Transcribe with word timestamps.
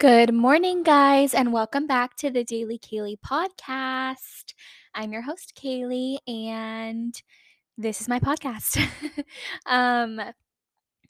Good 0.00 0.32
morning, 0.32 0.82
guys, 0.82 1.34
and 1.34 1.52
welcome 1.52 1.86
back 1.86 2.16
to 2.16 2.30
the 2.30 2.42
Daily 2.42 2.78
Kaylie 2.78 3.18
podcast. 3.20 4.54
I'm 4.94 5.12
your 5.12 5.20
host, 5.20 5.52
Kaylie, 5.54 6.16
and 6.26 7.14
this 7.76 8.00
is 8.00 8.08
my 8.08 8.18
podcast. 8.18 8.82
um, 9.66 10.18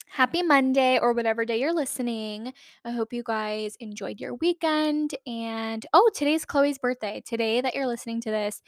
happy 0.09 0.43
Monday 0.43 0.99
or 0.99 1.13
whatever 1.13 1.45
day 1.45 1.57
you're 1.57 1.73
listening. 1.73 2.51
I 2.83 2.91
hope 2.91 3.13
you 3.13 3.23
guys 3.23 3.77
enjoyed 3.79 4.19
your 4.19 4.35
weekend. 4.35 5.15
And 5.25 5.85
oh, 5.93 6.09
today's 6.13 6.43
Chloe's 6.43 6.77
birthday. 6.77 7.23
Today 7.25 7.61
that 7.61 7.73
you're 7.73 7.87
listening 7.87 8.19
to 8.23 8.29
this 8.29 8.61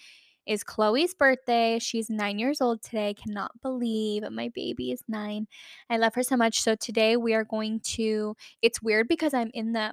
is 0.46 0.64
Chloe's 0.64 1.14
birthday. 1.14 1.80
She's 1.80 2.10
nine 2.10 2.40
years 2.40 2.62
old 2.62 2.82
today. 2.82 3.14
Cannot 3.14 3.52
believe 3.62 4.24
my 4.32 4.50
baby 4.56 4.92
is 4.92 5.04
nine. 5.08 5.48
I 5.90 5.98
love 5.98 6.16
her 6.16 6.24
so 6.24 6.38
much. 6.38 6.62
So 6.62 6.76
today 6.76 7.18
we 7.18 7.34
are 7.34 7.44
going 7.46 7.82
to, 7.96 8.36
it's 8.62 8.82
weird 8.82 9.08
because 9.08 9.34
I'm 9.34 9.52
in 9.54 9.74
the 9.74 9.92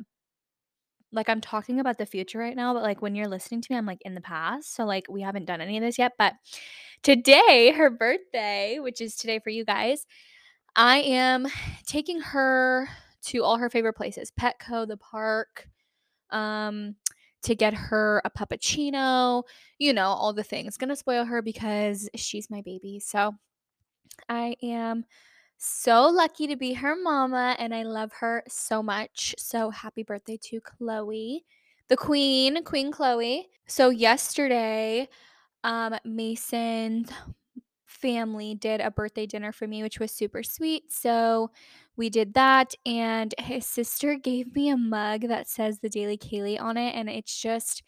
like 1.12 1.29
I'm 1.29 1.40
talking 1.40 1.80
about 1.80 1.98
the 1.98 2.06
future 2.06 2.38
right 2.38 2.56
now, 2.56 2.73
but 2.73 2.82
like 2.82 3.02
when 3.02 3.14
you're 3.14 3.28
listening 3.28 3.60
to 3.62 3.73
me, 3.73 3.77
I'm 3.77 3.87
like 3.87 4.02
in 4.02 4.14
the 4.14 4.20
past. 4.20 4.74
So 4.74 4.84
like 4.84 5.06
we 5.09 5.23
haven't 5.23 5.46
done 5.46 5.60
any 5.60 5.77
of 5.77 5.82
this 5.82 5.98
yet. 5.98 6.12
But 6.18 6.34
today, 7.02 7.73
her 7.77 7.91
birthday, 7.91 8.78
which 8.80 9.01
is 9.01 9.16
today 9.16 9.41
for 9.41 9.51
you 9.51 9.65
guys, 9.65 10.06
I 10.77 10.98
am 10.98 11.46
taking 11.87 12.20
her 12.20 12.88
to 13.23 13.42
all 13.42 13.59
her 13.59 13.70
favorite 13.70 13.95
places 13.95 14.32
Petco, 14.38 14.87
the 14.87 14.96
park, 14.96 15.68
um, 16.30 16.95
to 17.42 17.54
get 17.54 17.74
her 17.74 18.23
a 18.24 18.30
puppuccino, 18.30 19.42
you 19.79 19.92
know, 19.92 20.09
all 20.09 20.32
the 20.32 20.45
things. 20.45 20.77
Gonna 20.77 20.96
spoil 20.96 21.24
her 21.24 21.42
because 21.42 22.09
she's 22.15 22.51
my 22.51 22.62
baby. 22.62 23.01
So 23.01 23.34
I 24.29 24.56
am 24.62 25.04
so 25.62 26.09
lucky 26.09 26.46
to 26.46 26.56
be 26.56 26.73
her 26.73 26.96
mama 26.96 27.55
and 27.59 27.74
I 27.74 27.82
love 27.82 28.12
her 28.14 28.42
so 28.48 28.82
much. 28.82 29.34
So 29.38 29.68
happy 29.68 30.02
birthday 30.02 30.38
to 30.45 30.60
Chloe, 30.62 31.45
the 31.88 31.98
queen, 31.98 32.64
Queen 32.64 32.91
Chloe. 32.91 33.46
So 33.66 33.91
yesterday, 33.91 35.09
um 35.62 35.96
Mason's 36.04 37.10
family 37.85 38.54
did 38.54 38.80
a 38.80 38.90
birthday 38.90 39.26
dinner 39.26 39.52
for 39.52 39.66
me, 39.66 39.82
which 39.82 40.01
was 40.01 40.10
super 40.12 40.43
sweet. 40.43 40.90
So 40.90 41.51
we 41.96 42.09
did 42.09 42.32
that 42.35 42.74
and 42.87 43.35
his 43.38 43.66
sister 43.66 44.15
gave 44.15 44.54
me 44.54 44.70
a 44.70 44.79
mug 44.79 45.29
that 45.29 45.46
says 45.46 45.79
the 45.80 45.90
Daily 45.90 46.16
Kaylie 46.16 46.59
on 46.60 46.79
it 46.79 46.95
and 46.95 47.10
it's 47.10 47.38
just 47.38 47.82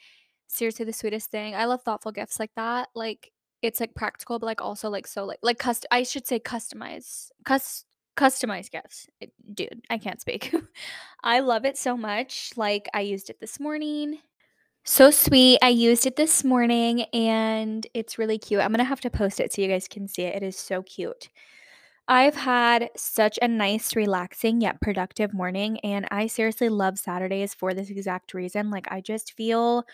seriously 0.47 0.85
the 0.85 0.93
sweetest 0.93 1.31
thing. 1.31 1.55
I 1.55 1.65
love 1.65 1.83
thoughtful 1.83 2.13
gifts 2.13 2.39
like 2.39 2.51
that. 2.57 2.89
Like 2.95 3.33
it's 3.63 3.81
like 3.81 3.95
practical, 3.95 4.39
but 4.39 4.47
like 4.47 4.61
also 4.61 4.91
like 4.91 5.07
so 5.07 5.25
like 5.25 5.39
like 5.43 5.59
cust 5.59 5.87
I 5.91 6.03
should 6.03 6.27
say 6.27 6.39
customize 6.41 7.29
cus 7.45 7.85
customized 8.17 8.71
gifts. 8.71 9.07
It, 9.21 9.33
dude, 9.55 9.83
I 9.91 9.99
can't 9.99 10.21
speak. 10.21 10.55
I 11.25 11.41
love 11.41 11.65
it 11.65 11.79
so 11.79 11.97
much. 11.97 12.51
Like 12.57 12.89
I 12.93 13.01
used 13.01 13.31
it 13.31 13.41
this 13.41 13.59
morning. 13.59 14.19
So 14.85 15.13
sweet. 15.13 15.59
I 15.63 15.69
used 15.69 16.07
it 16.07 16.17
this 16.17 16.43
morning 16.43 17.03
and 17.13 17.87
it's 17.95 18.19
really 18.19 18.37
cute. 18.37 18.61
I'm 18.61 18.73
going 18.73 18.79
to 18.79 18.85
have 18.85 19.01
to 19.03 19.11
post 19.11 19.39
it 19.39 19.53
so 19.53 19.63
you 19.63 19.69
guys 19.69 19.87
can 19.87 20.09
see 20.09 20.23
it. 20.23 20.35
It 20.35 20.43
is 20.43 20.59
so 20.59 20.83
cute. 20.83 21.29
I've 22.09 22.35
had 22.35 22.91
such 22.97 23.39
a 23.41 23.47
nice, 23.47 23.95
relaxing, 23.95 24.61
yet 24.61 24.81
productive 24.81 25.33
morning, 25.33 25.79
and 25.81 26.07
I 26.11 26.27
seriously 26.27 26.69
love 26.69 26.99
Saturdays 26.99 27.55
for 27.55 27.75
this 27.75 27.91
exact 27.91 28.35
reason. 28.35 28.71
Like, 28.71 28.91
I 28.91 29.01
just 29.01 29.35
feel 29.35 29.85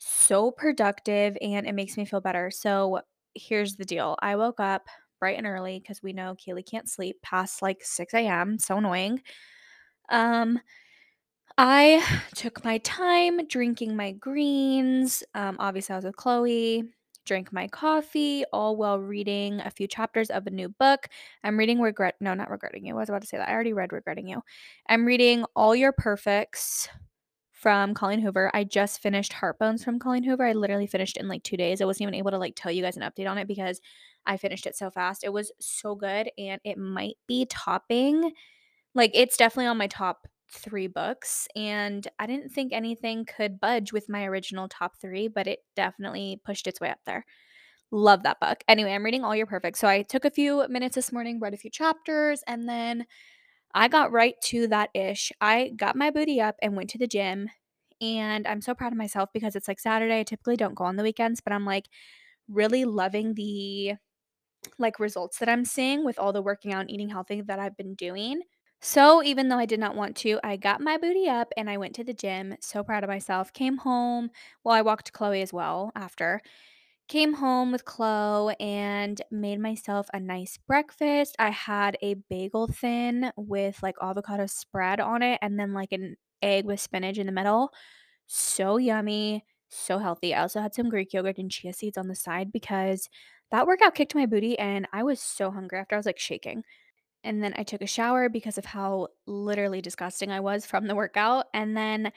so 0.00 0.50
productive 0.50 1.36
and 1.40 1.66
it 1.66 1.74
makes 1.74 1.96
me 1.96 2.04
feel 2.04 2.20
better. 2.20 2.50
So, 2.50 3.00
here's 3.34 3.76
the 3.76 3.84
deal 3.84 4.16
I 4.20 4.36
woke 4.36 4.58
up 4.58 4.88
bright 5.20 5.38
and 5.38 5.46
early 5.46 5.78
because 5.78 6.02
we 6.02 6.12
know 6.12 6.34
Kaylie 6.34 6.68
can't 6.68 6.88
sleep 6.88 7.20
past 7.22 7.62
like 7.62 7.84
6 7.84 8.14
a.m. 8.14 8.58
So 8.58 8.78
annoying. 8.78 9.22
Um, 10.08 10.58
I 11.58 12.04
took 12.34 12.64
my 12.64 12.78
time 12.78 13.46
drinking 13.46 13.94
my 13.94 14.12
greens. 14.12 15.22
Um, 15.34 15.56
obviously, 15.58 15.92
I 15.92 15.96
was 15.96 16.04
with 16.06 16.16
Chloe, 16.16 16.84
drank 17.26 17.52
my 17.52 17.68
coffee, 17.68 18.44
all 18.52 18.76
while 18.76 18.98
reading 18.98 19.60
a 19.60 19.70
few 19.70 19.86
chapters 19.86 20.30
of 20.30 20.46
a 20.46 20.50
new 20.50 20.70
book. 20.70 21.06
I'm 21.44 21.58
reading 21.58 21.80
Regret, 21.80 22.16
no, 22.20 22.34
not 22.34 22.50
Regretting 22.50 22.84
You. 22.84 22.94
I 22.94 23.00
was 23.00 23.08
about 23.10 23.20
to 23.22 23.28
say 23.28 23.36
that. 23.36 23.48
I 23.48 23.52
already 23.52 23.74
read 23.74 23.92
Regretting 23.92 24.26
You. 24.26 24.42
I'm 24.88 25.04
reading 25.04 25.44
All 25.54 25.76
Your 25.76 25.92
Perfects 25.92 26.88
from 27.60 27.92
Colleen 27.92 28.20
Hoover. 28.20 28.50
I 28.54 28.64
just 28.64 29.02
finished 29.02 29.34
Heartbones 29.34 29.84
from 29.84 29.98
Colleen 29.98 30.22
Hoover. 30.22 30.46
I 30.46 30.54
literally 30.54 30.86
finished 30.86 31.18
in 31.18 31.28
like 31.28 31.42
two 31.42 31.58
days. 31.58 31.82
I 31.82 31.84
wasn't 31.84 32.02
even 32.02 32.14
able 32.14 32.30
to 32.30 32.38
like 32.38 32.54
tell 32.56 32.72
you 32.72 32.82
guys 32.82 32.96
an 32.96 33.02
update 33.02 33.28
on 33.28 33.36
it 33.36 33.46
because 33.46 33.82
I 34.24 34.38
finished 34.38 34.66
it 34.66 34.76
so 34.76 34.90
fast. 34.90 35.24
It 35.24 35.32
was 35.32 35.52
so 35.60 35.94
good 35.94 36.30
and 36.38 36.58
it 36.64 36.78
might 36.78 37.16
be 37.28 37.46
topping. 37.50 38.32
Like 38.94 39.10
it's 39.12 39.36
definitely 39.36 39.66
on 39.66 39.76
my 39.76 39.88
top 39.88 40.26
three 40.50 40.86
books. 40.86 41.48
And 41.54 42.08
I 42.18 42.26
didn't 42.26 42.48
think 42.48 42.72
anything 42.72 43.26
could 43.26 43.60
budge 43.60 43.92
with 43.92 44.08
my 44.08 44.24
original 44.24 44.66
top 44.66 44.96
three, 44.98 45.28
but 45.28 45.46
it 45.46 45.58
definitely 45.76 46.40
pushed 46.42 46.66
its 46.66 46.80
way 46.80 46.88
up 46.88 47.00
there. 47.04 47.26
Love 47.90 48.22
that 48.22 48.40
book. 48.40 48.64
Anyway, 48.68 48.92
I'm 48.94 49.04
reading 49.04 49.22
All 49.22 49.36
Your 49.36 49.46
Perfect. 49.46 49.76
So 49.76 49.86
I 49.86 50.00
took 50.00 50.24
a 50.24 50.30
few 50.30 50.66
minutes 50.68 50.94
this 50.94 51.12
morning, 51.12 51.40
read 51.40 51.52
a 51.52 51.58
few 51.58 51.70
chapters, 51.70 52.42
and 52.46 52.66
then 52.66 53.04
I 53.74 53.88
got 53.88 54.12
right 54.12 54.34
to 54.44 54.66
that 54.68 54.90
ish. 54.94 55.32
I 55.40 55.72
got 55.76 55.96
my 55.96 56.10
booty 56.10 56.40
up 56.40 56.56
and 56.62 56.76
went 56.76 56.90
to 56.90 56.98
the 56.98 57.06
gym. 57.06 57.48
And 58.00 58.46
I'm 58.46 58.62
so 58.62 58.74
proud 58.74 58.92
of 58.92 58.98
myself 58.98 59.30
because 59.34 59.54
it's 59.56 59.68
like 59.68 59.78
Saturday. 59.80 60.20
I 60.20 60.22
typically 60.24 60.56
don't 60.56 60.74
go 60.74 60.84
on 60.84 60.96
the 60.96 61.02
weekends, 61.02 61.40
but 61.40 61.52
I'm 61.52 61.66
like 61.66 61.88
really 62.48 62.84
loving 62.84 63.34
the 63.34 63.94
like 64.78 65.00
results 65.00 65.38
that 65.38 65.48
I'm 65.48 65.64
seeing 65.64 66.04
with 66.04 66.18
all 66.18 66.32
the 66.32 66.42
working 66.42 66.72
out 66.72 66.82
and 66.82 66.90
eating 66.90 67.08
healthy 67.08 67.40
that 67.42 67.58
I've 67.58 67.76
been 67.76 67.94
doing. 67.94 68.42
So, 68.82 69.22
even 69.22 69.48
though 69.48 69.58
I 69.58 69.66
did 69.66 69.80
not 69.80 69.94
want 69.94 70.16
to, 70.18 70.40
I 70.42 70.56
got 70.56 70.80
my 70.80 70.96
booty 70.96 71.28
up 71.28 71.52
and 71.56 71.68
I 71.68 71.76
went 71.76 71.94
to 71.96 72.04
the 72.04 72.14
gym. 72.14 72.56
So 72.60 72.82
proud 72.82 73.04
of 73.04 73.10
myself. 73.10 73.52
Came 73.52 73.76
home. 73.78 74.30
Well, 74.64 74.74
I 74.74 74.82
walked 74.82 75.12
Chloe 75.12 75.42
as 75.42 75.52
well 75.52 75.92
after. 75.94 76.40
Came 77.10 77.34
home 77.34 77.72
with 77.72 77.84
Chloe 77.84 78.54
and 78.60 79.20
made 79.32 79.58
myself 79.58 80.08
a 80.14 80.20
nice 80.20 80.56
breakfast. 80.58 81.34
I 81.40 81.50
had 81.50 81.98
a 82.02 82.14
bagel 82.14 82.68
thin 82.68 83.32
with 83.36 83.82
like 83.82 83.96
avocado 84.00 84.46
spread 84.46 85.00
on 85.00 85.20
it 85.20 85.40
and 85.42 85.58
then 85.58 85.72
like 85.74 85.90
an 85.90 86.16
egg 86.40 86.66
with 86.66 86.78
spinach 86.80 87.18
in 87.18 87.26
the 87.26 87.32
middle. 87.32 87.72
So 88.28 88.76
yummy, 88.76 89.44
so 89.68 89.98
healthy. 89.98 90.34
I 90.34 90.42
also 90.42 90.60
had 90.60 90.72
some 90.72 90.88
Greek 90.88 91.12
yogurt 91.12 91.38
and 91.38 91.50
chia 91.50 91.72
seeds 91.72 91.98
on 91.98 92.06
the 92.06 92.14
side 92.14 92.52
because 92.52 93.08
that 93.50 93.66
workout 93.66 93.96
kicked 93.96 94.14
my 94.14 94.26
booty 94.26 94.56
and 94.56 94.86
I 94.92 95.02
was 95.02 95.20
so 95.20 95.50
hungry 95.50 95.80
after 95.80 95.96
I 95.96 95.98
was 95.98 96.06
like 96.06 96.20
shaking. 96.20 96.62
And 97.24 97.42
then 97.42 97.54
I 97.56 97.64
took 97.64 97.82
a 97.82 97.86
shower 97.86 98.28
because 98.28 98.56
of 98.56 98.66
how 98.66 99.08
literally 99.26 99.80
disgusting 99.82 100.30
I 100.30 100.40
was 100.40 100.64
from 100.64 100.86
the 100.86 100.94
workout. 100.94 101.46
And 101.52 101.76
then, 101.76 102.12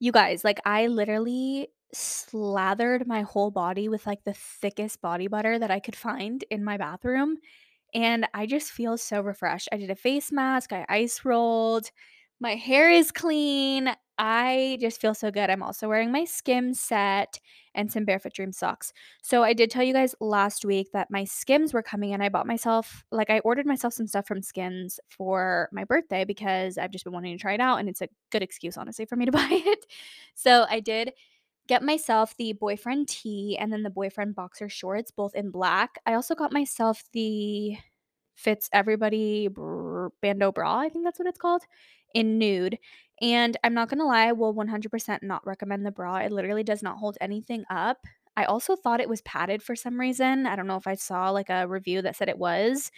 you 0.00 0.12
guys, 0.12 0.44
like, 0.44 0.60
I 0.64 0.86
literally 0.88 1.68
slathered 1.94 3.06
my 3.06 3.22
whole 3.22 3.50
body 3.50 3.88
with 3.88 4.06
like 4.06 4.24
the 4.24 4.34
thickest 4.34 5.00
body 5.00 5.28
butter 5.28 5.58
that 5.58 5.70
I 5.70 5.80
could 5.80 5.96
find 5.96 6.44
in 6.50 6.64
my 6.64 6.76
bathroom. 6.76 7.38
And 7.94 8.26
I 8.34 8.46
just 8.46 8.72
feel 8.72 8.98
so 8.98 9.20
refreshed. 9.20 9.68
I 9.72 9.76
did 9.76 9.90
a 9.90 9.94
face 9.94 10.32
mask, 10.32 10.72
I 10.72 10.84
ice 10.88 11.24
rolled, 11.24 11.90
my 12.40 12.56
hair 12.56 12.90
is 12.90 13.12
clean. 13.12 13.94
I 14.18 14.78
just 14.80 15.00
feel 15.00 15.14
so 15.14 15.30
good. 15.30 15.50
I'm 15.50 15.62
also 15.62 15.88
wearing 15.88 16.12
my 16.12 16.24
Skims 16.24 16.78
set 16.78 17.40
and 17.74 17.90
some 17.90 18.04
Barefoot 18.04 18.32
Dream 18.32 18.52
socks. 18.52 18.92
So 19.22 19.42
I 19.42 19.54
did 19.54 19.70
tell 19.70 19.82
you 19.82 19.92
guys 19.92 20.14
last 20.20 20.64
week 20.64 20.92
that 20.92 21.10
my 21.10 21.24
Skims 21.24 21.72
were 21.72 21.82
coming 21.82 22.12
and 22.12 22.22
I 22.22 22.28
bought 22.28 22.46
myself 22.46 23.04
like 23.10 23.30
I 23.30 23.38
ordered 23.40 23.66
myself 23.66 23.94
some 23.94 24.06
stuff 24.06 24.26
from 24.26 24.42
Skims 24.42 25.00
for 25.08 25.68
my 25.72 25.84
birthday 25.84 26.24
because 26.24 26.76
I've 26.78 26.90
just 26.92 27.04
been 27.04 27.12
wanting 27.12 27.36
to 27.36 27.40
try 27.40 27.54
it 27.54 27.60
out 27.60 27.78
and 27.78 27.88
it's 27.88 28.02
a 28.02 28.08
good 28.30 28.42
excuse 28.42 28.76
honestly 28.76 29.06
for 29.06 29.16
me 29.16 29.24
to 29.24 29.32
buy 29.32 29.48
it. 29.50 29.86
So 30.34 30.66
I 30.68 30.80
did 30.80 31.12
get 31.68 31.82
myself 31.82 32.36
the 32.36 32.52
boyfriend 32.52 33.08
tee 33.08 33.56
and 33.58 33.72
then 33.72 33.82
the 33.82 33.90
boyfriend 33.90 34.34
boxer 34.34 34.68
shorts 34.68 35.10
both 35.10 35.34
in 35.34 35.50
black. 35.50 35.98
I 36.06 36.14
also 36.14 36.34
got 36.34 36.52
myself 36.52 37.02
the 37.12 37.76
fits 38.34 38.68
everybody 38.72 39.48
bandeau 40.20 40.52
bra, 40.52 40.78
I 40.78 40.88
think 40.88 41.04
that's 41.04 41.18
what 41.18 41.28
it's 41.28 41.38
called, 41.38 41.62
in 42.14 42.38
nude. 42.38 42.78
And 43.20 43.56
I'm 43.64 43.74
not 43.74 43.88
gonna 43.88 44.06
lie, 44.06 44.26
I 44.26 44.32
will 44.32 44.52
100% 44.54 45.22
not 45.22 45.46
recommend 45.46 45.86
the 45.86 45.92
bra. 45.92 46.16
It 46.16 46.32
literally 46.32 46.64
does 46.64 46.82
not 46.82 46.98
hold 46.98 47.16
anything 47.20 47.64
up. 47.70 47.98
I 48.36 48.44
also 48.44 48.74
thought 48.76 49.00
it 49.00 49.08
was 49.08 49.22
padded 49.22 49.62
for 49.62 49.76
some 49.76 49.98
reason. 49.98 50.46
I 50.46 50.56
don't 50.56 50.66
know 50.66 50.76
if 50.76 50.86
I 50.88 50.94
saw 50.96 51.30
like 51.30 51.50
a 51.50 51.68
review 51.68 52.02
that 52.02 52.16
said 52.16 52.28
it 52.28 52.38
was 52.38 52.90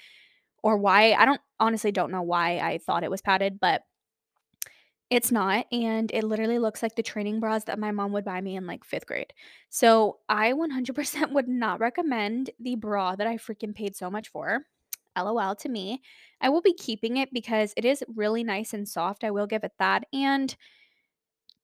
or 0.62 0.79
why. 0.79 1.12
I 1.12 1.26
don't 1.26 1.40
honestly 1.61 1.93
don't 1.93 2.11
know 2.11 2.23
why 2.23 2.58
I 2.58 2.79
thought 2.79 3.05
it 3.05 3.11
was 3.11 3.20
padded, 3.23 3.61
but 3.61 3.82
it's 5.08 5.31
not. 5.31 5.67
And 5.70 6.11
it 6.12 6.25
literally 6.25 6.58
looks 6.58 6.82
like 6.82 6.97
the 6.97 7.03
training 7.03 7.38
bras 7.41 7.64
that 7.64 7.79
my 7.79 7.93
mom 7.93 8.12
would 8.12 8.25
buy 8.25 8.41
me 8.41 8.56
in 8.56 8.67
like 8.67 8.85
fifth 8.85 9.06
grade. 9.06 9.32
So 9.69 10.19
I 10.29 10.53
100% 10.53 11.31
would 11.32 11.49
not 11.49 11.81
recommend 11.81 12.50
the 12.58 12.75
bra 12.76 13.17
that 13.17 13.26
I 13.26 13.37
freaking 13.37 13.75
paid 13.75 13.97
so 13.97 14.11
much 14.11 14.29
for. 14.29 14.62
LOL 15.17 15.55
to 15.56 15.69
me. 15.69 16.03
I 16.41 16.50
will 16.50 16.61
be 16.61 16.75
keeping 16.75 17.17
it 17.17 17.32
because 17.32 17.73
it 17.76 17.85
is 17.85 18.05
really 18.14 18.44
nice 18.44 18.75
and 18.75 18.87
soft. 18.87 19.25
I 19.25 19.31
will 19.31 19.47
give 19.47 19.64
it 19.64 19.73
that. 19.79 20.05
And 20.12 20.55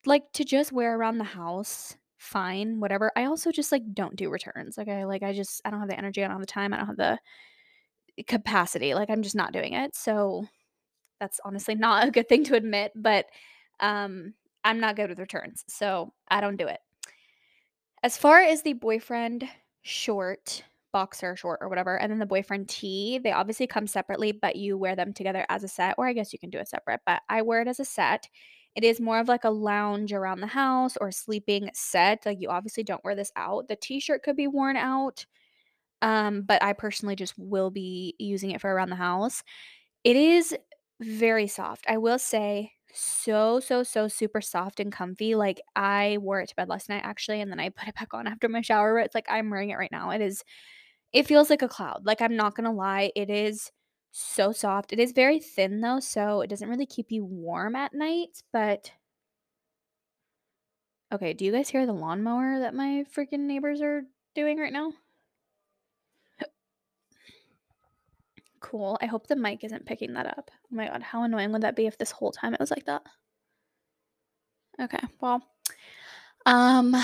like 0.06 0.32
to 0.32 0.44
just 0.44 0.72
wear 0.72 0.96
around 0.96 1.18
the 1.18 1.24
house, 1.24 1.96
fine, 2.16 2.80
whatever. 2.80 3.12
I 3.16 3.24
also 3.24 3.52
just 3.52 3.72
like 3.72 3.82
don't 3.92 4.16
do 4.16 4.30
returns. 4.30 4.78
Okay. 4.78 5.04
Like 5.04 5.22
I 5.22 5.32
just, 5.32 5.60
I 5.64 5.70
don't 5.70 5.80
have 5.80 5.88
the 5.88 5.98
energy, 5.98 6.22
I 6.22 6.28
don't 6.28 6.36
have 6.36 6.40
the 6.40 6.46
time, 6.46 6.72
I 6.72 6.78
don't 6.78 6.86
have 6.86 6.96
the 6.96 7.18
eh, 8.18 8.22
capacity. 8.26 8.94
Like 8.94 9.10
I'm 9.10 9.22
just 9.22 9.36
not 9.36 9.52
doing 9.52 9.74
it. 9.74 9.94
So 9.94 10.46
that's 11.22 11.40
honestly 11.44 11.76
not 11.76 12.08
a 12.08 12.10
good 12.10 12.28
thing 12.28 12.42
to 12.44 12.56
admit. 12.56 12.90
But 12.96 13.26
um, 13.78 14.34
I'm 14.64 14.80
not 14.80 14.96
good 14.96 15.08
with 15.08 15.20
returns, 15.20 15.64
so 15.68 16.12
I 16.28 16.40
don't 16.40 16.56
do 16.56 16.66
it. 16.66 16.80
As 18.02 18.18
far 18.18 18.40
as 18.40 18.62
the 18.62 18.72
boyfriend 18.72 19.48
short, 19.82 20.64
boxer 20.92 21.36
short 21.36 21.60
or 21.62 21.68
whatever, 21.68 21.96
and 21.96 22.10
then 22.10 22.18
the 22.18 22.26
boyfriend 22.26 22.68
tee, 22.68 23.20
they 23.22 23.30
obviously 23.30 23.68
come 23.68 23.86
separately, 23.86 24.32
but 24.32 24.56
you 24.56 24.76
wear 24.76 24.96
them 24.96 25.12
together 25.12 25.46
as 25.48 25.62
a 25.62 25.68
set, 25.68 25.94
or 25.96 26.08
I 26.08 26.12
guess 26.12 26.32
you 26.32 26.40
can 26.40 26.50
do 26.50 26.58
it 26.58 26.68
separate, 26.68 27.00
but 27.06 27.22
I 27.28 27.42
wear 27.42 27.62
it 27.62 27.68
as 27.68 27.78
a 27.78 27.84
set. 27.84 28.28
It 28.74 28.82
is 28.82 29.00
more 29.00 29.20
of 29.20 29.28
like 29.28 29.44
a 29.44 29.50
lounge 29.50 30.12
around 30.12 30.40
the 30.40 30.46
house 30.48 30.96
or 31.00 31.12
sleeping 31.12 31.70
set. 31.72 32.26
Like 32.26 32.40
you 32.40 32.48
obviously 32.48 32.82
don't 32.82 33.04
wear 33.04 33.14
this 33.14 33.30
out. 33.36 33.68
The 33.68 33.76
t-shirt 33.76 34.24
could 34.24 34.34
be 34.34 34.48
worn 34.48 34.76
out. 34.76 35.24
Um, 36.00 36.42
but 36.42 36.60
I 36.64 36.72
personally 36.72 37.14
just 37.14 37.34
will 37.38 37.70
be 37.70 38.16
using 38.18 38.50
it 38.50 38.60
for 38.60 38.72
around 38.72 38.90
the 38.90 38.96
house. 38.96 39.44
It 40.02 40.16
is 40.16 40.56
very 41.02 41.46
soft. 41.46 41.84
I 41.88 41.98
will 41.98 42.18
say 42.18 42.72
so, 42.94 43.60
so, 43.60 43.82
so 43.82 44.08
super 44.08 44.40
soft 44.40 44.80
and 44.80 44.92
comfy. 44.92 45.34
Like 45.34 45.60
I 45.76 46.18
wore 46.20 46.40
it 46.40 46.48
to 46.50 46.56
bed 46.56 46.68
last 46.68 46.88
night 46.88 47.02
actually, 47.04 47.40
and 47.40 47.50
then 47.50 47.60
I 47.60 47.70
put 47.70 47.88
it 47.88 47.94
back 47.94 48.14
on 48.14 48.26
after 48.26 48.48
my 48.48 48.60
shower. 48.60 48.98
It's 48.98 49.14
like 49.14 49.26
I'm 49.30 49.50
wearing 49.50 49.70
it 49.70 49.78
right 49.78 49.92
now. 49.92 50.10
It 50.10 50.20
is 50.20 50.42
it 51.12 51.26
feels 51.26 51.50
like 51.50 51.62
a 51.62 51.68
cloud. 51.68 52.02
Like 52.06 52.22
I'm 52.22 52.36
not 52.36 52.54
gonna 52.56 52.72
lie, 52.72 53.12
it 53.16 53.30
is 53.30 53.70
so 54.12 54.52
soft. 54.52 54.92
It 54.92 55.00
is 55.00 55.12
very 55.12 55.40
thin 55.40 55.80
though, 55.80 56.00
so 56.00 56.40
it 56.42 56.48
doesn't 56.50 56.68
really 56.68 56.86
keep 56.86 57.12
you 57.12 57.24
warm 57.24 57.76
at 57.76 57.94
night, 57.94 58.42
but 58.52 58.92
Okay, 61.12 61.32
do 61.34 61.44
you 61.44 61.52
guys 61.52 61.68
hear 61.68 61.86
the 61.86 61.92
lawnmower 61.92 62.58
that 62.58 62.74
my 62.74 63.04
freaking 63.14 63.40
neighbors 63.46 63.80
are 63.82 64.02
doing 64.34 64.58
right 64.58 64.72
now? 64.72 64.92
Cool. 68.62 68.96
I 69.02 69.06
hope 69.06 69.26
the 69.26 69.36
mic 69.36 69.64
isn't 69.64 69.84
picking 69.86 70.14
that 70.14 70.26
up. 70.26 70.50
Oh 70.64 70.76
my 70.76 70.88
god, 70.88 71.02
how 71.02 71.24
annoying 71.24 71.52
would 71.52 71.62
that 71.62 71.76
be 71.76 71.86
if 71.86 71.98
this 71.98 72.12
whole 72.12 72.30
time 72.32 72.54
it 72.54 72.60
was 72.60 72.70
like 72.70 72.86
that? 72.86 73.02
Okay, 74.80 75.00
well, 75.20 75.42
um, 76.46 76.96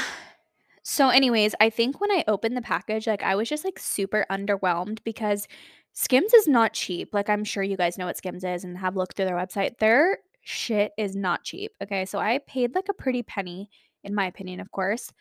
so 0.82 1.10
anyways, 1.10 1.55
I 1.60 1.70
think 1.70 2.00
when 2.00 2.10
I 2.10 2.25
opened 2.28 2.56
the 2.56 2.62
package, 2.62 3.06
like 3.06 3.22
I 3.22 3.34
was 3.34 3.49
just 3.49 3.64
like 3.64 3.78
super 3.78 4.25
underwhelmed 4.31 5.00
because 5.05 5.46
Skims 5.93 6.32
is 6.32 6.49
not 6.49 6.72
cheap. 6.72 7.12
Like 7.12 7.28
I'm 7.28 7.44
sure 7.44 7.62
you 7.62 7.76
guys 7.76 7.99
know 7.99 8.06
what 8.06 8.16
Skims 8.16 8.44
is 8.44 8.64
and 8.64 8.78
have 8.78 8.96
looked 8.96 9.16
through 9.16 9.26
their 9.26 9.37
website. 9.37 9.78
Their 9.78 10.19
shit 10.43 10.93
is 10.96 11.16
not 11.16 11.44
cheap. 11.44 11.72
Okay, 11.82 12.05
so 12.06 12.19
I 12.19 12.38
paid 12.46 12.75
like 12.75 12.88
a 12.88 12.94
pretty 12.94 13.22
penny, 13.22 13.69
in 14.05 14.14
my 14.14 14.26
opinion, 14.26 14.60
of 14.60 14.70
course, 14.70 15.12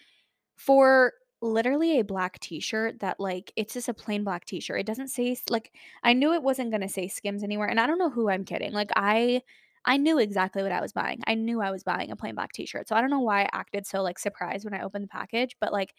for 0.56 1.14
literally 1.42 2.00
a 2.00 2.04
black 2.04 2.40
t-shirt 2.40 3.00
that 3.00 3.20
like 3.20 3.52
it's 3.56 3.74
just 3.74 3.90
a 3.90 3.94
plain 3.94 4.24
black 4.24 4.46
t-shirt. 4.46 4.80
It 4.80 4.86
doesn't 4.86 5.10
say 5.10 5.38
like 5.50 5.72
I 6.04 6.14
knew 6.14 6.34
it 6.34 6.44
wasn't 6.44 6.72
going 6.72 6.82
to 6.82 6.90
say 6.90 7.08
Skims 7.08 7.44
anywhere 7.44 7.68
and 7.68 7.80
I 7.80 7.88
don't 7.88 8.00
know 8.00 8.10
who 8.10 8.30
I'm 8.30 8.46
kidding. 8.46 8.74
Like 8.74 8.92
I 8.96 9.42
I 9.86 9.98
knew 9.98 10.20
exactly 10.20 10.64
what 10.64 10.72
I 10.72 10.82
was 10.82 10.94
buying. 10.94 11.22
I 11.28 11.36
knew 11.36 11.62
I 11.62 11.72
was 11.72 11.84
buying 11.84 12.12
a 12.12 12.16
plain 12.16 12.36
black 12.36 12.52
t-shirt. 12.54 12.88
So 12.88 12.96
I 12.96 13.02
don't 13.02 13.10
know 13.10 13.22
why 13.22 13.44
I 13.44 13.50
acted 13.54 13.86
so 13.86 14.02
like 14.02 14.20
surprised 14.20 14.66
when 14.66 14.74
I 14.74 14.84
opened 14.84 15.04
the 15.04 15.10
package, 15.10 15.56
but 15.62 15.72
like 15.72 15.94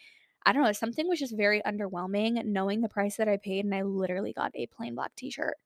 I 0.47 0.53
don't 0.53 0.65
know, 0.65 0.73
something 0.73 1.09
was 1.09 1.19
just 1.19 1.37
very 1.37 1.63
underwhelming 1.63 2.45
knowing 2.45 2.81
the 2.81 2.89
price 2.89 3.17
that 3.17 3.29
I 3.29 3.37
paid 3.37 3.65
and 3.65 3.75
I 3.75 3.83
literally 3.83 4.33
got 4.33 4.53
a 4.55 4.67
plain 4.67 4.95
black 4.95 5.15
t-shirt. 5.17 5.57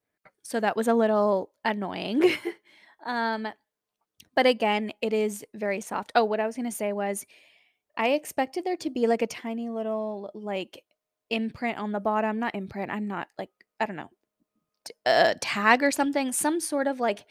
So 0.43 0.59
that 0.59 0.75
was 0.75 0.87
a 0.87 0.93
little 0.93 1.51
annoying. 1.65 2.23
um 3.05 3.47
but 4.35 4.45
again, 4.47 4.91
it 5.01 5.13
is 5.13 5.45
very 5.53 5.81
soft. 5.81 6.11
Oh, 6.15 6.23
what 6.23 6.39
I 6.39 6.47
was 6.47 6.55
going 6.55 6.69
to 6.69 6.75
say 6.75 6.91
was 6.91 7.25
I 7.97 8.09
expected 8.09 8.63
there 8.65 8.77
to 8.77 8.89
be, 8.89 9.07
like, 9.07 9.21
a 9.21 9.27
tiny 9.27 9.69
little, 9.69 10.31
like, 10.33 10.83
imprint 11.29 11.77
on 11.77 11.91
the 11.91 11.99
bottom 11.99 12.39
not 12.39 12.55
imprint, 12.55 12.91
I'm 12.91 13.07
not, 13.07 13.27
like, 13.37 13.49
I 13.79 13.85
don't 13.85 13.95
know, 13.95 14.09
t 14.85 14.93
uh, 15.05 15.35
tag 15.41 15.83
or 15.83 15.91
something, 15.91 16.31
some 16.33 16.59
sort 16.61 16.87
of, 16.87 16.99
like, 16.99 17.25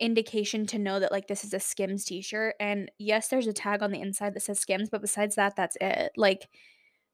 indication 0.00 0.66
to 0.68 0.78
know 0.78 1.00
that, 1.00 1.12
like, 1.12 1.28
this 1.28 1.44
is 1.44 1.54
a 1.54 1.60
Skims 1.60 2.04
t-shirt, 2.06 2.56
and 2.60 2.90
yes, 2.98 3.28
there's 3.28 3.48
a 3.48 3.52
tag 3.54 3.82
on 3.82 3.92
the 3.92 4.00
inside 4.02 4.34
that 4.34 4.42
says 4.42 4.60
Skims, 4.60 4.90
but 4.90 5.02
besides 5.02 5.36
that, 5.36 5.56
that's 5.56 5.76
it. 5.80 6.12
Like, 6.16 6.48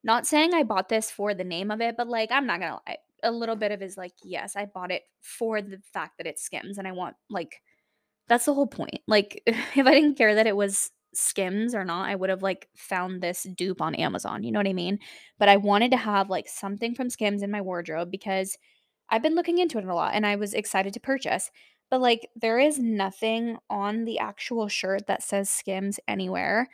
not 0.05 0.27
saying 0.27 0.55
I 0.55 0.65
bought 0.65 0.89
this 0.91 1.11
for 1.11 1.35
the 1.35 1.45
name 1.45 1.71
of 1.73 1.81
it, 1.83 1.97
but, 1.99 2.09
like, 2.09 2.31
I'm 2.33 2.47
not 2.47 2.61
gonna 2.61 2.81
lie, 2.89 2.99
a 3.25 3.33
little 3.33 3.57
bit 3.57 3.73
of 3.73 3.83
is 3.83 3.97
like, 3.99 4.15
yes, 4.25 4.57
I 4.57 4.67
bought 4.67 4.93
it 4.93 5.03
for 5.23 5.63
the 5.63 5.81
fact 5.95 6.19
that 6.19 6.27
it's 6.29 6.43
Skims, 6.45 6.79
and 6.79 6.89
I 6.89 6.93
want, 6.93 7.17
like 7.31 7.63
that's 8.29 8.47
the 8.47 8.55
whole 8.55 8.67
point. 8.69 9.01
Like, 9.09 9.43
if 9.47 9.87
I 9.87 9.93
didn't 9.95 10.17
care 10.17 10.35
that 10.37 10.47
it 10.47 10.57
was 10.57 10.91
Skims 11.15 11.75
or 11.75 11.85
not, 11.85 12.09
I 12.09 12.15
would 12.15 12.31
have, 12.31 12.43
like, 12.43 12.69
found 12.77 13.21
this 13.23 13.45
dupe 13.57 13.81
on 13.81 13.95
Amazon, 13.95 14.43
you 14.43 14.53
know 14.53 14.59
what 14.59 14.69
I 14.69 14.73
mean? 14.75 14.99
But 15.39 15.49
I 15.49 15.57
wanted 15.57 15.91
to 15.93 15.97
have, 15.97 16.31
like, 16.31 16.49
something 16.49 16.95
from 16.95 17.11
Skims 17.11 17.43
in 17.43 17.51
my 17.51 17.61
wardrobe 17.63 18.11
because 18.11 18.57
I've 19.11 19.23
been 19.23 19.35
looking 19.37 19.59
into 19.59 19.79
it 19.79 19.85
a 19.85 19.95
lot 19.95 20.15
and 20.15 20.27
I 20.27 20.37
was 20.37 20.55
excited 20.55 20.93
to 20.95 21.01
purchase. 21.01 21.51
But, 21.91 22.01
like, 22.01 22.29
there 22.37 22.59
is 22.59 22.79
nothing 22.79 23.59
on 23.71 24.05
the 24.05 24.19
actual 24.19 24.69
shirt 24.69 25.07
that 25.07 25.23
says 25.23 25.49
Skims 25.51 26.01
anywhere. 26.09 26.69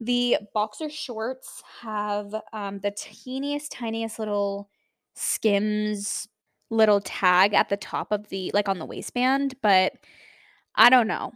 The 0.00 0.38
boxer 0.54 0.90
shorts 0.90 1.62
have, 1.82 2.34
um, 2.52 2.80
the 2.80 2.92
teeniest, 2.92 3.72
tiniest 3.72 4.18
little 4.18 4.70
Skims 5.14 6.28
little 6.70 7.00
tag 7.00 7.54
at 7.54 7.68
the 7.70 7.76
top 7.76 8.12
of 8.12 8.28
the 8.28 8.50
like, 8.54 8.68
on 8.68 8.78
the 8.78 8.86
waistband, 8.86 9.54
but 9.62 9.92
I 10.76 10.90
don't 10.90 11.08
know. 11.08 11.32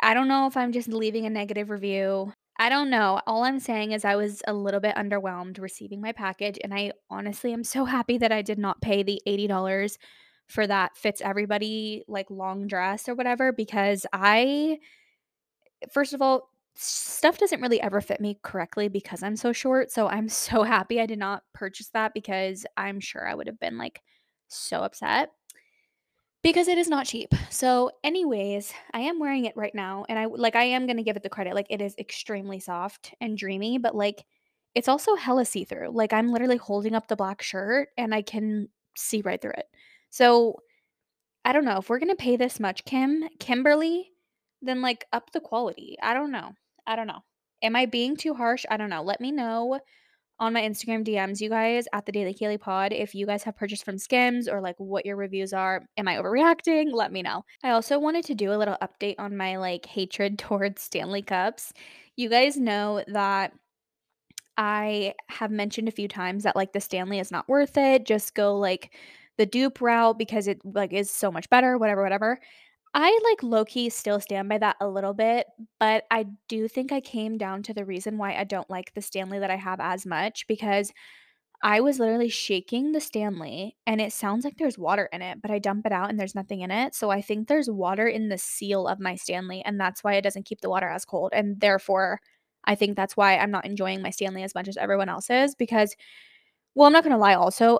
I 0.00 0.14
don't 0.14 0.28
know 0.28 0.46
if 0.46 0.56
I'm 0.56 0.72
just 0.72 0.88
leaving 0.88 1.26
a 1.26 1.30
negative 1.30 1.70
review. 1.70 2.32
I 2.58 2.68
don't 2.68 2.90
know. 2.90 3.20
All 3.26 3.44
I'm 3.44 3.60
saying 3.60 3.92
is 3.92 4.04
I 4.04 4.16
was 4.16 4.42
a 4.46 4.52
little 4.52 4.80
bit 4.80 4.96
underwhelmed 4.96 5.60
receiving 5.60 6.00
my 6.00 6.12
package, 6.12 6.58
and 6.62 6.74
I 6.74 6.92
honestly 7.10 7.52
am 7.52 7.64
so 7.64 7.84
happy 7.84 8.18
that 8.18 8.32
I 8.32 8.42
did 8.42 8.58
not 8.58 8.80
pay 8.80 9.02
the 9.02 9.20
$80 9.26 9.98
for 10.48 10.66
that 10.66 10.96
fits 10.96 11.20
everybody 11.20 12.04
like 12.08 12.30
long 12.30 12.66
dress 12.66 13.08
or 13.08 13.14
whatever 13.14 13.52
because 13.52 14.06
I 14.12 14.78
first 15.92 16.14
of 16.14 16.22
all, 16.22 16.50
stuff 16.74 17.38
doesn't 17.38 17.60
really 17.60 17.80
ever 17.80 18.00
fit 18.00 18.20
me 18.20 18.38
correctly 18.42 18.88
because 18.88 19.22
I'm 19.22 19.36
so 19.36 19.52
short. 19.52 19.90
So 19.90 20.08
I'm 20.08 20.28
so 20.28 20.62
happy 20.64 21.00
I 21.00 21.06
did 21.06 21.18
not 21.18 21.42
purchase 21.54 21.88
that 21.90 22.14
because 22.14 22.66
I'm 22.76 23.00
sure 23.00 23.28
I 23.28 23.34
would 23.34 23.46
have 23.46 23.60
been 23.60 23.78
like 23.78 24.00
so 24.48 24.80
upset. 24.82 25.30
Because 26.42 26.68
it 26.68 26.78
is 26.78 26.88
not 26.88 27.06
cheap. 27.06 27.34
So, 27.50 27.90
anyways, 28.04 28.72
I 28.92 29.00
am 29.00 29.18
wearing 29.18 29.44
it 29.44 29.56
right 29.56 29.74
now 29.74 30.04
and 30.08 30.18
I 30.18 30.26
like 30.26 30.54
I 30.54 30.64
am 30.64 30.86
to 30.86 31.02
give 31.02 31.16
it 31.16 31.22
the 31.22 31.28
credit. 31.28 31.54
Like 31.54 31.66
it 31.68 31.82
is 31.82 31.96
extremely 31.98 32.60
soft 32.60 33.12
and 33.20 33.36
dreamy, 33.36 33.78
but 33.78 33.94
like 33.94 34.24
it's 34.74 34.88
also 34.88 35.16
hella 35.16 35.44
see-through. 35.44 35.90
Like 35.90 36.12
I'm 36.12 36.30
literally 36.30 36.56
holding 36.56 36.94
up 36.94 37.08
the 37.08 37.16
black 37.16 37.42
shirt 37.42 37.88
and 37.98 38.14
I 38.14 38.22
can 38.22 38.68
see 38.96 39.20
right 39.22 39.40
through 39.40 39.54
it. 39.58 39.66
So, 40.10 40.56
I 41.44 41.52
don't 41.52 41.64
know 41.64 41.78
if 41.78 41.88
we're 41.88 41.98
to 42.00 42.14
pay 42.14 42.36
this 42.36 42.60
much, 42.60 42.84
Kim, 42.84 43.24
Kimberly, 43.40 44.10
then 44.62 44.82
like 44.82 45.06
up 45.12 45.32
the 45.32 45.40
quality. 45.40 45.96
I 46.02 46.14
don't 46.14 46.30
know. 46.30 46.52
I 46.86 46.94
don't 46.94 47.06
know. 47.06 47.22
Am 47.62 47.74
I 47.74 47.86
being 47.86 48.16
too 48.16 48.34
harsh? 48.34 48.64
I 48.70 48.76
don't 48.76 48.90
know. 48.90 49.02
Let 49.02 49.20
me 49.20 49.32
know 49.32 49.80
on 50.40 50.52
my 50.52 50.62
Instagram 50.62 51.06
DMs, 51.06 51.40
you 51.40 51.48
guys, 51.48 51.86
at 51.92 52.06
the 52.06 52.12
Daily 52.12 52.32
Kaylie 52.32 52.60
Pod, 52.60 52.92
if 52.92 53.14
you 53.14 53.26
guys 53.26 53.42
have 53.42 53.56
purchased 53.56 53.84
from 53.84 53.98
Skims 53.98 54.48
or 54.48 54.60
like 54.60 54.76
what 54.78 55.04
your 55.04 55.16
reviews 55.16 55.52
are. 55.52 55.84
Am 55.96 56.06
I 56.06 56.16
overreacting? 56.16 56.92
Let 56.92 57.12
me 57.12 57.22
know. 57.22 57.44
I 57.64 57.70
also 57.70 57.98
wanted 57.98 58.24
to 58.26 58.34
do 58.34 58.52
a 58.52 58.56
little 58.56 58.76
update 58.80 59.16
on 59.18 59.36
my 59.36 59.56
like 59.56 59.86
hatred 59.86 60.38
towards 60.38 60.82
Stanley 60.82 61.22
Cups. 61.22 61.72
You 62.16 62.28
guys 62.28 62.56
know 62.56 63.02
that 63.08 63.52
I 64.56 65.14
have 65.28 65.50
mentioned 65.50 65.88
a 65.88 65.92
few 65.92 66.08
times 66.08 66.44
that 66.44 66.56
like 66.56 66.72
the 66.72 66.80
Stanley 66.80 67.18
is 67.18 67.30
not 67.30 67.48
worth 67.48 67.76
it. 67.76 68.06
Just 68.06 68.34
go 68.34 68.56
like 68.56 68.92
the 69.38 69.46
dupe 69.46 69.80
route 69.80 70.18
because 70.18 70.48
it 70.48 70.60
like 70.64 70.92
is 70.92 71.10
so 71.10 71.30
much 71.30 71.48
better, 71.48 71.78
whatever, 71.78 72.02
whatever. 72.02 72.38
I 72.94 73.18
like 73.24 73.42
low 73.42 73.64
key 73.64 73.90
still 73.90 74.20
stand 74.20 74.48
by 74.48 74.58
that 74.58 74.76
a 74.80 74.88
little 74.88 75.12
bit, 75.14 75.46
but 75.78 76.04
I 76.10 76.26
do 76.48 76.68
think 76.68 76.90
I 76.90 77.00
came 77.00 77.36
down 77.38 77.62
to 77.64 77.74
the 77.74 77.84
reason 77.84 78.18
why 78.18 78.34
I 78.34 78.44
don't 78.44 78.68
like 78.70 78.94
the 78.94 79.02
Stanley 79.02 79.38
that 79.38 79.50
I 79.50 79.56
have 79.56 79.78
as 79.80 80.06
much 80.06 80.46
because 80.46 80.92
I 81.62 81.80
was 81.80 81.98
literally 82.00 82.28
shaking 82.30 82.92
the 82.92 83.00
Stanley 83.00 83.76
and 83.86 84.00
it 84.00 84.12
sounds 84.12 84.44
like 84.44 84.58
there's 84.58 84.78
water 84.78 85.08
in 85.12 85.22
it, 85.22 85.42
but 85.42 85.50
I 85.50 85.58
dump 85.60 85.86
it 85.86 85.92
out 85.92 86.10
and 86.10 86.18
there's 86.20 86.34
nothing 86.36 86.60
in 86.62 86.70
it. 86.70 86.94
So 86.94 87.10
I 87.10 87.22
think 87.22 87.48
there's 87.48 87.70
water 87.70 88.08
in 88.08 88.28
the 88.30 88.38
seal 88.38 88.88
of 88.88 89.00
my 89.00 89.16
Stanley 89.16 89.62
and 89.64 89.80
that's 89.80 90.04
why 90.04 90.14
it 90.14 90.22
doesn't 90.22 90.46
keep 90.46 90.60
the 90.62 90.70
water 90.70 90.88
as 90.88 91.04
cold. 91.04 91.32
And 91.34 91.60
therefore, 91.60 92.20
I 92.64 92.74
think 92.76 92.96
that's 92.96 93.16
why 93.16 93.38
I'm 93.38 93.50
not 93.52 93.66
enjoying 93.66 94.02
my 94.02 94.10
Stanley 94.10 94.44
as 94.44 94.54
much 94.54 94.68
as 94.68 94.76
everyone 94.78 95.08
else 95.10 95.30
is 95.30 95.54
because 95.56 95.96
well, 96.74 96.86
I'm 96.86 96.92
not 96.92 97.02
going 97.04 97.14
to 97.14 97.18
lie 97.18 97.34
also, 97.34 97.78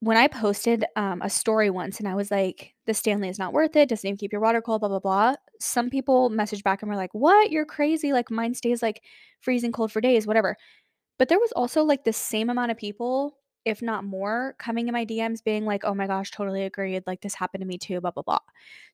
when 0.00 0.16
I 0.16 0.28
posted 0.28 0.84
um, 0.96 1.22
a 1.22 1.30
story 1.30 1.70
once 1.70 1.98
and 1.98 2.08
I 2.08 2.14
was 2.14 2.30
like, 2.30 2.74
"The 2.86 2.94
Stanley 2.94 3.28
is 3.28 3.38
not 3.38 3.52
worth 3.52 3.76
it. 3.76 3.88
Doesn't 3.88 4.06
even 4.06 4.18
keep 4.18 4.32
your 4.32 4.40
water 4.42 4.60
cold." 4.62 4.80
Blah 4.80 4.88
blah 4.90 4.98
blah. 5.00 5.34
Some 5.60 5.90
people 5.90 6.30
messaged 6.30 6.64
back 6.64 6.82
and 6.82 6.90
were 6.90 6.96
like, 6.96 7.14
"What? 7.14 7.50
You're 7.50 7.64
crazy! 7.66 8.12
Like 8.12 8.30
mine 8.30 8.54
stays 8.54 8.82
like 8.82 9.02
freezing 9.40 9.72
cold 9.72 9.92
for 9.92 10.00
days, 10.00 10.26
whatever." 10.26 10.56
But 11.18 11.28
there 11.28 11.40
was 11.40 11.52
also 11.52 11.84
like 11.84 12.04
the 12.04 12.12
same 12.12 12.50
amount 12.50 12.70
of 12.72 12.78
people, 12.78 13.38
if 13.64 13.82
not 13.82 14.04
more, 14.04 14.56
coming 14.58 14.88
in 14.88 14.92
my 14.94 15.04
DMs 15.06 15.42
being 15.44 15.64
like, 15.66 15.84
"Oh 15.84 15.94
my 15.94 16.06
gosh, 16.06 16.30
totally 16.30 16.64
agreed. 16.64 17.04
Like 17.06 17.22
this 17.22 17.34
happened 17.34 17.62
to 17.62 17.66
me 17.68 17.78
too." 17.78 18.00
Blah 18.00 18.12
blah 18.12 18.22
blah. 18.24 18.40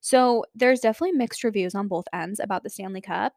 So 0.00 0.44
there's 0.54 0.80
definitely 0.80 1.18
mixed 1.18 1.44
reviews 1.44 1.74
on 1.74 1.88
both 1.88 2.06
ends 2.12 2.40
about 2.40 2.62
the 2.64 2.70
Stanley 2.70 3.00
Cup. 3.02 3.34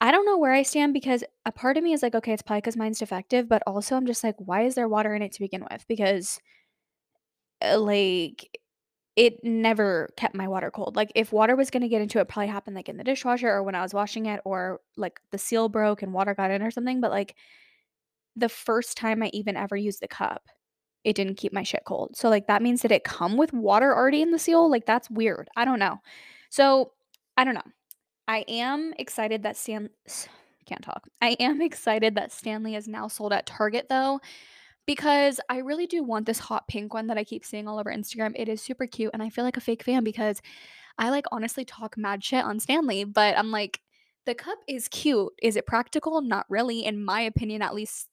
I 0.00 0.10
don't 0.10 0.26
know 0.26 0.36
where 0.38 0.52
I 0.52 0.62
stand 0.62 0.92
because 0.94 1.22
a 1.46 1.52
part 1.52 1.76
of 1.76 1.84
me 1.84 1.92
is 1.92 2.02
like, 2.02 2.14
okay, 2.14 2.32
it's 2.32 2.42
probably 2.42 2.60
because 2.60 2.76
mine's 2.76 2.98
defective, 2.98 3.48
but 3.48 3.62
also 3.66 3.96
I'm 3.96 4.06
just 4.06 4.24
like, 4.24 4.34
why 4.38 4.62
is 4.64 4.74
there 4.74 4.88
water 4.88 5.14
in 5.14 5.22
it 5.22 5.32
to 5.32 5.40
begin 5.40 5.64
with? 5.70 5.84
Because 5.88 6.40
Uh, 7.62 7.78
like 7.78 8.58
it 9.14 9.44
never 9.44 10.08
kept 10.16 10.34
my 10.34 10.48
water 10.48 10.70
cold. 10.70 10.96
Like 10.96 11.12
if 11.14 11.32
water 11.32 11.54
was 11.54 11.70
gonna 11.70 11.88
get 11.88 12.02
into 12.02 12.18
it, 12.18 12.28
probably 12.28 12.48
happened 12.48 12.76
like 12.76 12.88
in 12.88 12.96
the 12.96 13.04
dishwasher 13.04 13.48
or 13.48 13.62
when 13.62 13.74
I 13.74 13.82
was 13.82 13.92
washing 13.94 14.26
it 14.26 14.40
or 14.44 14.80
like 14.96 15.20
the 15.30 15.38
seal 15.38 15.68
broke 15.68 16.02
and 16.02 16.14
water 16.14 16.34
got 16.34 16.50
in 16.50 16.62
or 16.62 16.70
something. 16.70 17.00
But 17.00 17.10
like 17.10 17.34
the 18.36 18.48
first 18.48 18.96
time 18.96 19.22
I 19.22 19.30
even 19.34 19.56
ever 19.56 19.76
used 19.76 20.00
the 20.00 20.08
cup, 20.08 20.42
it 21.04 21.14
didn't 21.14 21.36
keep 21.36 21.52
my 21.52 21.62
shit 21.62 21.82
cold. 21.84 22.16
So 22.16 22.30
like 22.30 22.46
that 22.46 22.62
means 22.62 22.82
that 22.82 22.92
it 22.92 23.04
come 23.04 23.36
with 23.36 23.52
water 23.52 23.94
already 23.94 24.22
in 24.22 24.30
the 24.30 24.38
seal? 24.38 24.70
Like 24.70 24.86
that's 24.86 25.10
weird. 25.10 25.48
I 25.56 25.64
don't 25.66 25.78
know. 25.78 25.98
So 26.48 26.92
I 27.36 27.44
don't 27.44 27.54
know. 27.54 27.60
I 28.28 28.44
am 28.48 28.94
excited 28.98 29.42
that 29.42 29.56
Stan 29.56 29.90
can't 30.64 30.82
talk. 30.82 31.06
I 31.20 31.36
am 31.38 31.60
excited 31.62 32.14
that 32.14 32.32
Stanley 32.32 32.76
is 32.76 32.88
now 32.88 33.08
sold 33.08 33.32
at 33.34 33.46
Target 33.46 33.88
though 33.90 34.20
because 34.86 35.40
I 35.48 35.58
really 35.58 35.86
do 35.86 36.02
want 36.02 36.26
this 36.26 36.38
hot 36.38 36.68
pink 36.68 36.94
one 36.94 37.06
that 37.08 37.18
I 37.18 37.24
keep 37.24 37.44
seeing 37.44 37.68
all 37.68 37.78
over 37.78 37.90
Instagram. 37.90 38.32
It 38.36 38.48
is 38.48 38.60
super 38.60 38.86
cute 38.86 39.10
and 39.12 39.22
I 39.22 39.30
feel 39.30 39.44
like 39.44 39.56
a 39.56 39.60
fake 39.60 39.82
fan 39.82 40.04
because 40.04 40.40
I 40.98 41.10
like 41.10 41.26
honestly 41.32 41.64
talk 41.64 41.96
mad 41.96 42.22
shit 42.22 42.44
on 42.44 42.60
Stanley, 42.60 43.04
but 43.04 43.38
I'm 43.38 43.50
like 43.50 43.80
the 44.26 44.34
cup 44.34 44.58
is 44.68 44.88
cute. 44.88 45.32
Is 45.42 45.56
it 45.56 45.66
practical? 45.66 46.20
Not 46.20 46.46
really 46.48 46.84
in 46.84 47.04
my 47.04 47.22
opinion 47.22 47.62
at 47.62 47.74
least 47.74 48.08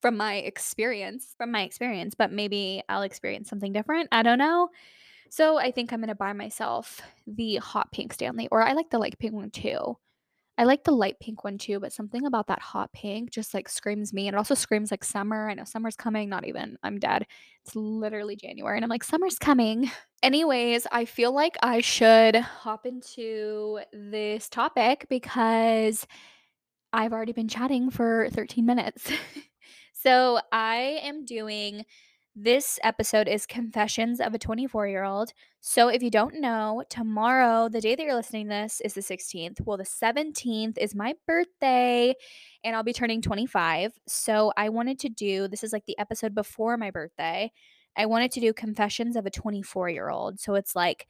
from 0.00 0.16
my 0.16 0.36
experience, 0.36 1.34
from 1.38 1.50
my 1.50 1.62
experience, 1.62 2.14
but 2.14 2.30
maybe 2.30 2.82
I'll 2.88 3.02
experience 3.02 3.48
something 3.48 3.72
different. 3.72 4.08
I 4.12 4.22
don't 4.22 4.38
know. 4.38 4.68
So 5.30 5.58
I 5.58 5.70
think 5.70 5.92
I'm 5.92 6.00
going 6.00 6.08
to 6.08 6.14
buy 6.14 6.32
myself 6.32 7.00
the 7.26 7.56
hot 7.56 7.90
pink 7.90 8.12
Stanley 8.12 8.48
or 8.52 8.62
I 8.62 8.74
like 8.74 8.90
the 8.90 8.98
light 8.98 9.18
pink 9.18 9.32
one 9.32 9.50
too. 9.50 9.96
I 10.56 10.64
like 10.64 10.84
the 10.84 10.92
light 10.92 11.18
pink 11.18 11.42
one 11.42 11.58
too, 11.58 11.80
but 11.80 11.92
something 11.92 12.26
about 12.26 12.46
that 12.46 12.60
hot 12.60 12.92
pink 12.92 13.30
just 13.30 13.54
like 13.54 13.68
screams 13.68 14.12
me. 14.12 14.28
And 14.28 14.34
it 14.34 14.38
also 14.38 14.54
screams 14.54 14.90
like 14.90 15.02
summer. 15.02 15.48
I 15.50 15.54
know 15.54 15.64
summer's 15.64 15.96
coming, 15.96 16.28
not 16.28 16.46
even. 16.46 16.76
I'm 16.82 17.00
dead. 17.00 17.26
It's 17.64 17.74
literally 17.74 18.36
January. 18.36 18.76
And 18.78 18.84
I'm 18.84 18.90
like, 18.90 19.02
summer's 19.02 19.38
coming. 19.38 19.90
Anyways, 20.22 20.86
I 20.92 21.06
feel 21.06 21.32
like 21.32 21.56
I 21.62 21.80
should 21.80 22.36
hop 22.36 22.86
into 22.86 23.80
this 23.92 24.48
topic 24.48 25.06
because 25.08 26.06
I've 26.92 27.12
already 27.12 27.32
been 27.32 27.48
chatting 27.48 27.90
for 27.90 28.28
13 28.30 28.64
minutes. 28.64 29.10
so 29.92 30.38
I 30.52 31.00
am 31.02 31.24
doing 31.24 31.84
this 32.36 32.78
episode 32.82 33.28
is 33.28 33.46
Confessions 33.46 34.20
of 34.20 34.34
a 34.34 34.38
24 34.38 34.88
year 34.88 35.04
old. 35.04 35.32
So, 35.60 35.88
if 35.88 36.02
you 36.02 36.10
don't 36.10 36.40
know, 36.40 36.82
tomorrow, 36.90 37.68
the 37.68 37.80
day 37.80 37.94
that 37.94 38.02
you're 38.02 38.14
listening 38.14 38.48
this, 38.48 38.80
is 38.84 38.94
the 38.94 39.02
16th. 39.02 39.60
Well, 39.64 39.76
the 39.76 39.84
17th 39.84 40.76
is 40.78 40.94
my 40.94 41.14
birthday, 41.26 42.14
and 42.64 42.74
I'll 42.74 42.82
be 42.82 42.92
turning 42.92 43.22
25. 43.22 43.92
So, 44.08 44.52
I 44.56 44.68
wanted 44.68 44.98
to 45.00 45.08
do 45.08 45.46
this 45.46 45.62
is 45.62 45.72
like 45.72 45.86
the 45.86 45.98
episode 45.98 46.34
before 46.34 46.76
my 46.76 46.90
birthday. 46.90 47.52
I 47.96 48.06
wanted 48.06 48.32
to 48.32 48.40
do 48.40 48.52
Confessions 48.52 49.14
of 49.14 49.26
a 49.26 49.30
24 49.30 49.90
year 49.90 50.10
old. 50.10 50.40
So, 50.40 50.54
it's 50.54 50.74
like, 50.74 51.06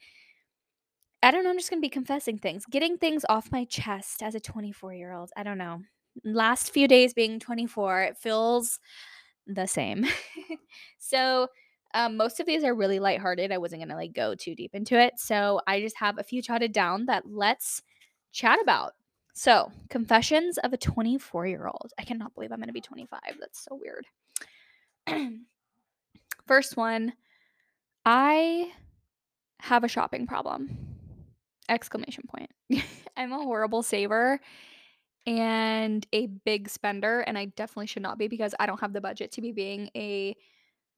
I 1.23 1.31
don't 1.31 1.43
know, 1.43 1.49
I'm 1.49 1.57
just 1.57 1.71
going 1.71 1.81
to 1.81 1.85
be 1.85 1.89
confessing 1.89 2.37
things, 2.37 2.65
getting 2.69 2.97
things 2.97 3.25
off 3.27 3.51
my 3.51 3.65
chest 3.65 4.21
as 4.21 4.35
a 4.35 4.39
24 4.39 4.93
year 4.93 5.11
old. 5.11 5.31
I 5.35 5.41
don't 5.41 5.57
know. 5.57 5.81
Last 6.23 6.71
few 6.71 6.87
days 6.87 7.13
being 7.13 7.39
24, 7.39 8.03
it 8.03 8.17
feels 8.17 8.79
the 9.47 9.67
same. 9.67 10.05
so, 10.97 11.47
um, 11.93 12.17
most 12.17 12.39
of 12.39 12.45
these 12.45 12.63
are 12.63 12.75
really 12.75 12.99
lighthearted. 12.99 13.51
I 13.51 13.57
wasn't 13.57 13.81
gonna 13.81 13.95
like 13.95 14.13
go 14.13 14.35
too 14.35 14.55
deep 14.55 14.71
into 14.73 14.99
it. 14.99 15.13
So 15.17 15.61
I 15.65 15.79
just 15.79 15.97
have 15.97 16.17
a 16.17 16.23
few 16.23 16.41
jotted 16.41 16.73
down 16.73 17.05
that 17.05 17.23
let's 17.25 17.81
chat 18.31 18.59
about. 18.61 18.93
So, 19.33 19.71
confessions 19.89 20.57
of 20.57 20.73
a 20.73 20.77
24 20.77 21.47
year 21.47 21.67
old. 21.67 21.91
I 21.97 22.03
cannot 22.03 22.33
believe 22.33 22.51
I'm 22.51 22.59
gonna 22.59 22.73
be 22.73 22.81
25. 22.81 23.19
That's 23.39 23.63
so 23.63 23.79
weird. 23.81 24.05
First 26.47 26.77
one, 26.77 27.13
I 28.05 28.71
have 29.59 29.83
a 29.83 29.89
shopping 29.89 30.27
problem. 30.27 30.77
Exclamation 31.69 32.23
point. 32.27 32.51
I'm 33.17 33.31
a 33.31 33.37
horrible 33.37 33.83
saver 33.83 34.39
and 35.25 36.05
a 36.13 36.27
big 36.27 36.69
spender, 36.69 37.21
and 37.21 37.37
I 37.37 37.45
definitely 37.45 37.87
should 37.87 38.03
not 38.03 38.17
be 38.17 38.27
because 38.27 38.53
I 38.59 38.65
don't 38.65 38.79
have 38.81 38.93
the 38.93 39.01
budget 39.01 39.31
to 39.33 39.41
be 39.41 39.51
being 39.51 39.89
a 39.95 40.35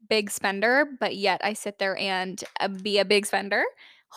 big 0.10 0.30
spender, 0.30 0.86
but 1.00 1.16
yet 1.16 1.42
I 1.44 1.54
sit 1.54 1.80
there 1.80 1.98
and 1.98 2.42
uh, 2.60 2.68
be 2.68 3.00
a 3.00 3.06
big 3.06 3.26
spender. 3.26 3.64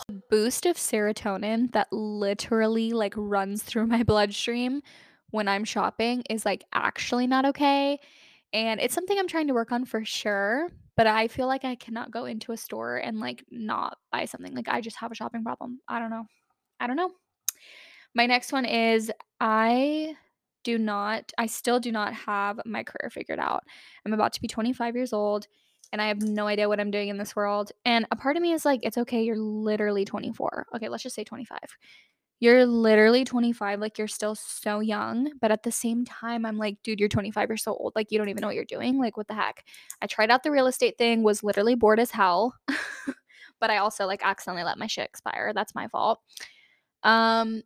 The 0.07 0.21
boost 0.29 0.65
of 0.65 0.77
serotonin 0.77 1.71
that 1.73 1.91
literally 1.91 2.93
like 2.93 3.13
runs 3.17 3.63
through 3.63 3.87
my 3.87 4.03
bloodstream 4.11 4.81
when 5.31 5.47
I'm 5.47 5.65
shopping 5.65 6.23
is 6.29 6.45
like 6.45 6.63
actually 6.73 7.27
not 7.27 7.45
okay. 7.45 7.99
And 8.53 8.79
it's 8.81 8.93
something 8.93 9.17
I'm 9.17 9.27
trying 9.27 9.47
to 9.47 9.53
work 9.53 9.71
on 9.71 9.85
for 9.85 10.03
sure. 10.05 10.69
But 10.97 11.07
I 11.07 11.29
feel 11.29 11.47
like 11.47 11.63
I 11.63 11.75
cannot 11.75 12.11
go 12.11 12.25
into 12.25 12.51
a 12.51 12.57
store 12.57 12.97
and 12.97 13.19
like 13.19 13.43
not 13.49 13.97
buy 14.11 14.25
something. 14.25 14.53
Like 14.53 14.67
I 14.67 14.81
just 14.81 14.97
have 14.97 15.11
a 15.11 15.15
shopping 15.15 15.43
problem. 15.43 15.79
I 15.87 15.99
don't 15.99 16.09
know. 16.09 16.25
I 16.79 16.87
don't 16.87 16.97
know. 16.97 17.11
My 18.13 18.25
next 18.25 18.51
one 18.51 18.65
is 18.65 19.11
I 19.39 20.15
do 20.63 20.77
not, 20.77 21.31
I 21.37 21.47
still 21.47 21.79
do 21.79 21.91
not 21.91 22.13
have 22.13 22.59
my 22.65 22.83
career 22.83 23.09
figured 23.09 23.39
out. 23.39 23.63
I'm 24.05 24.13
about 24.13 24.33
to 24.33 24.41
be 24.41 24.47
25 24.47 24.95
years 24.95 25.13
old 25.13 25.47
and 25.91 26.01
I 26.01 26.07
have 26.07 26.21
no 26.21 26.47
idea 26.47 26.69
what 26.69 26.79
I'm 26.79 26.91
doing 26.91 27.09
in 27.09 27.17
this 27.17 27.35
world. 27.35 27.71
And 27.85 28.05
a 28.11 28.15
part 28.15 28.37
of 28.37 28.41
me 28.41 28.53
is 28.53 28.65
like, 28.65 28.81
it's 28.83 28.97
okay, 28.97 29.23
you're 29.23 29.37
literally 29.37 30.05
24. 30.05 30.67
Okay, 30.75 30.87
let's 30.87 31.03
just 31.03 31.15
say 31.15 31.23
25. 31.23 31.59
You're 32.39 32.65
literally 32.65 33.23
25, 33.23 33.79
like 33.79 33.97
you're 33.97 34.07
still 34.07 34.33
so 34.33 34.79
young. 34.79 35.31
But 35.41 35.51
at 35.51 35.63
the 35.63 35.71
same 35.71 36.05
time, 36.05 36.45
I'm 36.45 36.57
like, 36.57 36.77
dude, 36.83 36.99
you're 36.99 37.09
25, 37.09 37.49
you're 37.49 37.57
so 37.57 37.73
old. 37.73 37.93
Like, 37.95 38.11
you 38.11 38.17
don't 38.17 38.29
even 38.29 38.41
know 38.41 38.47
what 38.47 38.55
you're 38.55 38.65
doing. 38.65 38.97
Like, 38.99 39.15
what 39.15 39.27
the 39.27 39.35
heck? 39.35 39.65
I 40.01 40.07
tried 40.07 40.31
out 40.31 40.43
the 40.43 40.51
real 40.51 40.67
estate 40.67 40.97
thing, 40.97 41.23
was 41.23 41.43
literally 41.43 41.75
bored 41.75 41.99
as 41.99 42.09
hell. 42.09 42.55
but 43.59 43.69
I 43.69 43.77
also 43.77 44.07
like 44.07 44.21
accidentally 44.23 44.63
let 44.63 44.79
my 44.79 44.87
shit 44.87 45.05
expire. 45.05 45.51
That's 45.53 45.75
my 45.75 45.87
fault. 45.89 46.19
Um, 47.03 47.61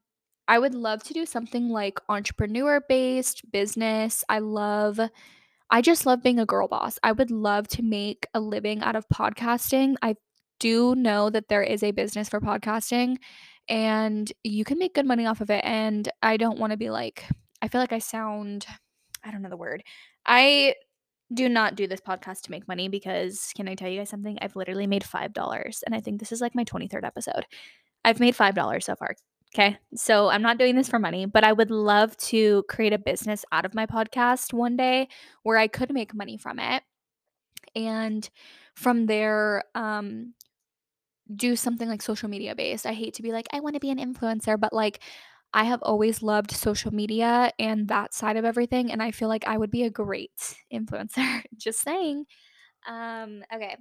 I 0.47 0.59
would 0.59 0.75
love 0.75 1.03
to 1.03 1.13
do 1.13 1.25
something 1.25 1.69
like 1.69 1.99
entrepreneur 2.09 2.81
based 2.87 3.49
business. 3.51 4.23
I 4.29 4.39
love 4.39 4.99
I 5.71 5.81
just 5.81 6.05
love 6.05 6.21
being 6.21 6.39
a 6.39 6.45
girl 6.45 6.67
boss. 6.67 6.99
I 7.01 7.11
would 7.11 7.31
love 7.31 7.67
to 7.69 7.81
make 7.81 8.27
a 8.33 8.39
living 8.39 8.81
out 8.81 8.95
of 8.95 9.07
podcasting. 9.09 9.95
I 10.01 10.15
do 10.59 10.95
know 10.95 11.29
that 11.31 11.49
there 11.49 11.63
is 11.63 11.83
a 11.83 11.91
business 11.91 12.29
for 12.29 12.39
podcasting 12.39 13.17
and 13.67 14.31
you 14.43 14.63
can 14.63 14.77
make 14.77 14.93
good 14.93 15.07
money 15.07 15.25
off 15.25 15.41
of 15.41 15.49
it 15.49 15.63
and 15.65 16.07
I 16.21 16.37
don't 16.37 16.59
want 16.59 16.71
to 16.71 16.77
be 16.77 16.89
like 16.89 17.25
I 17.61 17.67
feel 17.67 17.81
like 17.81 17.93
I 17.93 17.99
sound 17.99 18.67
I 19.23 19.31
don't 19.31 19.41
know 19.41 19.49
the 19.49 19.57
word. 19.57 19.83
I 20.25 20.75
do 21.33 21.49
not 21.49 21.75
do 21.75 21.87
this 21.87 22.01
podcast 22.01 22.41
to 22.41 22.51
make 22.51 22.67
money 22.67 22.87
because 22.87 23.51
can 23.55 23.67
I 23.67 23.73
tell 23.73 23.89
you 23.89 23.99
guys 23.99 24.09
something? 24.09 24.37
I've 24.41 24.55
literally 24.55 24.85
made 24.85 25.03
$5 25.03 25.83
and 25.85 25.95
I 25.95 25.99
think 25.99 26.19
this 26.19 26.31
is 26.31 26.41
like 26.41 26.53
my 26.53 26.63
23rd 26.63 27.03
episode. 27.03 27.45
I've 28.03 28.19
made 28.19 28.35
$5 28.35 28.83
so 28.83 28.95
far. 28.95 29.15
Okay. 29.55 29.77
So 29.95 30.27
I'm 30.27 30.41
not 30.41 30.57
doing 30.57 30.75
this 30.75 30.89
for 30.89 31.00
money, 31.00 31.25
but 31.25 31.45
I 31.45 31.53
would 31.53 31.71
love 31.71 32.17
to 32.17 32.63
create 32.67 32.91
a 32.91 32.97
business 32.97 33.45
out 33.53 33.63
of 33.65 33.74
my 33.74 33.85
podcast 33.85 34.51
one 34.51 34.75
day 34.75 35.07
where 35.43 35.57
I 35.57 35.67
could 35.67 35.93
make 35.93 36.13
money 36.13 36.38
from 36.38 36.59
it. 36.59 36.83
And 37.74 38.29
from 38.75 39.05
there, 39.05 39.63
um, 39.75 40.33
do 41.33 41.55
something 41.55 41.89
like 41.89 42.01
social 42.01 42.29
media 42.29 42.55
based. 42.55 42.85
I 42.85 42.93
hate 42.93 43.15
to 43.15 43.24
be 43.24 43.31
like, 43.31 43.47
I 43.51 43.59
want 43.59 43.75
to 43.75 43.79
be 43.79 43.89
an 43.89 43.97
influencer, 43.97 44.59
but 44.59 44.74
like, 44.74 45.01
I 45.53 45.63
have 45.63 45.81
always 45.83 46.21
loved 46.21 46.51
social 46.51 46.93
media 46.93 47.51
and 47.57 47.88
that 47.88 48.13
side 48.13 48.38
of 48.38 48.45
everything. 48.45 48.91
And 48.91 49.01
I 49.01 49.12
feel 49.12 49.29
like 49.29 49.47
I 49.47 49.57
would 49.57 49.71
be 49.71 49.83
a 49.83 49.89
great 49.89 50.31
influencer. 50.74 51.43
Just 51.57 51.81
saying. 51.81 52.25
Um, 52.88 53.43
okay. 53.53 53.77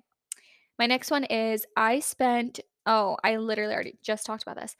My 0.78 0.87
next 0.87 1.11
one 1.11 1.25
is 1.25 1.66
I 1.76 2.00
spent, 2.00 2.61
oh, 2.87 3.16
I 3.25 3.37
literally 3.37 3.75
already 3.75 3.99
just 4.02 4.26
talked 4.26 4.43
about 4.43 4.57
this. 4.61 4.76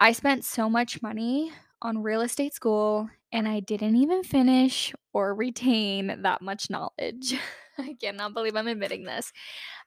I 0.00 0.12
spent 0.12 0.44
so 0.44 0.68
much 0.70 1.02
money 1.02 1.52
on 1.82 2.02
real 2.02 2.20
estate 2.20 2.54
school 2.54 3.08
and 3.32 3.46
I 3.48 3.60
didn't 3.60 3.96
even 3.96 4.22
finish 4.22 4.92
or 5.12 5.34
retain 5.34 6.22
that 6.22 6.42
much 6.42 6.70
knowledge. 6.70 7.34
I 7.78 7.94
cannot 8.00 8.34
believe 8.34 8.56
I'm 8.56 8.68
admitting 8.68 9.04
this. 9.04 9.32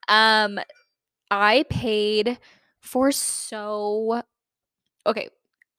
Um 0.08 0.60
I 1.32 1.66
paid 1.70 2.40
for 2.82 3.12
so 3.12 4.24
okay, 5.08 5.30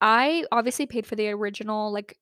I 0.00 0.44
obviously 0.52 0.86
paid 0.86 1.06
for 1.06 1.16
the 1.16 1.30
original 1.30 1.92
like 1.92 2.18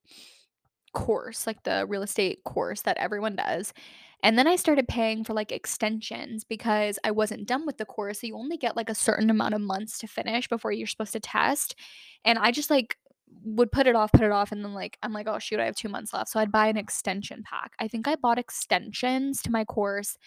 course, 0.93 1.47
like 1.47 1.63
the 1.63 1.85
real 1.87 2.03
estate 2.03 2.43
course 2.43 2.81
that 2.81 2.97
everyone 2.97 3.35
does. 3.35 3.73
And 4.23 4.37
then 4.37 4.47
I 4.47 4.55
started 4.55 4.87
paying 4.87 5.23
for 5.23 5.33
like 5.33 5.51
extensions 5.51 6.43
because 6.43 6.99
I 7.03 7.11
wasn't 7.11 7.47
done 7.47 7.65
with 7.65 7.77
the 7.77 7.85
course. 7.85 8.21
So 8.21 8.27
you 8.27 8.37
only 8.37 8.57
get 8.57 8.77
like 8.77 8.89
a 8.89 8.95
certain 8.95 9.29
amount 9.29 9.55
of 9.55 9.61
months 9.61 9.97
to 9.99 10.07
finish 10.07 10.47
before 10.47 10.71
you're 10.71 10.87
supposed 10.87 11.13
to 11.13 11.19
test. 11.19 11.75
And 12.23 12.37
I 12.37 12.51
just 12.51 12.69
like 12.69 12.97
would 13.43 13.71
put 13.71 13.87
it 13.87 13.95
off, 13.95 14.11
put 14.11 14.21
it 14.21 14.31
off. 14.31 14.51
And 14.51 14.63
then 14.63 14.73
like, 14.73 14.97
I'm 15.01 15.13
like, 15.13 15.27
oh 15.27 15.39
shoot, 15.39 15.59
I 15.59 15.65
have 15.65 15.75
two 15.75 15.89
months 15.89 16.13
left. 16.13 16.29
So 16.29 16.39
I'd 16.39 16.51
buy 16.51 16.67
an 16.67 16.77
extension 16.77 17.43
pack. 17.43 17.73
I 17.79 17.87
think 17.87 18.07
I 18.07 18.15
bought 18.15 18.37
extensions 18.37 19.41
to 19.43 19.51
my 19.51 19.65
course 19.65 20.17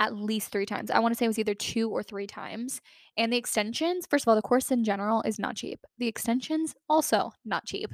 at 0.00 0.16
least 0.16 0.50
three 0.50 0.66
times. 0.66 0.90
I 0.90 0.98
want 0.98 1.12
to 1.12 1.18
say 1.18 1.26
it 1.26 1.28
was 1.28 1.38
either 1.38 1.54
two 1.54 1.90
or 1.90 2.02
three 2.02 2.26
times. 2.26 2.80
And 3.18 3.30
the 3.30 3.36
extensions, 3.36 4.06
first 4.08 4.24
of 4.24 4.28
all, 4.28 4.34
the 4.34 4.42
course 4.42 4.70
in 4.70 4.82
general 4.82 5.22
is 5.22 5.38
not 5.38 5.56
cheap. 5.56 5.80
The 5.98 6.08
extensions, 6.08 6.74
also 6.88 7.32
not 7.44 7.66
cheap. 7.66 7.90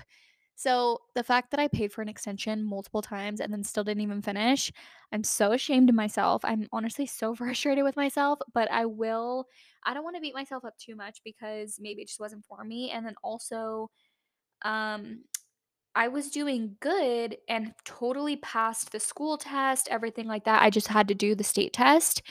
So, 0.57 1.03
the 1.15 1.23
fact 1.23 1.51
that 1.51 1.61
I 1.61 1.69
paid 1.69 1.93
for 1.93 2.03
an 2.03 2.09
extension 2.09 2.65
multiple 2.65 3.03
times 3.03 3.41
and 3.41 3.53
then 3.53 3.63
still 3.63 3.85
didn't 3.85 4.03
even 4.03 4.23
finish, 4.23 4.73
I'm 5.13 5.23
so 5.25 5.53
ashamed 5.53 5.91
of 5.91 5.95
myself. 5.95 6.45
I'm 6.45 6.67
honestly 6.73 7.07
so 7.07 7.35
frustrated 7.37 7.85
with 7.85 7.97
myself, 7.97 8.39
but 8.55 8.71
I 8.71 8.87
will 8.87 9.47
I 9.85 9.95
don't 9.95 10.05
wanna 10.05 10.21
beat 10.21 10.35
myself 10.35 10.65
up 10.65 10.77
too 10.79 10.97
much 10.97 11.21
because 11.25 11.79
maybe 11.81 12.03
it 12.03 12.09
just 12.09 12.21
wasn't 12.21 12.45
for 12.47 12.65
me, 12.65 12.91
and 12.91 13.07
then 13.07 13.15
also, 13.23 13.91
um, 14.65 15.25
I 15.95 16.09
was 16.09 16.31
doing 16.31 16.77
good 16.81 17.39
and 17.49 17.75
totally 17.85 18.37
passed 18.37 18.93
the 18.93 19.01
school 19.01 19.39
test, 19.39 19.89
everything 19.91 20.27
like 20.27 20.45
that. 20.45 20.63
I 20.63 20.71
just 20.71 20.89
had 20.89 21.09
to 21.09 21.15
do 21.15 21.35
the 21.35 21.45
state 21.45 21.73
test. 21.73 22.23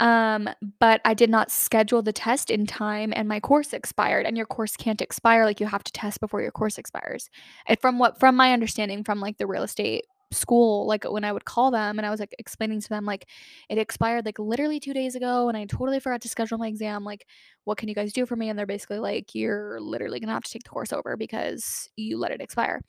Um, 0.00 0.48
but 0.80 1.00
I 1.04 1.14
did 1.14 1.30
not 1.30 1.50
schedule 1.50 2.02
the 2.02 2.12
test 2.12 2.50
in 2.50 2.66
time 2.66 3.12
and 3.14 3.28
my 3.28 3.40
course 3.40 3.72
expired, 3.72 4.26
and 4.26 4.36
your 4.36 4.46
course 4.46 4.76
can't 4.76 5.00
expire, 5.00 5.44
like, 5.44 5.60
you 5.60 5.66
have 5.66 5.84
to 5.84 5.92
test 5.92 6.20
before 6.20 6.42
your 6.42 6.50
course 6.50 6.78
expires. 6.78 7.28
And 7.66 7.78
from 7.80 7.98
what 7.98 8.18
from 8.18 8.34
my 8.36 8.52
understanding 8.52 9.04
from, 9.04 9.20
like, 9.20 9.38
the 9.38 9.46
real 9.46 9.62
estate 9.62 10.04
school, 10.32 10.86
like, 10.86 11.04
when 11.04 11.24
I 11.24 11.32
would 11.32 11.44
call 11.44 11.70
them 11.70 11.98
and 11.98 12.06
I 12.06 12.10
was, 12.10 12.18
like, 12.20 12.34
explaining 12.38 12.80
to 12.80 12.88
them, 12.88 13.04
like, 13.04 13.28
"It 13.68 13.78
expired, 13.78 14.24
like, 14.24 14.38
literally 14.38 14.80
2 14.80 14.94
days 14.94 15.14
ago, 15.14 15.48
and 15.48 15.56
I 15.58 15.66
totally 15.66 16.00
forgot 16.00 16.22
to 16.22 16.28
schedule 16.28 16.58
my 16.58 16.68
exam, 16.68 17.04
like, 17.04 17.26
what 17.64 17.76
can 17.78 17.88
you 17.88 17.94
guys 17.94 18.12
do 18.14 18.24
for 18.26 18.34
me?" 18.36 18.48
And 18.48 18.58
they're 18.58 18.66
basically 18.66 18.98
like, 18.98 19.34
"You're 19.34 19.78
literally 19.80 20.20
gonna 20.20 20.32
have 20.32 20.44
to 20.44 20.50
take 20.50 20.64
the 20.64 20.70
course 20.70 20.92
over 20.92 21.16
because 21.18 21.88
you 21.96 22.16
let 22.18 22.32
it 22.32 22.40
expire." 22.40 22.80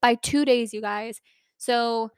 By 0.00 0.14
2 0.16 0.44
days, 0.44 0.72
you 0.72 0.80
guys. 0.80 1.20
So 1.58 2.10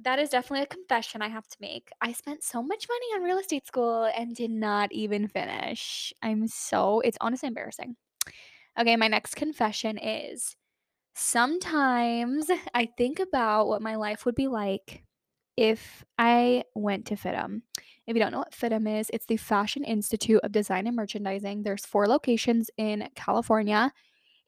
that 0.00 0.18
is 0.18 0.30
definitely 0.30 0.62
a 0.62 0.66
confession 0.66 1.22
I 1.22 1.28
have 1.28 1.46
to 1.48 1.56
make. 1.60 1.90
I 2.00 2.12
spent 2.12 2.44
so 2.44 2.62
much 2.62 2.86
money 2.88 3.06
on 3.16 3.22
real 3.22 3.38
estate 3.38 3.66
school 3.66 4.10
and 4.16 4.34
did 4.34 4.50
not 4.50 4.92
even 4.92 5.28
finish. 5.28 6.12
I'm 6.22 6.46
so 6.46 7.00
it's 7.00 7.18
honestly 7.20 7.48
embarrassing. 7.48 7.96
Okay, 8.78 8.96
my 8.96 9.08
next 9.08 9.34
confession 9.34 9.98
is 9.98 10.54
sometimes 11.14 12.48
I 12.74 12.88
think 12.96 13.18
about 13.18 13.66
what 13.66 13.82
my 13.82 13.96
life 13.96 14.24
would 14.24 14.36
be 14.36 14.46
like 14.46 15.02
if 15.56 16.04
I 16.16 16.62
went 16.76 17.06
to 17.06 17.16
FIDM. 17.16 17.62
If 18.06 18.14
you 18.14 18.20
don't 18.20 18.30
know 18.30 18.38
what 18.38 18.52
FIDM 18.52 19.00
is, 19.00 19.10
it's 19.12 19.26
the 19.26 19.36
Fashion 19.36 19.82
Institute 19.82 20.40
of 20.44 20.52
Design 20.52 20.86
and 20.86 20.94
Merchandising. 20.94 21.64
There's 21.64 21.84
four 21.84 22.06
locations 22.06 22.70
in 22.76 23.08
California 23.16 23.92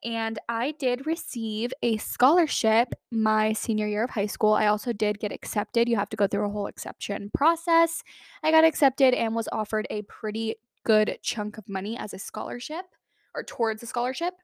and 0.04 0.38
I 0.48 0.72
did 0.72 1.06
receive 1.06 1.72
a 1.82 1.96
scholarship 1.98 2.88
my 3.10 3.52
senior 3.52 3.86
year 3.86 4.04
of 4.04 4.10
high 4.10 4.26
school. 4.26 4.54
I 4.54 4.66
also 4.66 4.92
did 4.92 5.20
get 5.20 5.32
accepted. 5.32 5.88
You 5.88 5.96
have 5.96 6.08
to 6.10 6.16
go 6.16 6.26
through 6.26 6.46
a 6.46 6.50
whole 6.50 6.66
exception 6.66 7.30
process. 7.34 8.02
I 8.42 8.50
got 8.50 8.64
accepted 8.64 9.14
and 9.14 9.34
was 9.34 9.48
offered 9.52 9.86
a 9.90 10.02
pretty 10.02 10.56
good 10.84 11.18
chunk 11.22 11.58
of 11.58 11.68
money 11.68 11.98
as 11.98 12.14
a 12.14 12.18
scholarship 12.18 12.86
or 13.34 13.42
towards 13.42 13.82
a 13.82 13.86
scholarship. 13.86 14.34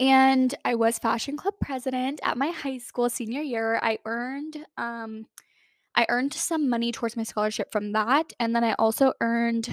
And 0.00 0.54
I 0.64 0.74
was 0.74 0.98
fashion 0.98 1.36
club 1.36 1.54
president 1.60 2.20
at 2.22 2.36
my 2.36 2.48
high 2.48 2.78
school 2.78 3.10
senior 3.10 3.42
year. 3.42 3.80
I 3.82 3.98
earned 4.04 4.64
um 4.76 5.26
I 5.94 6.06
earned 6.08 6.32
some 6.34 6.68
money 6.68 6.92
towards 6.92 7.16
my 7.16 7.24
scholarship 7.24 7.72
from 7.72 7.92
that 7.92 8.32
and 8.38 8.54
then 8.54 8.62
I 8.62 8.74
also 8.74 9.14
earned 9.20 9.68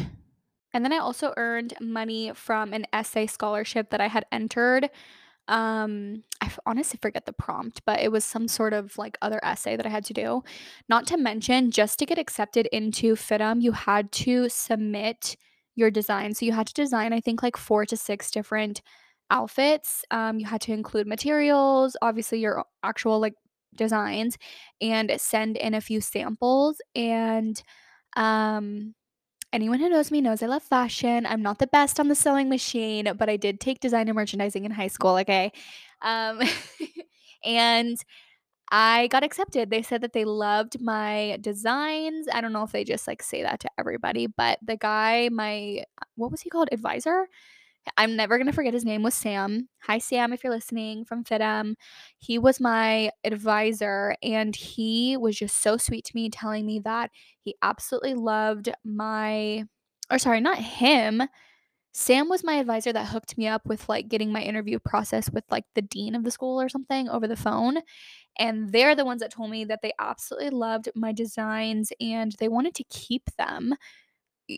and 0.75 0.83
then 0.83 0.91
I 0.91 0.97
also 0.97 1.33
earned 1.37 1.73
money 1.79 2.33
from 2.35 2.73
an 2.73 2.85
essay 2.91 3.27
scholarship 3.27 3.91
that 3.91 4.01
I 4.01 4.09
had 4.09 4.25
entered. 4.29 4.89
Um, 5.47 6.23
I 6.41 6.51
honestly 6.65 6.99
forget 7.01 7.25
the 7.25 7.31
prompt, 7.31 7.81
but 7.85 8.01
it 8.01 8.11
was 8.11 8.25
some 8.25 8.49
sort 8.49 8.73
of 8.73 8.97
like 8.97 9.17
other 9.21 9.39
essay 9.41 9.77
that 9.77 9.85
I 9.85 9.89
had 9.89 10.03
to 10.05 10.13
do. 10.13 10.43
Not 10.89 11.07
to 11.07 11.17
mention, 11.17 11.71
just 11.71 11.97
to 11.99 12.05
get 12.05 12.17
accepted 12.17 12.65
into 12.73 13.15
FIDM, 13.15 13.61
you 13.61 13.71
had 13.71 14.11
to 14.11 14.49
submit 14.49 15.37
your 15.75 15.89
design. 15.89 16.33
So 16.33 16.45
you 16.45 16.51
had 16.51 16.67
to 16.67 16.73
design, 16.73 17.13
I 17.13 17.21
think, 17.21 17.41
like 17.41 17.55
four 17.55 17.85
to 17.85 17.95
six 17.95 18.29
different 18.29 18.81
outfits. 19.31 20.03
Um, 20.11 20.39
you 20.39 20.45
had 20.45 20.59
to 20.61 20.73
include 20.73 21.07
materials, 21.07 21.95
obviously, 22.01 22.39
your 22.39 22.65
actual 22.83 23.21
like 23.21 23.35
designs, 23.77 24.37
and 24.81 25.09
send 25.21 25.55
in 25.55 25.73
a 25.73 25.79
few 25.79 26.01
samples. 26.01 26.81
And 26.95 27.63
um, 28.17 28.93
Anyone 29.55 29.79
who 29.79 29.87
knows 29.87 30.11
me 30.11 30.19
knows 30.19 30.43
I 30.43 30.47
love 30.47 30.63
fashion. 30.63 31.25
I'm 31.25 31.41
not 31.41 31.59
the 31.59 31.67
best 31.67 31.97
on 31.97 32.09
the 32.09 32.13
sewing 32.15 32.49
machine, 32.49 33.09
but 33.17 33.29
I 33.29 33.37
did 33.37 33.61
take 33.61 33.79
design 33.79 34.09
and 34.09 34.15
merchandising 34.17 34.65
in 34.65 34.71
high 34.71 34.89
school, 34.89 35.15
okay? 35.19 35.53
Um, 36.01 36.41
and 37.45 37.97
I 38.69 39.07
got 39.07 39.23
accepted. 39.23 39.69
They 39.69 39.81
said 39.81 40.01
that 40.01 40.11
they 40.11 40.25
loved 40.25 40.81
my 40.81 41.37
designs. 41.39 42.27
I 42.33 42.41
don't 42.41 42.51
know 42.51 42.63
if 42.63 42.73
they 42.73 42.83
just 42.83 43.07
like 43.07 43.23
say 43.23 43.43
that 43.43 43.61
to 43.61 43.69
everybody, 43.79 44.27
but 44.27 44.59
the 44.61 44.75
guy, 44.75 45.29
my 45.31 45.85
what 46.15 46.31
was 46.31 46.41
he 46.41 46.49
called? 46.49 46.67
Advisor? 46.73 47.29
I'm 47.97 48.15
never 48.15 48.37
gonna 48.37 48.53
forget 48.53 48.73
his 48.73 48.85
name 48.85 49.03
was 49.03 49.13
Sam. 49.13 49.69
Hi 49.83 49.97
Sam, 49.99 50.33
if 50.33 50.43
you're 50.43 50.53
listening 50.53 51.05
from 51.05 51.23
FIDM. 51.23 51.75
He 52.17 52.37
was 52.39 52.59
my 52.59 53.11
advisor 53.23 54.15
and 54.23 54.55
he 54.55 55.17
was 55.17 55.35
just 55.37 55.61
so 55.61 55.77
sweet 55.77 56.05
to 56.05 56.15
me, 56.15 56.29
telling 56.29 56.65
me 56.65 56.79
that 56.79 57.11
he 57.41 57.55
absolutely 57.61 58.15
loved 58.15 58.69
my 58.83 59.65
or 60.11 60.19
sorry, 60.19 60.41
not 60.41 60.59
him. 60.59 61.23
Sam 61.93 62.27
was 62.29 62.43
my 62.43 62.55
advisor 62.55 62.91
that 62.93 63.07
hooked 63.07 63.37
me 63.37 63.47
up 63.47 63.65
with 63.65 63.87
like 63.87 64.09
getting 64.09 64.31
my 64.31 64.41
interview 64.41 64.79
process 64.79 65.29
with 65.31 65.45
like 65.49 65.63
the 65.75 65.81
dean 65.81 66.13
of 66.15 66.25
the 66.25 66.31
school 66.31 66.61
or 66.61 66.67
something 66.69 67.07
over 67.09 67.27
the 67.27 67.37
phone. 67.37 67.77
And 68.37 68.71
they're 68.71 68.95
the 68.95 69.05
ones 69.05 69.21
that 69.21 69.31
told 69.31 69.49
me 69.51 69.65
that 69.65 69.81
they 69.81 69.93
absolutely 69.99 70.49
loved 70.49 70.89
my 70.95 71.13
designs 71.13 71.93
and 72.01 72.33
they 72.39 72.49
wanted 72.49 72.75
to 72.75 72.83
keep 72.89 73.29
them 73.37 73.75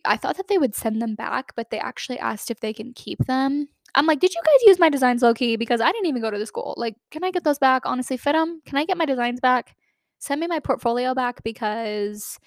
I 0.06 0.18
thought 0.18 0.38
that 0.38 0.48
they 0.48 0.58
would 0.58 0.76
send 0.76 1.02
them 1.02 1.16
back, 1.16 1.54
but 1.56 1.70
they 1.70 1.80
actually 1.80 2.20
asked 2.20 2.52
if 2.52 2.60
they 2.60 2.74
can 2.74 2.94
keep 2.94 3.20
them. 3.26 3.68
I'm 3.96 4.06
like, 4.06 4.20
"Did 4.20 4.34
you 4.34 4.42
guys 4.46 4.68
use 4.68 4.80
my 4.80 4.90
designs 4.90 5.22
low 5.24 5.34
key? 5.34 5.56
Because 5.56 5.82
I 5.82 5.92
didn't 5.92 6.08
even 6.08 6.22
go 6.22 6.32
to 6.32 6.38
the 6.38 6.46
school. 6.46 6.74
Like, 6.78 6.96
can 7.12 7.24
I 7.24 7.32
get 7.32 7.44
those 7.44 7.60
back? 7.60 7.84
Honestly, 7.86 8.18
FIDM. 8.18 8.64
Can 8.66 8.78
I 8.78 8.86
get 8.86 8.98
my 8.98 9.06
designs 9.06 9.40
back? 9.40 9.76
Send 10.20 10.42
me 10.42 10.48
my 10.48 10.60
portfolio 10.60 11.14
back 11.14 11.44
because, 11.44 12.40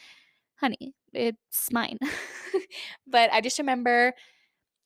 honey, 0.57 0.95
it's 1.13 1.73
mine." 1.73 1.99
but 3.07 3.33
I 3.33 3.41
just 3.41 3.59
remember 3.59 4.15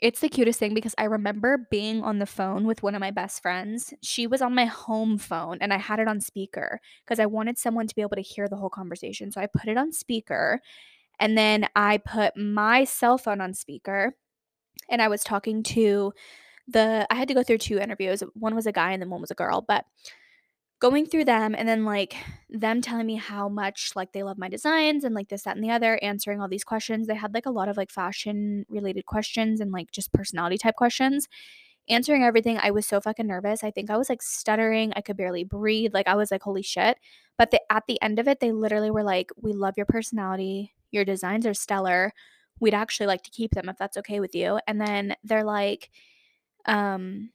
it's 0.01 0.21
the 0.21 0.29
cutest 0.29 0.59
thing 0.59 0.75
because 0.75 0.95
I 0.99 1.05
remember 1.05 1.67
being 1.71 2.03
on 2.03 2.19
the 2.19 2.27
phone 2.27 2.67
with 2.67 2.83
one 2.83 2.95
of 2.95 3.01
my 3.01 3.11
best 3.11 3.41
friends. 3.41 3.95
She 4.03 4.27
was 4.27 4.43
on 4.43 4.55
my 4.55 4.67
home 4.67 5.19
phone 5.19 5.59
and 5.61 5.73
I 5.73 5.79
had 5.79 6.01
it 6.01 6.09
on 6.09 6.21
speaker 6.21 6.81
because 7.05 7.19
I 7.21 7.27
wanted 7.27 7.59
someone 7.59 7.87
to 7.87 7.95
be 7.95 8.03
able 8.03 8.17
to 8.17 8.23
hear 8.23 8.49
the 8.49 8.57
whole 8.57 8.69
conversation. 8.69 9.31
So 9.33 9.41
I 9.41 9.47
put 9.47 9.69
it 9.69 9.79
on 9.79 9.93
speaker 9.93 10.61
and 11.21 11.37
then 11.37 11.69
I 11.77 11.99
put 11.99 12.37
my 12.37 12.85
cell 12.85 13.19
phone 13.19 13.41
on 13.41 13.55
speaker 13.55 14.15
and 14.91 15.01
I 15.01 15.09
was 15.09 15.23
talking 15.25 15.63
to 15.65 16.13
the 16.69 17.07
I 17.11 17.15
had 17.15 17.29
to 17.29 17.35
go 17.35 17.43
through 17.43 17.59
2 17.59 17.79
interviews. 17.79 18.23
One 18.35 18.55
was 18.55 18.67
a 18.67 18.73
guy 18.73 18.93
and 18.93 19.03
then 19.03 19.11
one 19.11 19.21
was 19.21 19.31
a 19.31 19.35
girl, 19.35 19.65
but 19.67 19.85
going 20.81 21.07
through 21.07 21.25
them 21.25 21.55
and 21.57 21.69
then 21.69 21.85
like 21.85 22.15
them 22.51 22.83
telling 22.83 23.07
me 23.07 23.17
how 23.17 23.49
much 23.49 23.93
like 23.97 24.13
they 24.13 24.23
love 24.23 24.37
my 24.37 24.49
designs 24.49 25.05
and 25.05 25.15
like 25.15 25.29
this 25.29 25.45
that 25.45 25.57
and 25.57 25.65
the 25.65 25.71
other 25.71 25.99
answering 26.03 26.41
all 26.43 26.49
these 26.49 26.63
questions 26.63 27.07
they 27.07 27.15
had 27.15 27.33
like 27.33 27.47
a 27.47 27.51
lot 27.51 27.69
of 27.69 27.77
like 27.79 27.91
fashion 27.91 28.67
related 28.69 29.07
questions 29.07 29.61
and 29.61 29.73
like 29.73 29.91
just 29.93 30.13
personality 30.13 30.59
type 30.59 30.75
questions 30.75 31.27
answering 31.89 32.23
everything 32.23 32.59
i 32.59 32.71
was 32.71 32.87
so 32.87 33.01
fucking 33.01 33.27
nervous 33.27 33.65
i 33.65 33.71
think 33.71 33.89
i 33.89 33.97
was 33.97 34.11
like 34.11 34.21
stuttering 34.21 34.93
i 34.95 35.01
could 35.01 35.17
barely 35.17 35.43
breathe 35.43 35.95
like 35.95 36.07
i 36.07 36.15
was 36.15 36.31
like 36.31 36.43
holy 36.43 36.63
shit 36.63 36.99
but 37.39 37.51
the, 37.51 37.61
at 37.73 37.85
the 37.87 38.01
end 38.03 38.19
of 38.19 38.29
it 38.29 38.41
they 38.41 38.53
literally 38.53 38.91
were 38.91 39.05
like 39.05 39.31
we 39.41 39.55
love 39.55 39.75
your 39.79 39.87
personality 39.87 40.75
your 40.95 41.05
designs 41.05 41.47
are 41.47 41.55
stellar 41.55 42.13
we'd 42.61 42.75
actually 42.75 43.07
like 43.07 43.23
to 43.23 43.31
keep 43.31 43.51
them 43.53 43.69
if 43.69 43.77
that's 43.77 43.97
okay 43.97 44.21
with 44.21 44.35
you 44.35 44.59
and 44.67 44.81
then 44.81 45.15
they're 45.25 45.45
like 45.45 45.91
um 46.67 47.31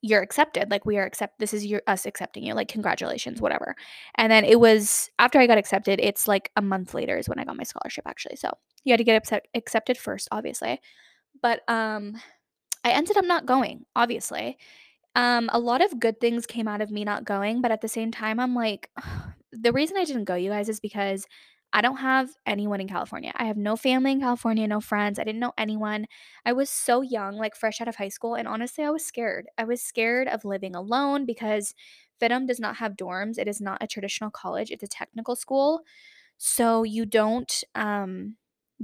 you're 0.00 0.22
accepted 0.22 0.70
like 0.70 0.86
we 0.86 0.96
are 0.96 1.04
accept 1.04 1.38
this 1.38 1.52
is 1.52 1.66
your 1.66 1.82
us 1.86 2.06
accepting 2.06 2.44
you 2.44 2.54
like 2.54 2.68
congratulations 2.68 3.40
whatever. 3.40 3.74
And 4.16 4.30
then 4.30 4.44
it 4.44 4.60
was 4.60 5.10
after 5.18 5.38
i 5.38 5.46
got 5.46 5.58
accepted 5.58 5.98
it's 6.00 6.28
like 6.28 6.50
a 6.56 6.62
month 6.62 6.94
later 6.94 7.18
is 7.18 7.28
when 7.28 7.38
i 7.38 7.44
got 7.44 7.56
my 7.56 7.64
scholarship 7.64 8.06
actually 8.06 8.36
so 8.36 8.50
you 8.84 8.92
had 8.92 8.98
to 8.98 9.04
get 9.04 9.16
accept- 9.16 9.48
accepted 9.54 9.98
first 9.98 10.28
obviously. 10.30 10.80
But 11.42 11.68
um 11.68 12.16
i 12.84 12.90
ended 12.90 13.16
up 13.16 13.24
not 13.24 13.46
going 13.46 13.86
obviously. 13.96 14.58
Um 15.16 15.50
a 15.52 15.58
lot 15.58 15.82
of 15.82 15.98
good 15.98 16.20
things 16.20 16.46
came 16.46 16.68
out 16.68 16.80
of 16.80 16.90
me 16.90 17.04
not 17.04 17.24
going 17.24 17.60
but 17.60 17.72
at 17.72 17.80
the 17.80 17.88
same 17.88 18.12
time 18.12 18.38
i'm 18.38 18.54
like 18.54 18.90
the 19.52 19.72
reason 19.72 19.96
i 19.96 20.04
didn't 20.04 20.24
go 20.24 20.34
you 20.36 20.50
guys 20.50 20.68
is 20.68 20.78
because 20.78 21.26
I 21.72 21.82
don't 21.82 21.98
have 21.98 22.30
anyone 22.46 22.80
in 22.80 22.88
California. 22.88 23.32
I 23.36 23.44
have 23.44 23.58
no 23.58 23.76
family 23.76 24.12
in 24.12 24.20
California, 24.20 24.66
no 24.66 24.80
friends. 24.80 25.18
I 25.18 25.24
didn't 25.24 25.40
know 25.40 25.52
anyone. 25.58 26.06
I 26.46 26.52
was 26.52 26.70
so 26.70 27.02
young, 27.02 27.36
like 27.36 27.54
fresh 27.54 27.80
out 27.80 27.88
of 27.88 27.96
high 27.96 28.08
school. 28.08 28.34
And 28.34 28.48
honestly, 28.48 28.84
I 28.84 28.90
was 28.90 29.04
scared. 29.04 29.46
I 29.58 29.64
was 29.64 29.82
scared 29.82 30.28
of 30.28 30.44
living 30.46 30.74
alone 30.74 31.26
because 31.26 31.74
FIDM 32.20 32.46
does 32.46 32.58
not 32.58 32.76
have 32.76 32.96
dorms. 32.96 33.38
It 33.38 33.48
is 33.48 33.60
not 33.60 33.82
a 33.82 33.86
traditional 33.86 34.30
college, 34.30 34.70
it's 34.70 34.82
a 34.82 34.88
technical 34.88 35.36
school. 35.36 35.82
So 36.38 36.84
you 36.84 37.04
don't 37.04 37.64
um, 37.74 38.36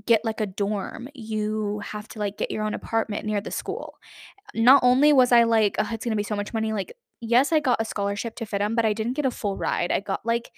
get 0.06 0.24
like 0.24 0.40
a 0.40 0.46
dorm. 0.46 1.08
You 1.14 1.80
have 1.84 2.08
to 2.08 2.18
like 2.18 2.36
get 2.36 2.50
your 2.50 2.64
own 2.64 2.74
apartment 2.74 3.24
near 3.24 3.40
the 3.40 3.50
school. 3.50 3.94
Not 4.54 4.82
only 4.82 5.12
was 5.12 5.32
I 5.32 5.44
like, 5.44 5.76
oh, 5.78 5.88
it's 5.92 6.04
going 6.04 6.12
to 6.12 6.16
be 6.16 6.22
so 6.22 6.36
much 6.36 6.52
money, 6.52 6.72
like, 6.72 6.92
yes, 7.20 7.52
I 7.52 7.60
got 7.60 7.80
a 7.80 7.84
scholarship 7.84 8.36
to 8.36 8.46
FIDM, 8.46 8.76
but 8.76 8.84
I 8.84 8.92
didn't 8.92 9.14
get 9.14 9.26
a 9.26 9.30
full 9.30 9.56
ride. 9.56 9.92
I 9.92 10.00
got 10.00 10.26
like 10.26 10.50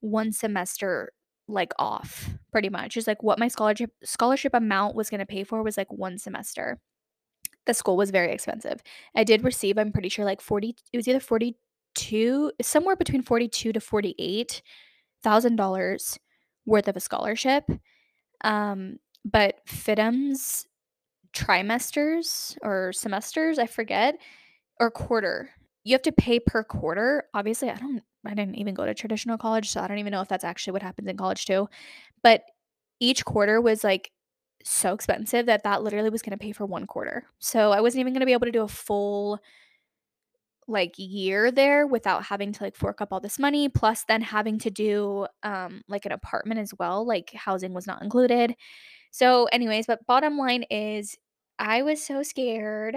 one 0.00 0.32
semester 0.32 1.12
like 1.50 1.72
off 1.78 2.30
pretty 2.52 2.68
much. 2.68 2.96
It's 2.96 3.06
like 3.06 3.22
what 3.22 3.38
my 3.38 3.48
scholarship 3.48 3.90
scholarship 4.04 4.54
amount 4.54 4.96
was 4.96 5.10
going 5.10 5.20
to 5.20 5.26
pay 5.26 5.44
for 5.44 5.62
was 5.62 5.76
like 5.76 5.92
one 5.92 6.18
semester. 6.18 6.80
the 7.66 7.74
school 7.74 7.96
was 7.96 8.10
very 8.10 8.32
expensive. 8.32 8.82
I 9.14 9.24
did 9.24 9.44
receive, 9.44 9.78
I'm 9.78 9.92
pretty 9.92 10.08
sure, 10.08 10.24
like 10.24 10.40
40 10.40 10.74
it 10.92 10.96
was 10.96 11.06
either 11.08 11.20
42 11.20 12.52
somewhere 12.62 12.96
between 12.96 13.22
42 13.22 13.72
to 13.72 13.80
$48,000 13.80 16.18
worth 16.66 16.88
of 16.88 16.96
a 16.96 17.00
scholarship. 17.00 17.64
Um, 18.42 18.98
but 19.24 19.60
FIDM's 19.66 20.66
trimesters 21.34 22.56
or 22.62 22.92
semesters, 22.92 23.58
I 23.58 23.66
forget, 23.66 24.16
or 24.80 24.90
quarter. 24.90 25.50
You 25.84 25.92
have 25.94 26.02
to 26.02 26.12
pay 26.12 26.40
per 26.40 26.62
quarter. 26.62 27.24
Obviously, 27.34 27.70
I 27.70 27.76
don't 27.76 28.02
I 28.26 28.34
didn't 28.34 28.56
even 28.56 28.74
go 28.74 28.84
to 28.86 28.94
traditional 28.94 29.38
college, 29.38 29.70
so 29.70 29.80
I 29.80 29.88
don't 29.88 29.98
even 29.98 30.12
know 30.12 30.20
if 30.20 30.28
that's 30.28 30.44
actually 30.44 30.74
what 30.74 30.82
happens 30.82 31.08
in 31.08 31.16
college 31.16 31.46
too. 31.46 31.68
But 32.22 32.42
each 33.00 33.24
quarter 33.24 33.60
was 33.60 33.82
like 33.82 34.10
so 34.62 34.92
expensive 34.92 35.46
that 35.46 35.64
that 35.64 35.82
literally 35.82 36.10
was 36.10 36.22
going 36.22 36.36
to 36.38 36.42
pay 36.42 36.52
for 36.52 36.66
one 36.66 36.86
quarter. 36.86 37.24
So 37.38 37.72
I 37.72 37.80
wasn't 37.80 38.00
even 38.00 38.12
going 38.12 38.20
to 38.20 38.26
be 38.26 38.34
able 38.34 38.46
to 38.46 38.52
do 38.52 38.62
a 38.62 38.68
full 38.68 39.40
like 40.68 40.94
year 40.98 41.50
there 41.50 41.86
without 41.86 42.24
having 42.24 42.52
to 42.52 42.62
like 42.62 42.76
fork 42.76 43.00
up 43.00 43.12
all 43.12 43.20
this 43.20 43.38
money 43.38 43.68
plus 43.68 44.04
then 44.04 44.22
having 44.22 44.58
to 44.58 44.70
do 44.70 45.26
um 45.42 45.82
like 45.88 46.06
an 46.06 46.12
apartment 46.12 46.60
as 46.60 46.72
well 46.78 47.04
like 47.04 47.32
housing 47.34 47.74
was 47.74 47.86
not 47.86 48.02
included 48.02 48.54
so 49.10 49.46
anyways 49.46 49.86
but 49.86 50.06
bottom 50.06 50.38
line 50.38 50.62
is 50.70 51.16
i 51.58 51.82
was 51.82 52.00
so 52.00 52.22
scared 52.22 52.94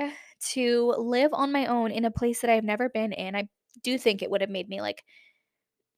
to 0.51 0.93
live 0.97 1.31
on 1.33 1.51
my 1.51 1.65
own 1.67 1.91
in 1.91 2.05
a 2.05 2.11
place 2.11 2.41
that 2.41 2.49
i've 2.49 2.63
never 2.63 2.89
been 2.89 3.13
in 3.13 3.35
i 3.35 3.47
do 3.83 3.97
think 3.97 4.21
it 4.21 4.29
would 4.31 4.41
have 4.41 4.49
made 4.49 4.69
me 4.69 4.81
like 4.81 5.03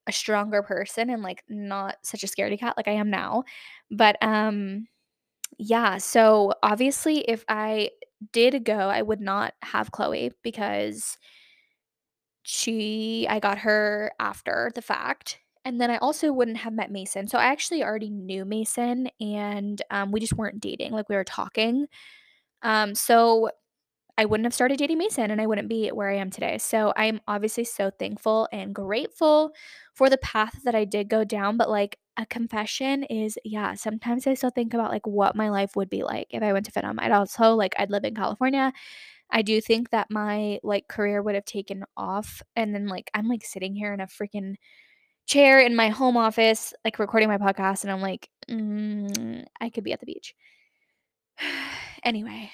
a 0.08 0.12
stronger 0.12 0.62
person 0.62 1.10
and 1.10 1.24
like 1.24 1.44
not 1.50 1.96
such 2.04 2.24
a 2.24 2.28
scaredy 2.28 2.60
cat 2.60 2.76
like 2.78 2.88
i 2.88 2.92
am 2.92 3.10
now 3.10 3.44
but 3.90 4.16
um 4.22 4.86
yeah 5.60 5.98
so 5.98 6.54
obviously 6.64 7.20
if 7.30 7.46
i 7.50 7.90
did 8.34 8.66
go 8.66 8.76
i 8.76 9.02
would 9.02 9.22
not 9.22 9.54
have 9.64 9.92
chloe 9.92 10.32
because 10.44 11.18
she 12.44 13.26
I 13.30 13.40
got 13.40 13.60
her 13.60 14.12
after 14.20 14.72
the 14.76 14.82
fact, 14.82 15.40
and 15.64 15.82
then 15.82 15.90
I 15.90 15.98
also 15.98 16.32
wouldn't 16.32 16.58
have 16.58 16.74
met 16.74 16.92
Mason. 16.92 17.28
So 17.28 17.38
I 17.40 17.46
actually 17.46 17.84
already 17.84 18.10
knew 18.12 18.46
Mason 18.46 19.10
and, 19.20 19.82
um, 19.90 20.12
we 20.12 20.20
just 20.20 20.34
weren't 20.34 20.60
dating, 20.60 20.92
like, 20.92 21.10
we 21.10 21.16
were 21.16 21.24
talking. 21.24 21.88
Um, 22.64 22.96
so 22.96 23.50
I 24.17 24.25
wouldn't 24.25 24.45
have 24.45 24.54
started 24.54 24.78
dating 24.78 24.97
Mason, 24.97 25.30
and 25.30 25.41
I 25.41 25.45
wouldn't 25.47 25.67
be 25.67 25.89
where 25.89 26.10
I 26.10 26.15
am 26.15 26.30
today. 26.30 26.58
So 26.58 26.93
I'm 26.95 27.19
obviously 27.28 27.65
so 27.65 27.89
thankful 27.89 28.47
and 28.54 28.73
grateful 28.73 29.51
for 29.93 30.10
the 30.10 30.17
path 30.17 30.62
that 30.63 30.73
I 30.75 30.86
did 30.86 31.10
go 31.10 31.23
down, 31.25 31.58
but, 31.58 31.69
like, 31.69 31.97
a 32.17 32.25
confession 32.25 33.04
is 33.04 33.38
yeah, 33.43 33.73
sometimes 33.73 34.25
I 34.25 34.36
still 34.36 34.49
think 34.49 34.73
about, 34.73 34.89
like, 34.91 35.06
what 35.06 35.36
my 35.36 35.49
life 35.49 35.75
would 35.75 35.89
be 35.89 36.04
like 36.04 36.28
if 36.30 36.41
I 36.41 36.54
went 36.54 36.65
to 36.67 36.71
FIDM. 36.71 36.95
I'd 36.99 37.12
also 37.12 37.56
like, 37.56 37.73
I'd 37.78 37.91
live 37.91 38.06
in 38.06 38.15
California. 38.15 38.71
I 39.32 39.41
do 39.43 39.62
think 39.62 39.91
that 39.91 40.10
my, 40.12 40.60
like, 40.63 40.88
career 40.89 41.21
would 41.23 41.36
have 41.36 41.45
taken 41.45 41.84
off, 41.97 42.41
and 42.56 42.75
then, 42.75 42.88
like, 42.88 43.12
I'm, 43.15 43.28
like, 43.30 43.45
sitting 43.45 43.75
here 43.75 43.93
in 43.93 44.01
a 44.01 44.08
freaking 44.08 44.56
chair 45.28 45.60
in 45.62 45.75
my 45.75 45.89
home 45.89 46.17
office, 46.17 46.73
like, 46.86 46.99
recording 46.99 47.30
my 47.30 47.38
podcast, 47.39 47.84
and 47.84 47.91
I'm 47.93 48.01
like, 48.01 48.30
"Mm, 48.49 49.45
I 49.62 49.69
could 49.71 49.84
be 49.86 49.93
at 49.93 49.99
the 50.01 50.08
beach." 50.08 50.34
Anyway, 52.04 52.51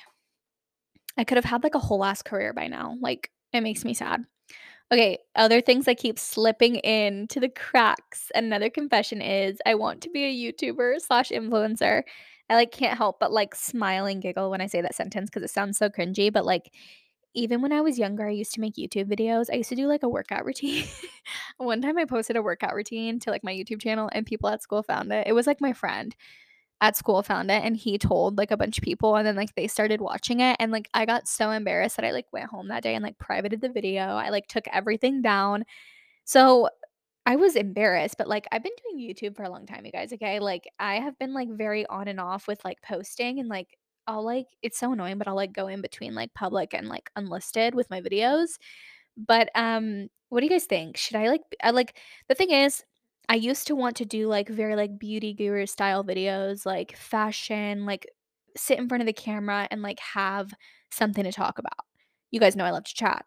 I 1.17 1.23
could 1.23 1.37
have 1.37 1.45
had, 1.45 1.63
like, 1.63 1.75
a 1.75 1.79
whole 1.79 2.03
ass 2.03 2.21
career 2.21 2.53
by 2.53 2.67
now, 2.67 2.97
like, 3.01 3.31
it 3.53 3.61
makes 3.61 3.83
me 3.85 3.93
sad. 3.93 4.23
Okay, 4.91 5.19
other 5.35 5.61
things 5.61 5.85
that 5.85 5.97
keep 5.99 6.19
slipping 6.19 6.75
into 6.77 7.39
the 7.39 7.49
cracks. 7.49 8.31
Another 8.35 8.69
confession 8.69 9.21
is 9.21 9.59
I 9.65 9.75
want 9.75 10.01
to 10.03 10.09
be 10.09 10.25
a 10.25 10.53
YouTuber 10.53 11.01
slash 11.01 11.29
influencer. 11.29 12.03
I, 12.49 12.55
like, 12.55 12.71
can't 12.71 12.97
help 12.97 13.19
but, 13.19 13.31
like, 13.31 13.55
smile 13.55 14.05
and 14.05 14.21
giggle 14.21 14.51
when 14.51 14.61
I 14.61 14.67
say 14.67 14.81
that 14.81 14.95
sentence 14.95 15.29
because 15.29 15.43
it 15.43 15.53
sounds 15.53 15.77
so 15.77 15.89
cringy, 15.89 16.31
but, 16.33 16.45
like, 16.45 16.71
even 17.33 17.61
when 17.61 17.71
I 17.71 17.81
was 17.81 17.97
younger, 17.99 18.27
I 18.27 18.31
used 18.31 18.53
to 18.55 18.61
make 18.61 18.75
YouTube 18.75 19.05
videos. 19.05 19.47
I 19.51 19.55
used 19.57 19.69
to 19.69 19.75
do, 19.75 19.87
like, 19.87 20.03
a 20.03 20.09
workout 20.09 20.45
routine. 20.45 20.85
One 21.57 21.81
time 21.81 21.97
I 21.97 22.05
posted 22.05 22.35
a 22.35 22.41
workout 22.41 22.75
routine 22.75 23.19
to, 23.21 23.31
like, 23.31 23.43
my 23.43 23.53
YouTube 23.53 23.81
channel, 23.81 24.09
and 24.13 24.25
people 24.25 24.49
at 24.49 24.61
school 24.63 24.83
found 24.83 25.11
it. 25.13 25.27
It 25.27 25.33
was, 25.33 25.47
like, 25.47 25.61
my 25.61 25.73
friend 25.73 26.15
at 26.81 26.97
school 26.97 27.21
found 27.23 27.51
it, 27.51 27.63
and 27.63 27.77
he 27.77 27.97
told, 27.97 28.37
like, 28.37 28.51
a 28.51 28.57
bunch 28.57 28.77
of 28.79 28.83
people, 28.83 29.15
and 29.15 29.25
then, 29.27 29.35
like, 29.35 29.55
they 29.55 29.67
started 29.67 30.01
watching 30.01 30.39
it, 30.41 30.57
and, 30.59 30.71
like, 30.71 30.89
I 30.93 31.05
got 31.05 31.27
so 31.27 31.51
embarrassed 31.51 31.95
that 31.97 32.05
I, 32.05 32.11
like, 32.11 32.27
went 32.33 32.49
home 32.49 32.67
that 32.69 32.83
day 32.83 32.95
and, 32.95 33.03
like, 33.03 33.17
privated 33.19 33.61
the 33.61 33.69
video. 33.69 34.03
I, 34.03 34.29
like, 34.29 34.47
took 34.47 34.67
everything 34.73 35.21
down. 35.21 35.63
So 36.25 36.69
I 37.25 37.35
was 37.37 37.55
embarrassed, 37.55 38.15
but, 38.17 38.27
like, 38.29 38.47
I've 38.51 38.63
been 38.63 38.71
doing 38.91 39.07
YouTube 39.07 39.35
for 39.37 39.43
a 39.43 39.49
long 39.49 39.65
time, 39.67 39.85
you 39.85 39.91
guys, 39.91 40.13
okay? 40.13 40.39
Like, 40.39 40.65
I 40.79 40.95
have 40.95 41.17
been, 41.19 41.33
like, 41.33 41.49
very 41.51 41.85
on 41.87 42.07
and 42.07 42.19
off 42.19 42.47
with, 42.47 42.63
like, 42.65 42.81
posting 42.83 43.39
and, 43.39 43.49
like, 43.49 43.77
I'll, 44.07 44.25
like 44.25 44.47
it's 44.63 44.79
so 44.79 44.93
annoying, 44.93 45.17
but 45.19 45.27
I'll, 45.27 45.35
like, 45.35 45.53
go 45.53 45.67
in 45.67 45.81
between, 45.81 46.15
like, 46.15 46.33
public 46.33 46.73
and, 46.73 46.89
like, 46.89 47.09
unlisted 47.15 47.75
with 47.75 47.89
my 47.91 48.01
videos. 48.01 48.57
But, 49.17 49.49
um, 49.55 50.09
what 50.29 50.39
do 50.41 50.45
you 50.47 50.51
guys 50.51 50.65
think? 50.65 50.97
Should 50.97 51.17
I, 51.17 51.29
like 51.29 51.41
I 51.63 51.71
like 51.71 51.97
the 52.29 52.35
thing 52.35 52.51
is, 52.51 52.83
I 53.31 53.35
used 53.35 53.67
to 53.67 53.75
want 53.75 53.95
to 53.97 54.05
do, 54.05 54.27
like, 54.27 54.49
very, 54.49 54.75
like, 54.75 54.99
beauty 54.99 55.33
guru 55.33 55.65
style 55.65 56.03
videos, 56.03 56.65
like, 56.65 56.97
fashion, 56.97 57.85
like, 57.85 58.07
sit 58.57 58.79
in 58.79 58.89
front 58.89 59.01
of 59.03 59.07
the 59.07 59.13
camera 59.13 59.67
and, 59.71 59.81
like, 59.81 59.99
have 60.01 60.53
something 60.91 61.23
to 61.23 61.31
talk 61.31 61.59
about. 61.59 61.85
You 62.31 62.41
guys 62.41 62.57
know 62.57 62.65
I 62.65 62.71
love 62.71 62.85
to 62.85 62.95
chat. 62.95 63.25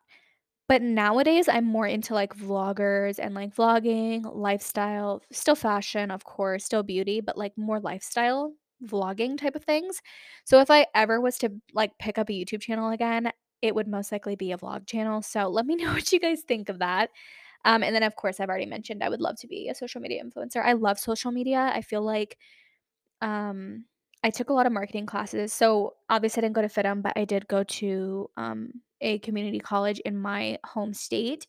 But 0.68 0.82
nowadays, 0.82 1.48
I'm 1.48 1.66
more 1.66 1.86
into, 1.86 2.14
like, 2.14 2.36
vloggers 2.36 3.18
and, 3.18 3.34
like, 3.34 3.54
vlogging, 3.54 4.24
lifestyle, 4.34 5.22
still 5.32 5.56
fashion, 5.56 6.10
of 6.10 6.24
course, 6.24 6.64
still 6.64 6.82
beauty, 6.84 7.20
but, 7.20 7.38
like, 7.38 7.52
more 7.58 7.80
lifestyle 7.80 8.54
vlogging 8.84 9.38
type 9.38 9.56
of 9.56 9.64
things. 9.64 10.02
So 10.44 10.60
if 10.60 10.70
I 10.70 10.86
ever 10.94 11.20
was 11.20 11.38
to, 11.38 11.50
like, 11.74 11.98
pick 11.98 12.18
up 12.18 12.30
a 12.30 12.32
YouTube 12.32 12.62
channel 12.62 12.90
again, 12.90 13.32
it 13.62 13.74
would 13.74 13.88
most 13.88 14.12
likely 14.12 14.36
be 14.36 14.52
a 14.52 14.58
vlog 14.58 14.86
channel. 14.86 15.22
So 15.22 15.48
let 15.48 15.66
me 15.66 15.76
know 15.78 15.92
what 15.94 16.12
you 16.12 16.20
guys 16.20 16.42
think 16.48 16.68
of 16.70 16.80
that. 16.80 17.10
Um, 17.64 17.82
and 17.82 17.94
then, 17.94 18.02
of 18.02 18.16
course, 18.16 18.40
I've 18.40 18.48
already 18.48 18.66
mentioned 18.66 19.02
I 19.02 19.08
would 19.08 19.20
love 19.20 19.36
to 19.40 19.46
be 19.46 19.68
a 19.68 19.74
social 19.74 20.00
media 20.00 20.22
influencer. 20.22 20.64
I 20.64 20.74
love 20.74 20.98
social 20.98 21.32
media. 21.32 21.70
I 21.74 21.80
feel 21.80 22.02
like 22.02 22.36
um, 23.20 23.84
I 24.22 24.30
took 24.30 24.50
a 24.50 24.52
lot 24.52 24.66
of 24.66 24.72
marketing 24.72 25.06
classes. 25.06 25.52
So 25.52 25.94
obviously, 26.10 26.40
I 26.40 26.42
didn't 26.42 26.54
go 26.54 26.62
to 26.62 26.68
FIDM, 26.68 27.02
but 27.02 27.12
I 27.16 27.24
did 27.24 27.48
go 27.48 27.64
to 27.64 28.30
um, 28.36 28.70
a 29.00 29.18
community 29.20 29.60
college 29.60 30.00
in 30.00 30.18
my 30.18 30.58
home 30.64 30.94
state. 30.94 31.46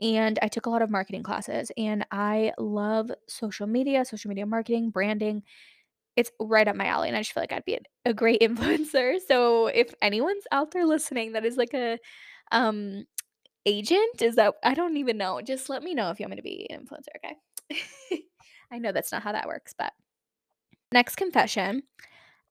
And 0.00 0.38
I 0.42 0.48
took 0.48 0.66
a 0.66 0.70
lot 0.70 0.82
of 0.82 0.90
marketing 0.90 1.22
classes. 1.22 1.72
And 1.76 2.06
I 2.10 2.52
love 2.58 3.10
social 3.26 3.66
media, 3.66 4.04
social 4.04 4.28
media 4.28 4.46
marketing, 4.46 4.90
branding. 4.90 5.42
It's 6.16 6.30
right 6.40 6.68
up 6.68 6.76
my 6.76 6.86
alley. 6.86 7.08
And 7.08 7.16
I 7.16 7.20
just 7.20 7.32
feel 7.32 7.42
like 7.42 7.52
I'd 7.52 7.64
be 7.64 7.74
a, 7.74 7.80
a 8.06 8.14
great 8.14 8.40
influencer. 8.42 9.18
So 9.26 9.66
if 9.68 9.94
anyone's 10.02 10.44
out 10.52 10.70
there 10.70 10.86
listening 10.86 11.32
that 11.32 11.44
is 11.44 11.56
like 11.56 11.74
a 11.74 11.98
um, 12.52 13.04
agent, 13.66 14.22
is 14.22 14.36
that 14.36 14.54
I 14.64 14.74
don't 14.74 14.96
even 14.96 15.18
know. 15.18 15.40
Just 15.42 15.68
let 15.68 15.82
me 15.82 15.94
know 15.94 16.10
if 16.10 16.20
you 16.20 16.24
want 16.24 16.30
me 16.30 16.36
to 16.36 16.42
be 16.42 16.66
an 16.70 16.80
influencer, 16.86 17.08
okay? 17.16 18.22
I 18.72 18.78
know 18.78 18.92
that's 18.92 19.12
not 19.12 19.22
how 19.22 19.32
that 19.32 19.46
works, 19.46 19.74
but 19.76 19.92
Next 20.92 21.16
confession. 21.16 21.82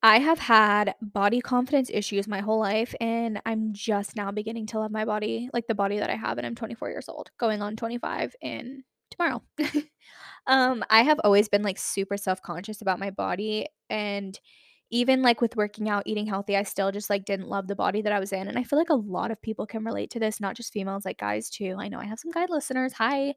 I 0.04 0.20
have 0.20 0.38
had 0.38 0.94
body 1.02 1.42
confidence 1.42 1.90
issues 1.92 2.28
my 2.28 2.40
whole 2.40 2.60
life, 2.60 2.94
and 3.02 3.42
I'm 3.48 3.74
just 3.74 4.16
now 4.16 4.32
beginning 4.32 4.68
to 4.68 4.80
love 4.80 4.92
my 4.92 5.06
body, 5.06 5.50
like 5.54 5.66
the 5.68 5.74
body 5.74 5.98
that 5.98 6.12
I 6.12 6.16
have, 6.16 6.38
and 6.38 6.46
I'm 6.46 6.54
24 6.54 6.90
years 6.90 7.10
old, 7.10 7.32
going 7.40 7.64
on 7.64 7.76
25 7.76 8.36
in 8.42 8.84
tomorrow. 9.10 9.42
um, 10.48 10.84
I 10.92 11.02
have 11.02 11.20
always 11.24 11.50
been 11.50 11.64
like 11.64 11.80
super 11.80 12.16
self-conscious 12.16 12.82
about 12.82 13.00
my 13.00 13.10
body, 13.10 13.68
and 13.90 14.40
even 14.92 15.22
like 15.22 15.42
with 15.42 15.56
working 15.58 15.90
out, 15.90 16.04
eating 16.06 16.28
healthy, 16.28 16.56
I 16.58 16.64
still 16.64 16.92
just 16.92 17.10
like 17.10 17.26
didn't 17.26 17.50
love 17.50 17.68
the 17.68 17.76
body 17.76 18.02
that 18.04 18.14
I 18.14 18.20
was 18.20 18.32
in. 18.34 18.48
And 18.48 18.58
I 18.58 18.64
feel 18.64 18.80
like 18.80 18.90
a 18.90 18.94
lot 18.96 19.32
of 19.32 19.42
people 19.42 19.66
can 19.68 19.84
relate 19.84 20.12
to 20.12 20.20
this, 20.20 20.40
not 20.40 20.56
just 20.56 20.74
females, 20.74 21.06
like 21.06 21.20
guys 21.20 21.50
too. 21.50 21.76
I 21.80 21.90
know 21.90 22.00
I 22.00 22.06
have 22.06 22.20
some 22.20 22.32
guy 22.32 22.46
listeners. 22.50 22.94
Hi. 22.94 23.36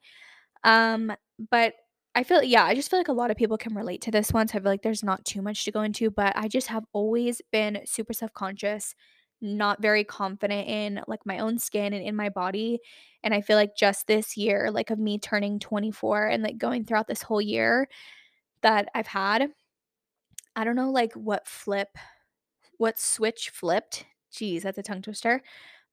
Um, 0.65 1.13
but 1.51 1.75
I 2.15 2.25
feel 2.25 2.43
yeah, 2.43 2.65
I 2.65 2.75
just 2.75 2.91
feel 2.91 2.99
like 2.99 3.09
a 3.09 3.13
lot 3.13 3.31
of 3.31 3.37
people 3.37 3.57
can 3.59 3.75
relate 3.75 4.03
to 4.03 4.11
this 4.11 4.33
one, 4.33 4.49
so 4.49 4.59
I 4.59 4.61
feel 4.63 4.71
like 4.71 4.83
there's 4.83 5.05
not 5.05 5.25
too 5.25 5.43
much 5.43 5.65
to 5.65 5.73
go 5.73 5.83
into, 5.83 6.11
but 6.11 6.33
I 6.37 6.49
just 6.49 6.67
have 6.69 6.85
always 6.93 7.41
been 7.53 7.81
super 7.87 8.13
self-conscious, 8.13 8.95
not 9.41 9.81
very 9.83 10.05
confident 10.05 10.69
in, 10.69 11.03
like, 11.07 11.25
my 11.25 11.39
own 11.39 11.59
skin 11.59 11.93
and 11.95 12.05
in 12.05 12.17
my 12.17 12.29
body, 12.29 12.81
and 13.23 13.33
I 13.35 13.41
feel 13.43 13.57
like 13.57 13.77
just 13.77 14.07
this 14.09 14.37
year, 14.37 14.71
like, 14.73 14.91
of 14.91 14.99
me 14.99 15.19
turning 15.19 15.59
24 15.61 16.27
and, 16.29 16.43
like, 16.43 16.59
going 16.59 16.85
throughout 16.85 17.07
this 17.09 17.23
whole 17.23 17.41
year 17.41 17.89
that 18.63 18.89
I've 18.95 19.07
had, 19.09 19.51
I 20.57 20.65
don't 20.65 20.77
know, 20.77 20.91
like, 20.91 21.13
what 21.15 21.47
flip 21.49 21.89
what 22.79 22.99
switch 22.99 23.51
flipped. 23.51 24.07
Jeez, 24.33 24.63
that's 24.63 24.79
a 24.79 24.83
tongue 24.83 25.03
twister. 25.03 25.43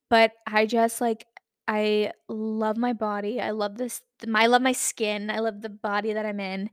But 0.09 0.31
I 0.47 0.65
just, 0.65 1.01
like 1.01 1.25
I 1.67 2.13
love 2.29 2.77
my 2.77 2.93
body. 2.93 3.41
I 3.41 3.51
love 3.51 3.77
this 3.77 4.01
I 4.33 4.47
love 4.47 4.61
my 4.61 4.71
skin. 4.73 5.29
I 5.29 5.39
love 5.39 5.61
the 5.61 5.69
body 5.69 6.13
that 6.13 6.25
I'm 6.25 6.39
in. 6.39 6.69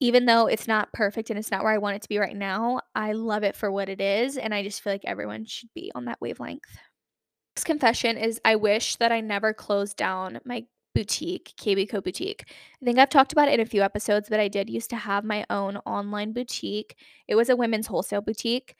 Even 0.00 0.26
though 0.26 0.46
it's 0.48 0.68
not 0.68 0.92
perfect 0.92 1.30
and 1.30 1.38
it's 1.38 1.50
not 1.52 1.64
where 1.64 1.72
I 1.72 1.78
want 1.78 1.96
it 1.96 2.02
to 2.02 2.08
be 2.08 2.18
right 2.18 2.36
now, 2.36 2.80
I 2.94 3.12
love 3.12 3.44
it 3.44 3.56
for 3.56 3.70
what 3.72 3.88
it 3.88 4.00
is, 4.00 4.36
and 4.38 4.54
I 4.54 4.62
just 4.64 4.82
feel 4.82 4.92
like 4.92 5.04
everyone 5.04 5.44
should 5.46 5.70
be 5.74 5.92
on 5.94 6.06
that 6.06 6.20
wavelength. 6.20 6.64
Next 7.56 7.64
confession 7.64 8.18
is 8.18 8.40
I 8.44 8.56
wish 8.56 8.96
that 8.96 9.12
I 9.12 9.20
never 9.20 9.54
closed 9.54 9.96
down 9.96 10.40
my 10.44 10.64
boutique, 10.94 11.54
KB 11.56 11.88
Co 11.88 12.00
Boutique. 12.00 12.44
I 12.48 12.84
think 12.84 12.98
I've 12.98 13.10
talked 13.10 13.32
about 13.32 13.48
it 13.48 13.54
in 13.54 13.60
a 13.60 13.66
few 13.66 13.82
episodes, 13.82 14.28
but 14.28 14.40
I 14.40 14.48
did 14.48 14.68
used 14.68 14.90
to 14.90 14.96
have 14.96 15.24
my 15.24 15.44
own 15.50 15.76
online 15.86 16.32
boutique. 16.32 16.96
It 17.28 17.34
was 17.34 17.48
a 17.48 17.56
women's 17.56 17.86
wholesale 17.86 18.20
boutique. 18.20 18.74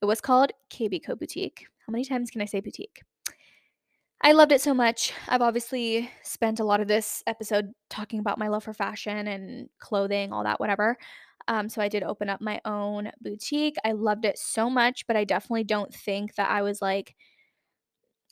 It 0.00 0.06
was 0.06 0.20
called 0.20 0.52
KB 0.70 1.04
Co 1.04 1.14
Boutique. 1.14 1.66
how 1.86 1.90
many 1.90 2.04
times 2.04 2.30
can 2.30 2.40
I 2.40 2.46
say 2.46 2.60
boutique? 2.60 3.02
I 4.20 4.32
loved 4.32 4.52
it 4.52 4.60
so 4.60 4.74
much. 4.74 5.12
I've 5.28 5.42
obviously 5.42 6.10
spent 6.22 6.58
a 6.58 6.64
lot 6.64 6.80
of 6.80 6.88
this 6.88 7.22
episode 7.26 7.72
talking 7.88 8.18
about 8.18 8.38
my 8.38 8.48
love 8.48 8.64
for 8.64 8.74
fashion 8.74 9.28
and 9.28 9.68
clothing, 9.78 10.32
all 10.32 10.42
that, 10.42 10.58
whatever. 10.58 10.96
Um, 11.46 11.68
so 11.68 11.80
I 11.80 11.88
did 11.88 12.02
open 12.02 12.28
up 12.28 12.40
my 12.40 12.60
own 12.64 13.10
boutique. 13.20 13.76
I 13.84 13.92
loved 13.92 14.24
it 14.24 14.38
so 14.38 14.68
much, 14.68 15.06
but 15.06 15.16
I 15.16 15.24
definitely 15.24 15.64
don't 15.64 15.94
think 15.94 16.34
that 16.34 16.50
I 16.50 16.62
was 16.62 16.82
like, 16.82 17.14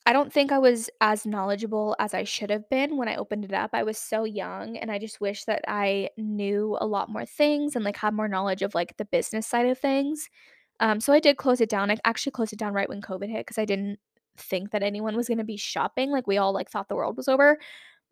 I 0.09 0.13
don't 0.13 0.33
think 0.33 0.53
I 0.53 0.59
was 0.59 0.89
as 1.01 1.27
knowledgeable 1.27 1.97
as 1.99 2.15
I 2.15 2.23
should 2.23 2.51
have 2.51 2.69
been 2.71 2.97
when 2.97 3.09
I 3.09 3.17
opened 3.17 3.45
it 3.45 3.53
up. 3.53 3.71
I 3.73 3.83
was 3.83 3.99
so 3.99 4.23
young 4.25 4.77
and 4.77 4.89
I 4.91 5.01
just 5.01 5.21
wish 5.21 5.45
that 5.47 5.65
I 5.67 6.11
knew 6.17 6.77
a 6.81 6.87
lot 6.87 7.09
more 7.11 7.27
things 7.27 7.75
and 7.75 7.85
like 7.85 7.97
had 7.97 8.15
more 8.15 8.29
knowledge 8.29 8.63
of 8.63 8.75
like 8.75 8.97
the 8.99 9.05
business 9.05 9.49
side 9.49 9.67
of 9.67 9.79
things. 9.79 10.29
Um, 10.79 11.01
so 11.01 11.13
I 11.13 11.19
did 11.19 11.39
close 11.39 11.61
it 11.61 11.69
down. 11.69 11.91
I 11.91 11.97
actually 12.05 12.33
closed 12.33 12.53
it 12.53 12.59
down 12.59 12.73
right 12.73 12.89
when 12.89 13.01
COVID 13.01 13.29
hit 13.29 13.47
because 13.47 13.59
I 13.59 13.65
didn't 13.65 13.99
think 14.37 14.71
that 14.71 14.83
anyone 14.85 15.17
was 15.17 15.27
going 15.27 15.39
to 15.39 15.45
be 15.45 15.57
shopping. 15.57 16.13
Like 16.13 16.29
we 16.29 16.39
all 16.39 16.53
like 16.53 16.71
thought 16.71 16.89
the 16.89 16.97
world 16.97 17.17
was 17.17 17.27
over. 17.29 17.59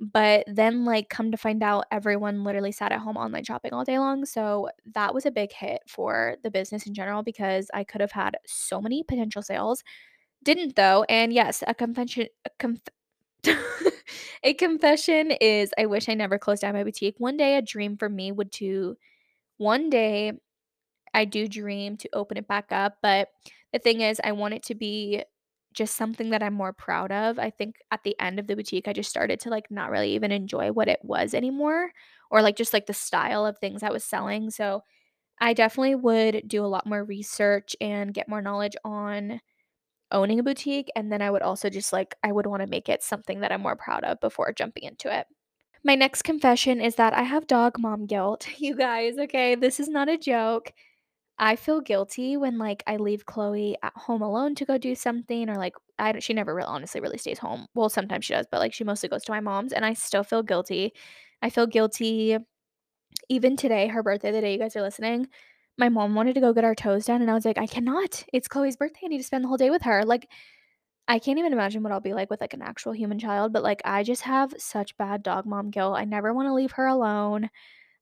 But 0.00 0.44
then 0.48 0.84
like 0.84 1.08
come 1.08 1.30
to 1.30 1.36
find 1.36 1.62
out 1.62 1.84
everyone 1.92 2.42
literally 2.42 2.72
sat 2.72 2.90
at 2.90 2.98
home 3.00 3.16
online 3.16 3.44
shopping 3.44 3.72
all 3.72 3.84
day 3.84 3.98
long. 3.98 4.24
So 4.24 4.68
that 4.94 5.14
was 5.14 5.24
a 5.24 5.30
big 5.30 5.52
hit 5.52 5.82
for 5.86 6.36
the 6.42 6.50
business 6.50 6.86
in 6.86 6.94
general 6.94 7.22
because 7.22 7.70
I 7.72 7.84
could 7.84 8.00
have 8.00 8.10
had 8.12 8.36
so 8.44 8.80
many 8.80 9.04
potential 9.04 9.42
sales 9.42 9.84
didn't 10.44 10.76
though, 10.76 11.04
and 11.08 11.32
yes, 11.32 11.62
a 11.66 11.74
confession 11.74 12.28
a 12.44 12.50
conf 12.58 12.80
a 14.44 14.54
confession 14.54 15.32
is 15.32 15.72
I 15.78 15.86
wish 15.86 16.08
I 16.08 16.14
never 16.14 16.38
closed 16.38 16.62
down 16.62 16.74
my 16.74 16.84
boutique. 16.84 17.16
One 17.18 17.36
day 17.36 17.56
a 17.56 17.62
dream 17.62 17.96
for 17.96 18.08
me 18.08 18.32
would 18.32 18.52
to 18.54 18.96
one 19.58 19.90
day 19.90 20.32
I 21.14 21.24
do 21.24 21.48
dream 21.48 21.96
to 21.98 22.08
open 22.12 22.36
it 22.36 22.48
back 22.48 22.72
up, 22.72 22.98
but 23.02 23.28
the 23.72 23.78
thing 23.78 24.00
is 24.00 24.20
I 24.24 24.32
want 24.32 24.54
it 24.54 24.62
to 24.64 24.74
be 24.74 25.24
just 25.72 25.96
something 25.96 26.30
that 26.30 26.42
I'm 26.42 26.54
more 26.54 26.72
proud 26.72 27.12
of. 27.12 27.38
I 27.38 27.50
think 27.50 27.76
at 27.90 28.02
the 28.04 28.16
end 28.20 28.38
of 28.38 28.46
the 28.46 28.56
boutique 28.56 28.88
I 28.88 28.92
just 28.92 29.10
started 29.10 29.40
to 29.40 29.50
like 29.50 29.70
not 29.70 29.90
really 29.90 30.12
even 30.14 30.32
enjoy 30.32 30.72
what 30.72 30.88
it 30.88 31.00
was 31.02 31.34
anymore 31.34 31.90
or 32.30 32.42
like 32.42 32.56
just 32.56 32.72
like 32.72 32.86
the 32.86 32.94
style 32.94 33.46
of 33.46 33.58
things 33.58 33.82
I 33.82 33.90
was 33.90 34.04
selling. 34.04 34.50
So 34.50 34.82
I 35.40 35.52
definitely 35.54 35.96
would 35.96 36.44
do 36.48 36.64
a 36.64 36.68
lot 36.68 36.86
more 36.86 37.04
research 37.04 37.76
and 37.80 38.14
get 38.14 38.28
more 38.28 38.42
knowledge 38.42 38.76
on 38.84 39.40
owning 40.14 40.38
a 40.40 40.42
boutique, 40.42 40.90
and 40.96 41.12
then 41.12 41.20
I 41.22 41.30
would 41.30 41.42
also 41.42 41.68
just 41.70 41.92
like 41.92 42.16
I 42.24 42.32
would 42.32 42.46
wanna 42.46 42.66
make 42.68 42.88
it 42.88 43.02
something 43.02 43.40
that 43.40 43.52
I'm 43.52 43.62
more 43.62 43.76
proud 43.76 44.04
of 44.04 44.20
before 44.20 44.52
jumping 44.54 44.84
into 44.84 45.14
it. 45.16 45.26
My 45.84 45.94
next 45.94 46.22
confession 46.22 46.80
is 46.80 46.96
that 46.96 47.12
I 47.12 47.22
have 47.22 47.46
dog 47.46 47.78
mom 47.78 48.06
guilt. 48.06 48.48
You 48.58 48.74
guys, 48.76 49.18
okay, 49.18 49.54
this 49.54 49.80
is 49.80 49.88
not 49.88 50.08
a 50.08 50.16
joke. 50.18 50.72
I 51.38 51.56
feel 51.56 51.80
guilty 51.80 52.36
when, 52.36 52.58
like, 52.58 52.82
I 52.86 52.96
leave 52.96 53.26
Chloe 53.26 53.76
at 53.82 53.92
home 53.96 54.22
alone 54.22 54.54
to 54.56 54.64
go 54.64 54.78
do 54.78 54.94
something 54.94 55.48
or, 55.50 55.56
like, 55.56 55.74
I 55.98 56.12
don't 56.12 56.22
she 56.22 56.32
never 56.32 56.54
really 56.54 56.68
honestly 56.68 57.00
really 57.00 57.18
stays 57.18 57.38
home. 57.40 57.66
Well, 57.74 57.88
sometimes 57.88 58.24
she 58.26 58.34
does, 58.34 58.46
but, 58.50 58.60
like, 58.60 58.72
she 58.74 58.84
mostly 58.84 59.08
goes 59.08 59.24
to 59.24 59.32
my 59.32 59.40
mom's, 59.40 59.72
and 59.72 59.84
I 59.84 59.94
still 59.94 60.24
feel 60.24 60.42
guilty. 60.44 60.92
I 61.42 61.50
feel 61.50 61.66
guilty 61.66 62.38
even 63.28 63.56
today, 63.56 63.88
her 63.88 64.02
birthday, 64.02 64.30
the 64.32 64.40
day 64.40 64.52
you 64.52 64.58
guys 64.58 64.76
are 64.76 64.82
listening, 64.82 65.28
my 65.78 65.88
mom 65.88 66.14
wanted 66.14 66.34
to 66.34 66.40
go 66.40 66.52
get 66.52 66.64
our 66.64 66.74
toes 66.74 67.06
done, 67.06 67.22
and 67.22 67.30
I 67.30 67.34
was 67.34 67.44
like, 67.44 67.58
"I 67.58 67.66
cannot. 67.66 68.24
It's 68.32 68.48
Chloe's 68.48 68.76
birthday. 68.76 69.00
I 69.04 69.08
need 69.08 69.18
to 69.18 69.24
spend 69.24 69.44
the 69.44 69.48
whole 69.48 69.56
day 69.56 69.70
with 69.70 69.82
her." 69.82 70.04
Like, 70.04 70.28
I 71.08 71.18
can't 71.18 71.38
even 71.38 71.52
imagine 71.52 71.82
what 71.82 71.92
I'll 71.92 72.00
be 72.00 72.14
like 72.14 72.30
with, 72.30 72.40
like, 72.40 72.54
an 72.54 72.62
actual 72.62 72.92
human 72.92 73.18
child, 73.18 73.52
but, 73.52 73.62
like, 73.62 73.82
I 73.84 74.02
just 74.04 74.22
have 74.22 74.54
such 74.58 74.96
bad 74.96 75.22
dog 75.22 75.46
mom 75.46 75.70
guilt. 75.70 75.96
I 75.98 76.04
never 76.04 76.32
wanna 76.34 76.54
leave 76.54 76.72
her 76.72 76.86
alone. 76.86 77.50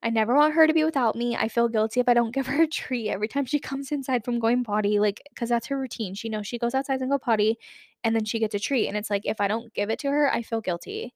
I 0.03 0.11
never 0.11 0.35
want 0.37 0.55
her 0.55 0.67
to 0.67 0.75
be 0.75 0.85
without 0.85 1.17
me. 1.17 1.37
I 1.37 1.49
feel 1.49 1.69
guilty 1.69 2.01
if 2.01 2.09
I 2.09 2.15
don't 2.15 2.33
give 2.35 2.47
her 2.49 2.63
a 2.65 2.67
treat 2.69 3.11
every 3.11 3.29
time 3.29 3.47
she 3.47 3.59
comes 3.61 3.93
inside 3.93 4.25
from 4.25 4.39
going 4.41 4.65
potty, 4.65 4.99
like, 5.01 5.23
cause 5.37 5.49
that's 5.51 5.69
her 5.69 5.79
routine. 5.81 6.15
She 6.15 6.29
knows 6.29 6.47
she 6.49 6.59
goes 6.59 6.75
outside 6.75 7.01
and 7.03 7.11
go 7.11 7.19
potty, 7.19 7.59
and 8.05 8.15
then 8.17 8.25
she 8.25 8.39
gets 8.41 8.55
a 8.55 8.59
treat, 8.61 8.89
and 8.89 8.97
it's 8.97 9.11
like, 9.11 9.23
if 9.27 9.41
I 9.41 9.49
don't 9.49 9.73
give 9.75 9.91
it 9.91 9.99
to 10.01 10.09
her, 10.11 10.33
I 10.33 10.43
feel 10.43 10.61
guilty. 10.63 11.15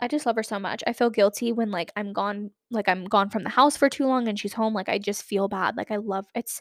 I 0.00 0.08
just 0.08 0.26
love 0.26 0.36
her 0.36 0.42
so 0.42 0.58
much. 0.58 0.82
I 0.86 0.92
feel 0.92 1.10
guilty 1.10 1.52
when, 1.52 1.70
like, 1.70 1.90
I'm 1.96 2.12
gone 2.12 2.50
like, 2.70 2.88
I'm 2.88 3.04
gone 3.04 3.30
from 3.30 3.44
the 3.44 3.50
house 3.50 3.76
for 3.76 3.88
too 3.88 4.06
long 4.06 4.28
and 4.28 4.38
she's 4.38 4.52
home, 4.52 4.74
like, 4.74 4.88
I 4.88 4.98
just 4.98 5.22
feel 5.22 5.48
bad, 5.48 5.76
like, 5.76 5.90
I 5.90 5.96
love 5.96 6.26
it's 6.34 6.60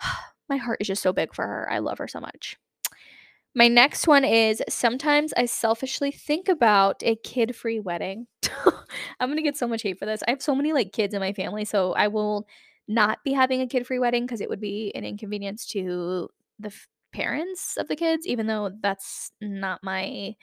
my 0.48 0.56
heart 0.58 0.78
is 0.80 0.88
just 0.88 1.02
so 1.02 1.12
big 1.12 1.34
for 1.34 1.46
her. 1.46 1.70
I 1.72 1.78
love 1.78 1.98
her 1.98 2.08
so 2.08 2.20
much. 2.20 2.56
My 3.54 3.68
next 3.68 4.08
one 4.08 4.24
is 4.24 4.62
sometimes 4.68 5.32
I 5.36 5.46
selfishly 5.46 6.10
think 6.12 6.48
about 6.48 7.02
a 7.04 7.16
kid-free 7.16 7.80
wedding. 7.80 8.26
I'm 9.20 9.30
gonna 9.30 9.42
get 9.42 9.56
so 9.56 9.68
much 9.68 9.82
hate 9.82 9.98
for 9.98 10.06
this. 10.06 10.22
I 10.26 10.30
have 10.32 10.42
so 10.42 10.54
many, 10.54 10.72
like, 10.72 10.92
kids 10.92 11.14
in 11.14 11.20
my 11.20 11.32
family, 11.32 11.64
so 11.64 11.92
I 11.94 12.08
will 12.08 12.46
not 12.88 13.18
be 13.24 13.32
having 13.32 13.60
a 13.62 13.66
kid-free 13.68 13.98
wedding 14.00 14.26
because 14.26 14.40
it 14.40 14.48
would 14.50 14.60
be 14.60 14.92
an 14.94 15.04
inconvenience 15.04 15.66
to 15.68 16.28
the 16.58 16.68
f 16.68 16.86
parents 17.12 17.76
of 17.78 17.88
the 17.88 17.96
kids, 17.96 18.26
even 18.26 18.46
though 18.48 18.70
that's 18.82 19.30
not 19.40 19.80
my 19.84 20.34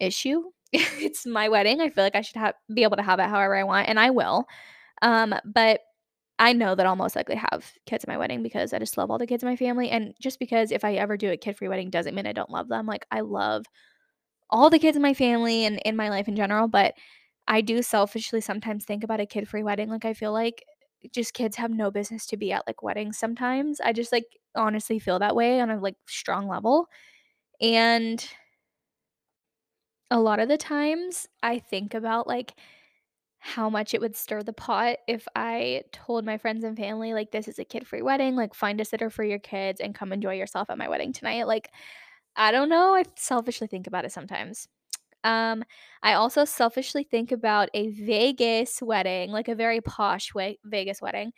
issue. 0.00 0.42
It's 1.00 1.26
my 1.26 1.48
wedding. 1.48 1.80
I 1.80 1.88
feel 1.90 2.04
like 2.04 2.16
I 2.16 2.20
should 2.20 2.36
have 2.36 2.54
be 2.72 2.82
able 2.82 2.96
to 2.96 3.02
have 3.02 3.18
it 3.20 3.26
however 3.28 3.56
I 3.56 3.64
want, 3.64 3.88
and 3.88 3.98
I 3.98 4.10
will. 4.10 4.46
Um, 5.02 5.34
but 5.44 5.80
I 6.38 6.52
know 6.54 6.74
that 6.74 6.86
I'll 6.86 6.96
most 6.96 7.16
likely 7.16 7.36
have 7.36 7.72
kids 7.86 8.04
at 8.04 8.08
my 8.08 8.18
wedding 8.18 8.42
because 8.42 8.72
I 8.72 8.78
just 8.78 8.98
love 8.98 9.10
all 9.10 9.18
the 9.18 9.26
kids 9.26 9.42
in 9.42 9.48
my 9.48 9.56
family, 9.56 9.90
and 9.90 10.14
just 10.20 10.38
because 10.38 10.72
if 10.72 10.84
I 10.84 10.94
ever 10.94 11.16
do 11.16 11.30
a 11.32 11.36
kid-free 11.36 11.68
wedding 11.68 11.90
doesn't 11.90 12.14
mean 12.14 12.26
I 12.26 12.32
don't 12.32 12.50
love 12.50 12.68
them. 12.68 12.86
Like, 12.86 13.06
I 13.12 13.20
love 13.20 13.66
all 14.50 14.70
the 14.70 14.78
kids 14.80 14.96
in 14.96 15.02
my 15.02 15.14
family 15.14 15.64
and 15.66 15.80
in 15.86 15.96
my 15.96 16.10
life 16.10 16.28
in 16.28 16.36
general, 16.36 16.68
but 16.68 16.94
I 17.48 17.60
do 17.62 17.82
selfishly 17.82 18.40
sometimes 18.42 18.84
think 18.86 19.04
about 19.04 19.20
a 19.20 19.26
kid-free 19.26 19.62
wedding. 19.64 19.90
Like, 19.90 20.04
I 20.06 20.14
feel 20.14 20.32
like 20.32 20.64
just 21.14 21.34
kids 21.34 21.56
have 21.56 21.70
no 21.72 21.90
business 21.90 22.26
to 22.28 22.36
be 22.38 22.52
at, 22.52 22.64
like, 22.66 22.82
weddings 22.82 23.18
sometimes. 23.18 23.80
I 23.80 23.92
just, 23.94 24.12
like, 24.12 24.26
honestly 24.56 24.98
feel 25.00 25.18
that 25.20 25.36
way 25.36 25.60
on 25.60 25.70
a, 25.70 25.78
like, 25.80 25.96
strong 26.08 26.48
level, 26.48 26.88
and 27.60 28.26
a 30.10 30.20
lot 30.20 30.40
of 30.40 30.48
the 30.48 30.58
times, 30.58 31.28
I 31.42 31.58
think 31.58 31.94
about, 31.94 32.26
like, 32.26 32.54
how 33.40 33.70
much 33.70 33.94
it 33.94 34.00
would 34.00 34.16
stir 34.16 34.42
the 34.42 34.52
pot 34.54 34.98
if 35.08 35.26
I 35.36 35.84
told 35.92 36.24
my 36.26 36.38
friends 36.38 36.64
and 36.64 36.76
family, 36.76 37.14
like, 37.14 37.30
"This 37.32 37.48
is 37.48 37.58
a 37.60 37.64
kid-free 37.64 38.02
wedding, 38.02 38.36
like, 38.36 38.54
find 38.54 38.80
a 38.80 38.84
sitter 38.86 39.10
for 39.10 39.24
your 39.24 39.38
kids 39.40 39.80
and 39.80 39.94
come 39.94 40.12
enjoy 40.12 40.34
yourself 40.36 40.70
at 40.70 40.78
my 40.78 40.88
wedding 40.88 41.12
tonight." 41.12 41.46
Like, 41.46 41.70
I 42.36 42.52
don't 42.52 42.68
know, 42.70 42.94
I 42.94 43.04
selfishly 43.16 43.66
think 43.68 43.86
about 43.88 44.04
it 44.06 44.12
sometimes. 44.12 44.68
Um, 45.24 45.64
I 46.02 46.14
also 46.14 46.44
selfishly 46.46 47.04
think 47.04 47.32
about 47.32 47.70
a 47.74 47.90
Vegas 47.90 48.82
wedding, 48.82 49.30
like 49.32 49.48
a 49.48 49.54
very 49.56 49.80
posh 49.82 50.34
way 50.34 50.58
Vegas 50.64 51.02
wedding, 51.02 51.32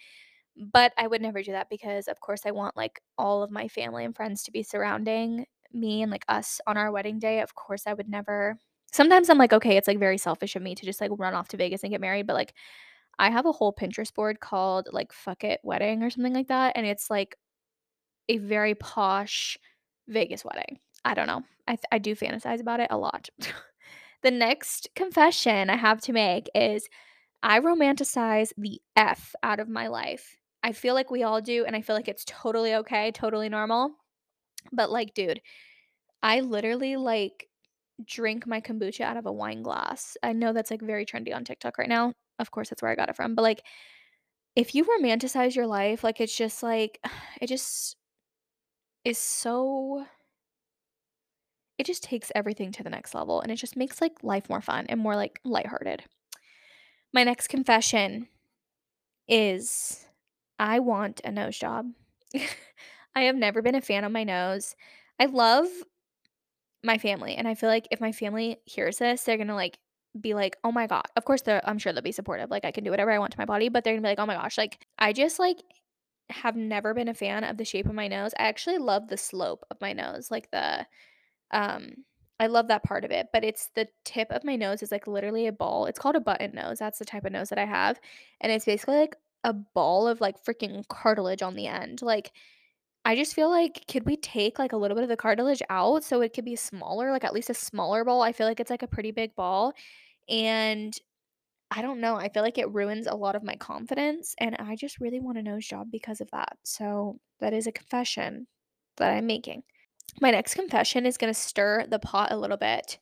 but 0.56 0.92
I 0.98 1.06
would 1.06 1.22
never 1.22 1.42
do 1.42 1.52
that 1.52 1.68
because, 1.70 2.08
of 2.08 2.20
course, 2.20 2.42
I 2.46 2.50
want, 2.52 2.76
like, 2.76 3.00
all 3.18 3.42
of 3.42 3.50
my 3.50 3.68
family 3.68 4.04
and 4.04 4.14
friends 4.16 4.42
to 4.44 4.52
be 4.52 4.62
surrounding 4.62 5.46
me 5.72 6.02
and, 6.02 6.10
like, 6.10 6.24
us 6.28 6.60
on 6.66 6.76
our 6.76 6.90
wedding 6.92 7.18
day. 7.18 7.40
Of 7.40 7.54
course, 7.54 7.84
I 7.86 7.94
would 7.94 8.08
never 8.08 8.58
sometimes 8.92 9.30
I'm 9.30 9.38
like, 9.38 9.52
"Okay, 9.52 9.76
it's, 9.76 9.86
like, 9.88 9.98
very 10.00 10.18
selfish 10.18 10.56
of 10.56 10.62
me 10.62 10.74
to 10.74 10.84
just, 10.86 11.00
like, 11.00 11.10
run 11.16 11.34
off 11.34 11.48
to 11.48 11.56
Vegas 11.56 11.82
and 11.84 11.92
get 11.92 12.00
married," 12.00 12.26
but, 12.26 12.34
like, 12.34 12.54
I 13.18 13.30
have 13.30 13.46
a 13.46 13.52
whole 13.52 13.72
Pinterest 13.74 14.14
board 14.14 14.40
called, 14.40 14.88
like, 14.92 15.12
"Fuck 15.12 15.44
It 15.44 15.60
Wedding" 15.64 16.02
or 16.04 16.10
something 16.10 16.34
like 16.34 16.48
that, 16.48 16.74
and 16.76 16.86
it's, 16.86 17.10
like, 17.10 17.36
a 18.28 18.38
very 18.38 18.74
posh 18.74 19.58
Vegas 20.08 20.44
wedding. 20.44 20.78
I 21.04 21.14
don't 21.14 21.26
know. 21.26 21.42
I 21.68 21.72
th 21.76 21.84
I 21.92 21.98
do 21.98 22.14
fantasize 22.14 22.60
about 22.60 22.80
it 22.80 22.88
a 22.90 22.98
lot. 22.98 23.28
The 24.22 24.30
next 24.30 24.88
confession 24.96 25.70
I 25.70 25.76
have 25.76 26.00
to 26.02 26.12
make 26.12 26.50
is 26.54 26.88
I 27.42 27.60
romanticize 27.60 28.52
the 28.58 28.80
F 28.96 29.34
out 29.42 29.60
of 29.60 29.68
my 29.68 29.88
life. 29.88 30.38
I 30.62 30.72
feel 30.72 30.94
like 30.94 31.10
we 31.10 31.22
all 31.24 31.40
do, 31.42 31.64
and 31.66 31.76
I 31.76 31.82
feel 31.82 31.96
like 31.96 32.08
it's 32.08 32.24
totally 32.26 32.74
okay, 32.76 33.12
totally 33.12 33.48
normal. 33.50 33.92
But 34.72 34.90
like, 34.90 35.14
dude, 35.14 35.40
I 36.22 36.40
literally 36.40 36.96
like 36.96 37.48
drink 38.06 38.46
my 38.46 38.60
kombucha 38.60 39.02
out 39.02 39.16
of 39.16 39.26
a 39.26 39.32
wine 39.32 39.62
glass. 39.62 40.16
I 40.22 40.32
know 40.32 40.52
that's 40.52 40.70
like 40.70 40.82
very 40.82 41.06
trendy 41.06 41.34
on 41.34 41.44
TikTok 41.44 41.78
right 41.78 41.88
now. 41.88 42.14
Of 42.38 42.50
course, 42.50 42.70
that's 42.70 42.82
where 42.82 42.90
I 42.90 42.96
got 42.96 43.08
it 43.10 43.16
from. 43.16 43.34
But 43.34 43.42
like, 43.42 43.62
if 44.56 44.74
you 44.74 44.84
romanticize 44.84 45.54
your 45.54 45.66
life, 45.66 46.02
like 46.04 46.20
it's 46.20 46.36
just 46.36 46.62
like, 46.62 47.00
it 47.40 47.46
just 47.46 47.96
is 49.04 49.18
so, 49.18 50.04
it 51.78 51.86
just 51.86 52.02
takes 52.02 52.32
everything 52.34 52.72
to 52.72 52.82
the 52.82 52.90
next 52.90 53.14
level 53.14 53.40
and 53.40 53.50
it 53.50 53.56
just 53.56 53.76
makes 53.76 54.00
like 54.00 54.22
life 54.22 54.48
more 54.48 54.60
fun 54.60 54.86
and 54.88 55.00
more 55.00 55.16
like 55.16 55.40
lighthearted. 55.44 56.04
My 57.12 57.24
next 57.24 57.48
confession 57.48 58.28
is 59.26 60.06
I 60.58 60.80
want 60.80 61.20
a 61.24 61.30
nose 61.30 61.58
job. 61.58 61.86
I 63.14 63.22
have 63.22 63.36
never 63.36 63.62
been 63.62 63.74
a 63.74 63.80
fan 63.80 64.04
of 64.04 64.12
my 64.12 64.24
nose. 64.24 64.76
I 65.18 65.26
love 65.26 65.66
my 66.82 66.98
family, 66.98 67.34
and 67.36 67.46
I 67.46 67.54
feel 67.54 67.68
like 67.68 67.88
if 67.90 68.00
my 68.00 68.12
family 68.12 68.56
hears 68.64 68.98
this, 68.98 69.24
they're 69.24 69.36
gonna, 69.36 69.54
like, 69.54 69.78
be 70.20 70.34
like, 70.34 70.56
"Oh 70.64 70.72
my 70.72 70.86
god." 70.86 71.04
Of 71.16 71.24
course, 71.24 71.42
I'm 71.46 71.78
sure 71.78 71.92
they'll 71.92 72.02
be 72.02 72.12
supportive, 72.12 72.50
like, 72.50 72.64
I 72.64 72.70
can 72.72 72.84
do 72.84 72.90
whatever 72.90 73.10
I 73.10 73.18
want 73.18 73.32
to 73.32 73.38
my 73.38 73.44
body, 73.44 73.68
but 73.68 73.84
they're 73.84 73.94
gonna 73.94 74.02
be 74.02 74.08
like, 74.08 74.18
"Oh 74.20 74.26
my 74.26 74.34
gosh." 74.34 74.56
Like, 74.58 74.86
I 74.98 75.12
just, 75.12 75.38
like, 75.38 75.58
have 76.30 76.56
never 76.56 76.94
been 76.94 77.08
a 77.08 77.14
fan 77.14 77.44
of 77.44 77.56
the 77.58 77.64
shape 77.66 77.86
of 77.86 77.94
my 77.94 78.08
nose. 78.08 78.32
I 78.38 78.44
actually 78.44 78.78
love 78.78 79.08
the 79.08 79.16
slope 79.18 79.64
of 79.70 79.80
my 79.80 79.92
nose, 79.94 80.30
like, 80.30 80.50
the, 80.52 80.86
um 81.52 81.92
I 82.40 82.48
love 82.48 82.68
that 82.68 82.84
part 82.84 83.04
of 83.04 83.10
it, 83.12 83.28
but 83.32 83.44
it's 83.44 83.68
the 83.76 83.88
tip 84.04 84.30
of 84.32 84.44
my 84.44 84.56
nose 84.56 84.82
is, 84.82 84.92
like, 84.92 85.06
literally 85.06 85.46
a 85.46 85.52
ball. 85.52 85.86
It's 85.86 85.98
called 86.00 86.16
a 86.16 86.20
button 86.20 86.52
nose, 86.54 86.78
that's 86.80 86.98
the 87.00 87.04
type 87.06 87.24
of 87.26 87.32
nose 87.32 87.50
that 87.50 87.58
I 87.58 87.66
have, 87.66 88.00
and 88.40 88.52
it's 88.52 88.64
basically, 88.66 88.96
like, 88.98 89.16
a 89.44 89.52
ball 89.54 90.08
of, 90.08 90.20
like, 90.22 90.42
freaking 90.44 90.86
cartilage 90.88 91.42
on 91.42 91.56
the 91.56 91.66
end, 91.68 92.02
like 92.02 92.32
I 93.04 93.16
just 93.16 93.34
feel 93.34 93.48
like 93.48 93.86
could 93.88 94.04
we 94.04 94.16
take, 94.16 94.58
like, 94.58 94.72
a 94.72 94.76
little 94.76 94.94
bit 94.94 95.02
of 95.04 95.08
the 95.08 95.16
cartilage 95.16 95.62
out 95.70 96.04
so 96.04 96.20
it 96.20 96.34
could 96.34 96.44
be 96.44 96.56
smaller, 96.56 97.10
like, 97.10 97.24
at 97.24 97.32
least 97.32 97.48
a 97.50 97.54
smaller 97.54 98.04
ball? 98.04 98.22
I 98.22 98.32
feel 98.32 98.46
like 98.46 98.60
it's, 98.60 98.70
like, 98.70 98.82
a 98.82 98.86
pretty 98.88 99.10
big 99.10 99.34
ball, 99.34 99.72
and 100.28 100.94
I 101.70 101.82
don't 101.82 102.00
know, 102.00 102.16
I 102.16 102.28
feel 102.30 102.42
like 102.44 102.58
it 102.58 102.70
ruins 102.72 103.06
a 103.08 103.14
lot 103.16 103.36
of 103.36 103.44
my 103.44 103.56
confidence, 103.56 104.34
and 104.38 104.56
I 104.58 104.76
just 104.76 105.00
really 105.00 105.20
want 105.20 105.38
a 105.38 105.42
nose 105.42 105.66
job 105.66 105.90
because 105.92 106.20
of 106.20 106.30
that. 106.32 106.58
So, 106.64 107.20
that 107.40 107.54
is 107.54 107.66
a 107.68 107.72
confession 107.72 108.48
that 108.98 109.12
I'm 109.12 109.26
making. 109.26 109.64
My 110.20 110.30
next 110.32 110.54
confession 110.54 111.06
is 111.06 111.18
gonna 111.18 111.34
stir 111.34 111.86
the 111.88 111.98
pot 112.00 112.32
a 112.32 112.36
little 112.38 112.56
bit. 112.58 112.98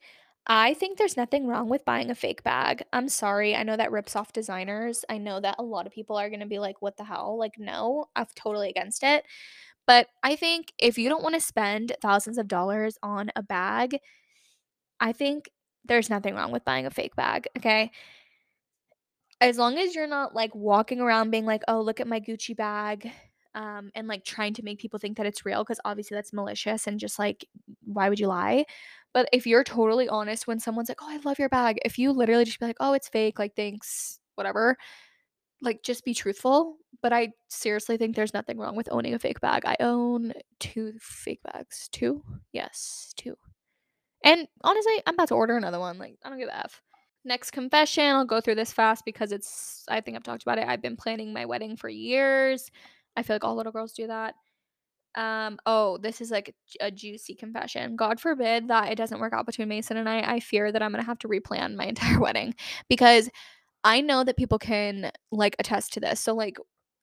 I 0.47 0.73
think 0.75 0.97
there's 0.97 1.17
nothing 1.17 1.47
wrong 1.47 1.69
with 1.69 1.85
buying 1.85 2.09
a 2.11 2.15
fake 2.15 2.43
bag. 2.43 2.83
I'm 2.93 3.09
sorry, 3.09 3.55
I 3.55 3.63
know 3.63 3.77
that 3.77 3.91
rips 3.91 4.15
off 4.15 4.33
designers. 4.33 5.05
I 5.09 5.17
know 5.19 5.39
that 5.41 5.55
a 5.59 5.63
lot 5.63 5.87
of 5.87 5.93
people 5.93 6.17
are 6.17 6.29
gonna 6.29 6.47
be 6.47 6.59
like, 6.59 6.81
"What 6.81 6.97
the 6.97 7.03
hell?" 7.05 7.37
Like, 7.37 7.59
no, 7.59 8.07
I'm 8.15 8.27
totally 8.35 8.69
against 8.69 9.03
it. 9.03 9.25
But 9.89 10.07
I 10.23 10.37
think 10.37 10.73
if 10.79 10.99
you 10.99 11.09
don't 11.09 11.23
wanna 11.23 11.41
spend 11.41 11.93
thousands 12.01 12.37
of 12.39 12.47
dollars 12.47 12.97
on 13.03 13.31
a 13.35 13.43
bag, 13.43 13.99
I 14.99 15.11
think 15.13 15.49
there's 15.85 16.09
nothing 16.09 16.35
wrong 16.35 16.51
with 16.51 16.65
buying 16.65 16.85
a 16.85 16.91
fake 16.91 17.15
bag, 17.15 17.47
okay? 17.57 17.91
As 19.41 19.57
long 19.57 19.77
as 19.77 19.95
you're 19.95 20.07
not, 20.07 20.35
like, 20.35 20.53
walking 20.53 20.99
around 20.99 21.31
being 21.31 21.45
like, 21.45 21.63
"Oh, 21.67 21.81
look 21.81 21.99
at 22.01 22.07
my 22.07 22.19
Gucci 22.19 22.55
bag," 22.55 23.09
um, 23.55 23.89
and, 23.95 24.07
like, 24.07 24.25
trying 24.25 24.53
to 24.55 24.63
make 24.63 24.79
people 24.79 24.99
think 24.99 25.15
that 25.17 25.25
it's 25.25 25.45
real 25.45 25.63
because 25.63 25.79
obviously 25.85 26.15
that's 26.15 26.33
malicious 26.33 26.87
and 26.87 26.99
just, 26.99 27.17
like, 27.17 27.45
why 27.85 28.09
would 28.09 28.19
you 28.19 28.27
lie? 28.27 28.65
But 29.13 29.29
if 29.33 29.47
you're 29.47 29.63
totally 29.63 30.09
honest 30.09 30.45
when 30.45 30.59
someone's 30.59 30.89
like, 30.89 31.01
"Oh, 31.01 31.09
I 31.09 31.17
love 31.23 31.39
your 31.39 31.49
bag," 31.49 31.79
if 31.85 31.97
you 31.97 32.11
literally 32.11 32.43
just 32.45 32.59
be 32.59 32.65
like, 32.67 32.77
"Oh, 32.81 32.93
it's 32.93 33.07
fake, 33.09 33.39
like, 33.39 33.55
thanks, 33.55 34.19
whatever," 34.35 34.77
like, 35.61 35.83
just 35.83 36.05
be 36.05 36.13
truthful. 36.13 36.77
But 37.01 37.13
I 37.13 37.29
seriously 37.49 37.97
think 37.97 38.15
there's 38.15 38.33
nothing 38.33 38.57
wrong 38.57 38.75
with 38.75 38.89
owning 38.91 39.13
a 39.13 39.19
fake 39.19 39.41
bag. 39.41 39.63
I 39.65 39.75
own 39.79 40.33
2 40.59 40.93
fake 40.99 41.41
bags. 41.43 41.89
2? 41.91 42.23
Yes, 42.53 43.13
2. 43.17 43.35
And 44.23 44.47
honestly, 44.63 45.01
I'm 45.07 45.15
about 45.15 45.29
to 45.29 45.35
order 45.35 45.57
another 45.57 45.79
one, 45.79 45.97
like, 45.97 46.15
I 46.25 46.29
don't 46.29 46.39
give 46.39 46.49
a 46.49 46.57
F. 46.65 46.81
Next 47.25 47.51
confession, 47.51 48.05
I'll 48.05 48.25
go 48.25 48.41
through 48.41 48.55
this 48.55 48.73
fast 48.73 49.05
because 49.05 49.31
it's 49.31 49.85
I 49.89 50.01
think 50.01 50.17
I've 50.17 50.23
talked 50.23 50.43
about 50.43 50.57
it. 50.59 50.67
I've 50.67 50.81
been 50.81 50.95
planning 50.97 51.33
my 51.33 51.45
wedding 51.45 51.75
for 51.77 51.89
years. 51.89 52.71
I 53.17 53.23
feel 53.23 53.35
like 53.35 53.43
all 53.43 53.55
little 53.55 53.71
girls 53.73 53.93
do 53.93 54.07
that. 54.07 54.35
Um, 55.15 55.57
oh, 55.65 55.97
this 55.97 56.21
is, 56.21 56.31
like, 56.31 56.55
a 56.81 56.91
juicy 56.91 57.33
confession. 57.35 57.95
God 57.95 58.19
forbid 58.19 58.67
that 58.69 58.91
it 58.91 58.95
doesn't 58.95 59.19
work 59.19 59.33
out 59.33 59.45
between 59.47 59.67
Mason 59.67 59.97
and 59.97 60.07
I. 60.07 60.21
I 60.21 60.39
fear 60.39 60.71
that 60.71 60.81
I'm 60.83 60.91
gonna 60.91 61.03
have 61.03 61.19
to 61.19 61.27
replan 61.27 61.75
my 61.75 61.85
entire 61.87 62.19
wedding 62.19 62.53
because 62.89 63.29
I 63.83 64.01
know 64.01 64.23
that 64.23 64.37
people 64.37 64.59
can, 64.59 65.11
like, 65.31 65.55
attest 65.59 65.93
to 65.93 65.99
this. 65.99 66.19
So, 66.19 66.33
like, 66.35 66.57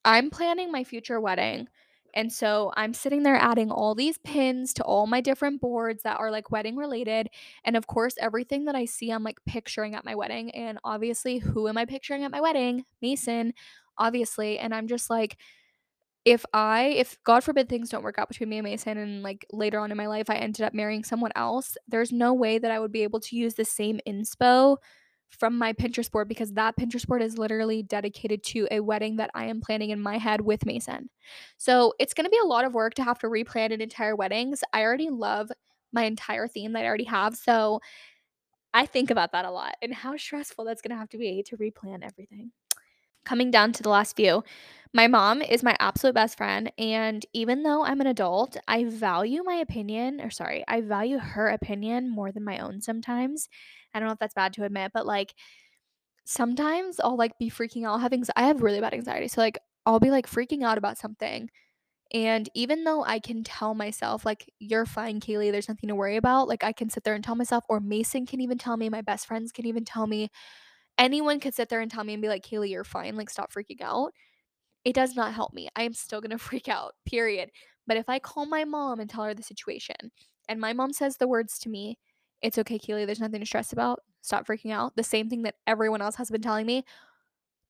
I'm 0.05 0.31
planning 0.31 0.71
my 0.71 0.85
future 0.85 1.21
wedding, 1.21 1.69
and 2.15 2.33
so 2.33 2.73
I'm 2.77 2.95
sitting 2.95 3.23
there 3.23 3.37
adding 3.37 3.71
all 3.71 3.95
these 3.95 4.19
pins 4.19 4.73
to 4.75 4.85
all 4.85 5.07
my 5.07 5.21
different 5.21 5.61
boards 5.61 6.03
that 6.05 6.19
are, 6.21 6.31
like, 6.31 6.51
wedding 6.51 6.77
related, 6.77 7.29
and 7.65 7.77
of 7.77 7.87
course, 7.87 8.15
everything 8.21 8.67
that 8.67 8.77
I 8.77 8.85
see, 8.85 9.11
I'm, 9.11 9.25
like, 9.25 9.39
picturing 9.47 9.95
at 9.95 10.05
my 10.05 10.15
wedding, 10.15 10.51
and 10.53 10.79
obviously, 10.85 11.39
who 11.39 11.69
am 11.69 11.79
I 11.79 11.85
picturing 11.87 12.25
at 12.25 12.31
my 12.31 12.41
wedding? 12.41 12.85
Mason, 13.03 13.53
obviously, 13.99 14.59
and 14.59 14.75
I'm 14.75 14.87
just 14.89 15.11
like, 15.11 15.39
if 16.25 16.45
I 16.53 16.87
if 16.97 17.19
God 17.25 17.45
forbid 17.45 17.69
things 17.69 17.89
don't 17.91 18.03
work 18.03 18.19
out 18.19 18.29
between 18.29 18.49
me 18.49 18.59
and 18.59 18.65
Mason 18.65 18.99
and, 18.99 19.23
like, 19.23 19.47
later 19.53 19.79
on 19.81 19.91
in 19.93 19.97
my 19.97 20.09
life, 20.09 20.29
I 20.31 20.37
ended 20.37 20.65
up 20.67 20.75
marrying 20.75 21.05
someone 21.05 21.33
else, 21.37 21.77
there's 21.89 22.13
no 22.13 22.35
way 22.35 22.59
that 22.59 22.71
I 22.71 22.81
would 22.81 22.93
be 22.93 23.03
able 23.05 23.21
to 23.21 23.37
use 23.37 23.55
the 23.55 23.65
same 23.65 24.01
inspo 24.09 24.79
from 25.31 25.59
my 25.59 25.73
Pinterest 25.73 26.11
board 26.11 26.29
because 26.29 26.53
that 26.55 26.77
Pinterest 26.77 27.07
board 27.07 27.23
is 27.23 27.39
literally 27.39 27.83
dedicated 27.83 28.43
to 28.45 28.67
a 28.71 28.81
wedding 28.81 29.17
that 29.17 29.31
I 29.35 29.47
am 29.47 29.61
planning 29.61 29.91
in 29.91 30.01
my 30.01 30.19
head 30.19 30.41
with 30.41 30.65
Mason. 30.67 31.11
So, 31.59 31.95
it's 31.99 32.15
gonna 32.15 32.31
be 32.31 32.39
a 32.43 32.47
lot 32.47 32.65
of 32.65 32.75
work 32.75 32.95
to 32.95 33.05
have 33.05 33.19
to 33.21 33.27
replan 33.29 33.73
an 33.73 33.81
entire 33.81 34.17
weddings. 34.17 34.63
I 34.73 34.83
already 34.83 35.11
love 35.11 35.51
my 35.93 36.05
entire 36.05 36.49
theme 36.49 36.73
that 36.73 36.85
I 36.85 36.89
already 36.89 37.05
have, 37.05 37.37
so 37.37 37.81
I 38.75 38.87
think 38.87 39.11
about 39.11 39.33
that 39.33 39.45
a 39.47 39.51
lot 39.51 39.77
and 39.83 39.95
how 39.95 40.17
stressful 40.17 40.65
that's 40.65 40.83
gonna 40.83 40.97
have 40.99 41.11
to 41.11 41.19
be 41.19 41.43
to 41.45 41.57
replan 41.57 42.05
everything. 42.05 42.53
Coming 43.27 43.51
down 43.51 43.73
to 43.75 43.83
the 43.83 43.91
last 43.91 44.17
few, 44.17 44.45
my 44.95 45.09
mom 45.09 45.43
is 45.43 45.65
my 45.65 45.77
absolute 45.81 46.15
best 46.15 46.39
friend, 46.39 46.73
and 46.79 47.27
even 47.35 47.65
though 47.65 47.85
I'm 47.85 48.01
an 48.01 48.07
adult, 48.07 48.57
I 48.69 48.85
value 48.85 49.43
my 49.45 49.57
opinion 49.57 50.21
or 50.23 50.31
sorry, 50.31 50.65
I 50.69 50.81
value 50.81 51.19
her 51.19 51.49
opinion 51.49 52.09
more 52.09 52.33
than 52.33 52.45
my 52.45 52.59
own 52.61 52.81
sometimes. 52.81 53.49
I 53.95 54.01
don't 54.01 54.09
know 54.09 54.13
if 54.15 54.21
that's 54.21 54.35
bad 54.35 54.55
to 54.55 54.65
admit, 54.65 54.93
but, 54.95 55.07
like, 55.07 55.35
sometimes 56.25 57.01
I'll, 57.01 57.17
like, 57.17 57.39
be 57.39 57.51
freaking 57.51 57.87
out, 57.87 58.01
having 58.03 58.25
I 58.37 58.45
have 58.49 58.63
really 58.63 58.81
bad 58.81 58.95
anxiety, 58.95 59.29
so, 59.29 59.41
like, 59.43 59.59
I'll 59.87 60.01
be, 60.01 60.11
like, 60.13 60.29
freaking 60.29 60.65
out 60.65 60.79
about 60.79 60.99
something, 60.99 61.51
and 62.15 62.49
even 62.55 62.85
though 62.85 63.05
I 63.05 63.19
can 63.21 63.45
tell 63.45 63.75
myself, 63.75 64.25
like, 64.27 64.51
"You're 64.61 64.87
fine, 64.87 65.21
Kaylie, 65.21 65.51
there's 65.53 65.69
nothing 65.69 65.89
to 65.89 65.95
worry 65.97 66.17
about," 66.17 66.49
like, 66.49 66.65
I 66.65 66.73
can 66.73 66.91
sit 66.91 67.05
there 67.05 67.15
and 67.15 67.25
tell 67.25 67.37
myself 67.37 67.65
or 67.69 67.81
Mason 67.81 68.27
can 68.27 68.41
even 68.41 68.59
tell 68.59 68.77
me, 68.79 68.89
my 68.91 69.03
best 69.03 69.27
friends 69.27 69.53
can 69.53 69.67
even 69.67 69.85
tell 69.85 70.07
me, 70.07 70.31
anyone 70.99 71.41
could 71.41 71.55
sit 71.55 71.69
there 71.69 71.81
and 71.81 71.91
tell 71.91 72.05
me 72.05 72.15
and 72.15 72.23
be 72.23 72.29
like, 72.29 72.45
"Kaylie, 72.45 72.71
you're 72.71 72.85
fine, 72.85 73.17
like, 73.17 73.31
stop 73.31 73.53
freaking 73.53 73.81
out." 73.83 74.13
It 74.85 74.95
does 74.95 75.17
not 75.17 75.35
help 75.35 75.53
me. 75.55 75.69
I 75.77 75.83
am 75.85 75.95
still 75.95 76.21
gonna 76.21 76.39
freak 76.39 76.69
out, 76.69 76.95
period. 77.07 77.51
But 77.87 77.97
if 77.99 78.09
I 78.09 78.19
call 78.21 78.47
my 78.47 78.65
mom 78.65 79.01
and 79.01 79.11
tell 79.11 79.25
her 79.25 79.35
the 79.35 79.43
situation, 79.43 79.97
and 80.49 80.61
my 80.61 80.73
mom 80.73 80.93
says 80.93 81.17
the 81.19 81.29
words 81.29 81.59
to 81.61 81.69
me, 81.71 81.99
"It's 82.43 82.59
okay, 82.59 82.79
Kaylie, 82.79 83.07
there's 83.07 83.21
nothing 83.21 83.41
to 83.41 83.47
stress 83.47 83.73
about. 83.73 84.01
Stop 84.23 84.47
freaking 84.47 84.73
out," 84.73 84.97
the 84.97 85.03
same 85.05 85.29
thing 85.31 85.43
that 85.43 85.57
everyone 85.67 86.03
else 86.03 86.17
has 86.17 86.31
been 86.31 86.43
telling 86.43 86.67
me. 86.67 86.85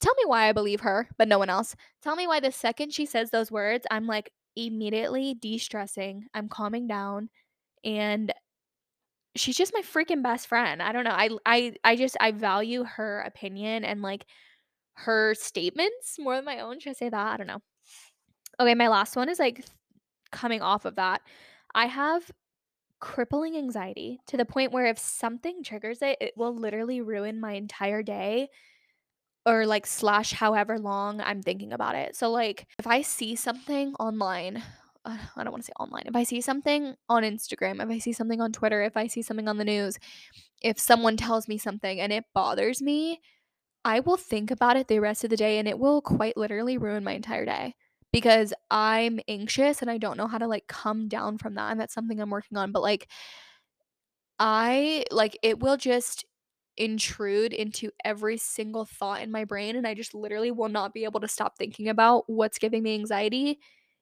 Tell 0.00 0.14
me 0.16 0.24
why 0.26 0.48
I 0.48 0.52
believe 0.52 0.80
her, 0.80 1.08
but 1.18 1.28
no 1.28 1.38
one 1.38 1.50
else. 1.50 1.74
Tell 2.02 2.16
me 2.16 2.26
why 2.26 2.40
the 2.40 2.52
second 2.52 2.92
she 2.92 3.06
says 3.06 3.30
those 3.30 3.50
words, 3.50 3.86
I'm, 3.90 4.06
like, 4.06 4.30
immediately 4.56 5.34
de-stressing, 5.34 6.26
I'm 6.34 6.48
calming 6.48 6.86
down, 6.86 7.30
and 7.84 8.32
she's 9.36 9.56
just 9.56 9.74
my 9.74 9.82
freaking 9.82 10.22
best 10.22 10.46
friend. 10.48 10.82
I 10.82 10.92
don't 10.92 11.04
know. 11.04 11.10
I 11.10 11.30
I 11.46 11.74
I 11.84 11.96
just 11.96 12.16
I 12.20 12.32
value 12.32 12.84
her 12.84 13.20
opinion 13.22 13.84
and, 13.84 14.02
like, 14.02 14.26
her 14.94 15.34
statements 15.34 16.18
more 16.18 16.36
than 16.36 16.44
my 16.44 16.60
own. 16.60 16.80
Should 16.80 16.90
I 16.90 16.94
say 16.94 17.08
that? 17.10 17.34
I 17.34 17.36
don't 17.36 17.46
know. 17.46 17.60
Okay, 18.60 18.74
my 18.74 18.88
last 18.88 19.16
one 19.16 19.28
is, 19.28 19.38
like, 19.38 19.64
coming 20.32 20.62
off 20.62 20.84
of 20.84 20.96
that. 20.96 21.22
I 21.74 21.86
have 21.86 22.30
crippling 23.00 23.56
anxiety 23.56 24.20
to 24.28 24.36
the 24.38 24.44
point 24.46 24.72
where 24.72 24.86
if 24.86 24.98
something 24.98 25.62
triggers 25.62 26.02
it, 26.02 26.18
it 26.20 26.34
will 26.36 26.54
literally 26.56 27.00
ruin 27.02 27.40
my 27.40 27.52
entire 27.52 28.02
day 28.02 28.48
or, 29.46 29.66
like, 29.66 29.86
slash 29.86 30.32
however 30.32 30.78
long 30.78 31.20
I'm 31.20 31.42
thinking 31.42 31.72
about 31.72 31.94
it. 31.94 32.16
So, 32.16 32.30
like, 32.30 32.66
if 32.78 32.86
I 32.86 33.02
see 33.02 33.36
something 33.36 33.94
online 34.00 34.62
I 35.06 35.44
don't 35.44 35.52
wanna 35.52 35.62
say 35.62 35.72
online. 35.78 36.04
If 36.06 36.16
I 36.16 36.24
see 36.24 36.40
something 36.40 36.94
on 37.08 37.22
Instagram, 37.22 37.82
if 37.82 37.88
I 37.90 37.98
see 37.98 38.12
something 38.12 38.40
on 38.40 38.52
Twitter, 38.52 38.82
if 38.82 38.96
I 38.96 39.06
see 39.06 39.22
something 39.22 39.48
on 39.48 39.56
the 39.58 39.64
news, 39.64 39.98
if 40.62 40.78
someone 40.80 41.16
tells 41.16 41.48
me 41.48 41.58
something 41.58 42.00
and 42.00 42.12
it 42.12 42.24
bothers 42.34 42.82
me, 42.82 43.20
I 43.84 44.00
will 44.00 44.16
think 44.18 44.50
about 44.50 44.76
it 44.76 44.88
the 44.88 45.00
rest 45.00 45.24
of 45.24 45.30
the 45.30 45.36
day, 45.36 45.58
and 45.58 45.68
it 45.68 45.78
will 45.78 46.02
quite 46.02 46.36
literally 46.36 46.78
ruin 46.78 47.04
my 47.04 47.12
entire 47.12 47.46
day 47.46 47.74
because 48.12 48.54
I'm 48.70 49.20
anxious 49.28 49.82
and 49.82 49.90
I 49.90 49.98
don't 49.98 50.16
know 50.18 50.28
how 50.28 50.38
to, 50.38 50.46
like, 50.48 50.66
come 50.68 51.08
down 51.08 51.38
from 51.38 51.54
that, 51.56 51.72
and 51.72 51.80
that's 51.80 51.94
something 51.94 52.20
I'm 52.20 52.30
working 52.30 52.58
on, 52.58 52.72
but, 52.72 52.82
like 52.82 53.08
I 54.38 55.04
like, 55.10 55.38
it 55.42 55.60
will 55.60 55.76
just 55.76 56.24
intrude 56.76 57.52
into 57.54 57.90
every 58.04 58.36
single 58.36 58.84
thought 58.84 59.22
in 59.22 59.30
my 59.30 59.44
brain, 59.44 59.76
and 59.76 59.86
I 59.86 59.94
just 59.94 60.14
literally 60.14 60.50
will 60.50 60.68
not 60.68 60.92
be 60.94 61.04
able 61.04 61.20
to 61.20 61.28
stop 61.28 61.56
thinking 61.58 61.88
about 61.88 62.24
what's 62.28 62.58
giving 62.58 62.82
me 62.82 62.94
anxiety 62.94 63.58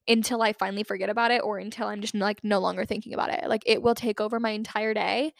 until 0.06 0.42
I 0.42 0.52
finally 0.52 0.82
forget 0.82 1.08
about 1.08 1.30
it 1.30 1.42
or 1.42 1.58
until 1.58 1.86
I'm 1.86 2.00
just, 2.00 2.14
like, 2.14 2.44
no 2.44 2.58
longer 2.58 2.84
thinking 2.84 3.14
about 3.14 3.30
it. 3.30 3.48
Like, 3.48 3.62
it 3.66 3.82
will 3.82 3.94
take 3.94 4.20
over 4.20 4.38
my 4.38 4.50
entire 4.50 4.94
day, 4.94 5.32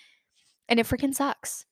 and 0.69 0.81
it 0.81 0.87
freaking 0.87 1.15
sucks. 1.15 1.67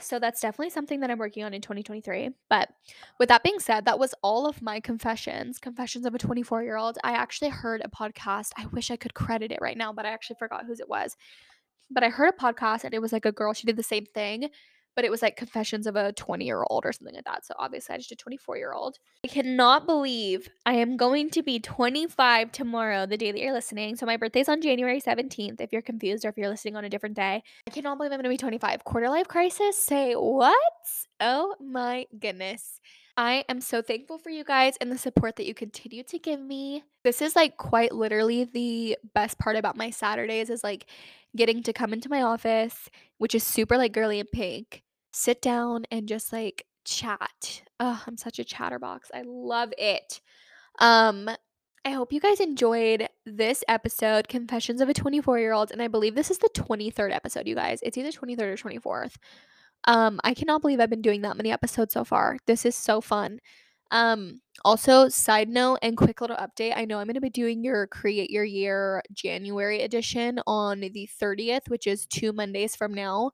So 0.00 0.18
that's 0.18 0.40
definitely 0.40 0.70
something 0.70 1.00
that 1.00 1.10
I'm 1.10 1.18
working 1.18 1.44
on 1.44 1.52
in 1.52 1.60
2023. 1.60 2.30
But 2.48 2.70
with 3.18 3.28
that 3.28 3.42
being 3.42 3.60
said, 3.60 3.84
that 3.84 3.98
was 3.98 4.14
all 4.22 4.46
of 4.46 4.62
my 4.62 4.80
confessions, 4.80 5.58
confessions 5.58 6.06
of 6.06 6.14
a 6.14 6.18
24-year-old. 6.18 6.96
I 7.04 7.12
actually 7.12 7.50
heard 7.50 7.82
a 7.84 7.88
podcast. 7.88 8.52
I 8.56 8.64
wish 8.66 8.90
I 8.90 8.96
could 8.96 9.12
credit 9.12 9.52
it 9.52 9.58
right 9.60 9.76
now, 9.76 9.92
but 9.92 10.06
I 10.06 10.10
actually 10.10 10.36
forgot 10.38 10.64
whose 10.64 10.80
it 10.80 10.88
was. 10.88 11.16
But 11.90 12.02
I 12.02 12.08
heard 12.08 12.32
a 12.32 12.42
podcast 12.42 12.84
and 12.84 12.94
it 12.94 13.02
was 13.02 13.12
like 13.12 13.26
a 13.26 13.32
girl, 13.32 13.52
she 13.52 13.66
did 13.66 13.76
the 13.76 13.82
same 13.82 14.06
thing, 14.06 14.48
but 14.96 15.04
it 15.04 15.10
was 15.10 15.22
like 15.22 15.36
confessions 15.36 15.86
of 15.86 15.96
a 15.96 16.12
20-year-old 16.12 16.84
or 16.84 16.92
something 16.92 17.14
like 17.14 17.24
that. 17.24 17.46
So 17.46 17.54
obviously 17.58 17.94
I 17.94 17.98
just 17.98 18.08
did 18.08 18.18
24-year-old. 18.18 18.98
I 19.24 19.28
cannot 19.28 19.86
believe 19.86 20.48
I 20.66 20.74
am 20.74 20.96
going 20.96 21.30
to 21.30 21.42
be 21.42 21.58
25 21.58 22.52
tomorrow, 22.52 23.06
the 23.06 23.16
day 23.16 23.32
that 23.32 23.40
you're 23.40 23.52
listening. 23.52 23.96
So 23.96 24.06
my 24.06 24.16
birthday's 24.16 24.48
on 24.48 24.60
January 24.60 25.00
17th, 25.00 25.60
if 25.60 25.72
you're 25.72 25.82
confused 25.82 26.24
or 26.24 26.28
if 26.28 26.36
you're 26.36 26.48
listening 26.48 26.76
on 26.76 26.84
a 26.84 26.90
different 26.90 27.16
day. 27.16 27.42
I 27.66 27.70
cannot 27.70 27.98
believe 27.98 28.12
I'm 28.12 28.18
gonna 28.18 28.28
be 28.28 28.36
25. 28.36 28.84
Quarter 28.84 29.08
life 29.08 29.28
crisis? 29.28 29.76
Say 29.76 30.14
what? 30.14 30.54
Oh 31.20 31.54
my 31.60 32.06
goodness. 32.18 32.80
I 33.16 33.44
am 33.48 33.60
so 33.60 33.82
thankful 33.82 34.16
for 34.16 34.30
you 34.30 34.44
guys 34.44 34.76
and 34.80 34.90
the 34.90 34.96
support 34.96 35.36
that 35.36 35.46
you 35.46 35.52
continue 35.52 36.02
to 36.04 36.18
give 36.18 36.40
me. 36.40 36.84
This 37.04 37.20
is 37.20 37.36
like 37.36 37.58
quite 37.58 37.92
literally 37.92 38.44
the 38.44 38.96
best 39.14 39.38
part 39.38 39.56
about 39.56 39.76
my 39.76 39.90
Saturdays 39.90 40.48
is 40.48 40.64
like 40.64 40.86
getting 41.36 41.62
to 41.64 41.72
come 41.72 41.92
into 41.92 42.08
my 42.08 42.22
office, 42.22 42.88
which 43.18 43.34
is 43.34 43.42
super 43.42 43.76
like 43.76 43.92
girly 43.92 44.20
and 44.20 44.30
pink, 44.30 44.82
sit 45.12 45.42
down 45.42 45.84
and 45.90 46.08
just 46.08 46.32
like 46.32 46.66
chat. 46.84 47.62
Oh, 47.78 48.02
I'm 48.06 48.16
such 48.16 48.38
a 48.38 48.44
chatterbox. 48.44 49.10
I 49.14 49.22
love 49.26 49.72
it. 49.78 50.20
Um 50.78 51.30
I 51.84 51.90
hope 51.92 52.12
you 52.12 52.20
guys 52.20 52.40
enjoyed 52.40 53.08
this 53.24 53.64
episode, 53.66 54.28
Confessions 54.28 54.82
of 54.82 54.90
a 54.90 54.94
24 54.94 55.38
year 55.38 55.52
old. 55.52 55.70
And 55.70 55.80
I 55.80 55.88
believe 55.88 56.14
this 56.14 56.30
is 56.30 56.38
the 56.38 56.50
23rd 56.54 57.14
episode, 57.14 57.46
you 57.46 57.54
guys. 57.54 57.80
It's 57.82 57.96
either 57.96 58.10
23rd 58.10 58.40
or 58.42 58.56
24th. 58.56 59.16
Um, 59.84 60.20
I 60.22 60.34
cannot 60.34 60.60
believe 60.60 60.78
I've 60.78 60.90
been 60.90 61.00
doing 61.00 61.22
that 61.22 61.38
many 61.38 61.50
episodes 61.50 61.94
so 61.94 62.04
far. 62.04 62.36
This 62.46 62.66
is 62.66 62.76
so 62.76 63.00
fun. 63.00 63.40
Um, 63.90 64.40
also, 64.64 65.08
side 65.08 65.48
note 65.48 65.78
and 65.82 65.96
quick 65.96 66.20
little 66.20 66.36
update. 66.36 66.74
I 66.76 66.84
know 66.84 66.98
I'm 66.98 67.06
going 67.06 67.14
to 67.14 67.20
be 67.20 67.30
doing 67.30 67.64
your 67.64 67.86
Create 67.86 68.30
Your 68.30 68.44
Year 68.44 69.02
January 69.12 69.80
edition 69.82 70.38
on 70.46 70.80
the 70.80 71.08
30th, 71.20 71.68
which 71.68 71.86
is 71.86 72.06
two 72.06 72.32
Mondays 72.32 72.76
from 72.76 72.92
now. 72.92 73.32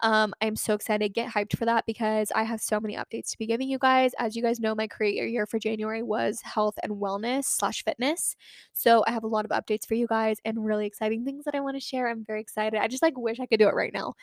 Um, 0.00 0.32
I'm 0.40 0.56
so 0.56 0.74
excited. 0.74 1.12
Get 1.14 1.30
hyped 1.30 1.56
for 1.56 1.64
that 1.64 1.84
because 1.86 2.30
I 2.34 2.44
have 2.44 2.60
so 2.60 2.78
many 2.78 2.96
updates 2.96 3.30
to 3.30 3.38
be 3.38 3.46
giving 3.46 3.68
you 3.68 3.78
guys. 3.78 4.12
As 4.18 4.36
you 4.36 4.42
guys 4.42 4.60
know, 4.60 4.74
my 4.74 4.86
Create 4.86 5.16
Your 5.16 5.26
Year 5.26 5.46
for 5.46 5.58
January 5.58 6.02
was 6.02 6.40
health 6.42 6.78
and 6.82 6.92
wellness 6.92 7.44
slash 7.44 7.84
fitness. 7.84 8.36
So 8.72 9.04
I 9.06 9.10
have 9.10 9.24
a 9.24 9.28
lot 9.28 9.44
of 9.44 9.50
updates 9.50 9.86
for 9.86 9.94
you 9.94 10.06
guys 10.06 10.38
and 10.44 10.64
really 10.64 10.86
exciting 10.86 11.24
things 11.24 11.44
that 11.44 11.54
I 11.54 11.60
want 11.60 11.76
to 11.76 11.80
share. 11.80 12.08
I'm 12.08 12.24
very 12.24 12.40
excited. 12.40 12.80
I 12.80 12.86
just 12.86 13.02
like 13.02 13.18
wish 13.18 13.40
I 13.40 13.46
could 13.46 13.58
do 13.58 13.68
it 13.68 13.74
right 13.74 13.92
now. 13.92 14.14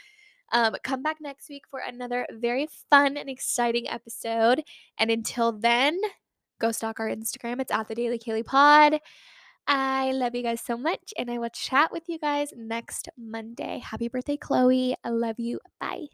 Um, 0.52 0.76
come 0.84 1.04
back 1.04 1.18
next 1.20 1.50
week 1.50 1.64
for 1.70 1.80
another 1.80 2.26
very 2.32 2.68
fun 2.90 3.18
and 3.18 3.30
exciting 3.30 3.90
episode. 3.90 4.62
And 4.98 5.10
until 5.10 5.52
then, 5.52 6.00
go 6.60 6.72
stalk 6.72 7.00
our 7.00 7.10
Instagram. 7.10 7.60
It's 7.60 7.72
at 7.72 7.88
the 7.88 7.96
Daily 7.96 8.20
Kaylie 8.20 8.46
Pod. 8.46 9.00
I 9.68 10.12
love 10.12 10.36
you 10.36 10.44
guys 10.44 10.62
so 10.62 10.78
much, 10.78 11.14
and 11.18 11.30
I 11.30 11.38
will 11.40 11.50
chat 11.50 11.92
with 11.92 12.04
you 12.08 12.20
guys 12.20 12.54
next 12.56 13.10
Monday. 13.18 13.80
Happy 13.80 14.08
birthday, 14.08 14.38
Chloe. 14.38 14.96
I 15.04 15.10
love 15.10 15.40
you. 15.40 15.60
Bye. 15.80 16.08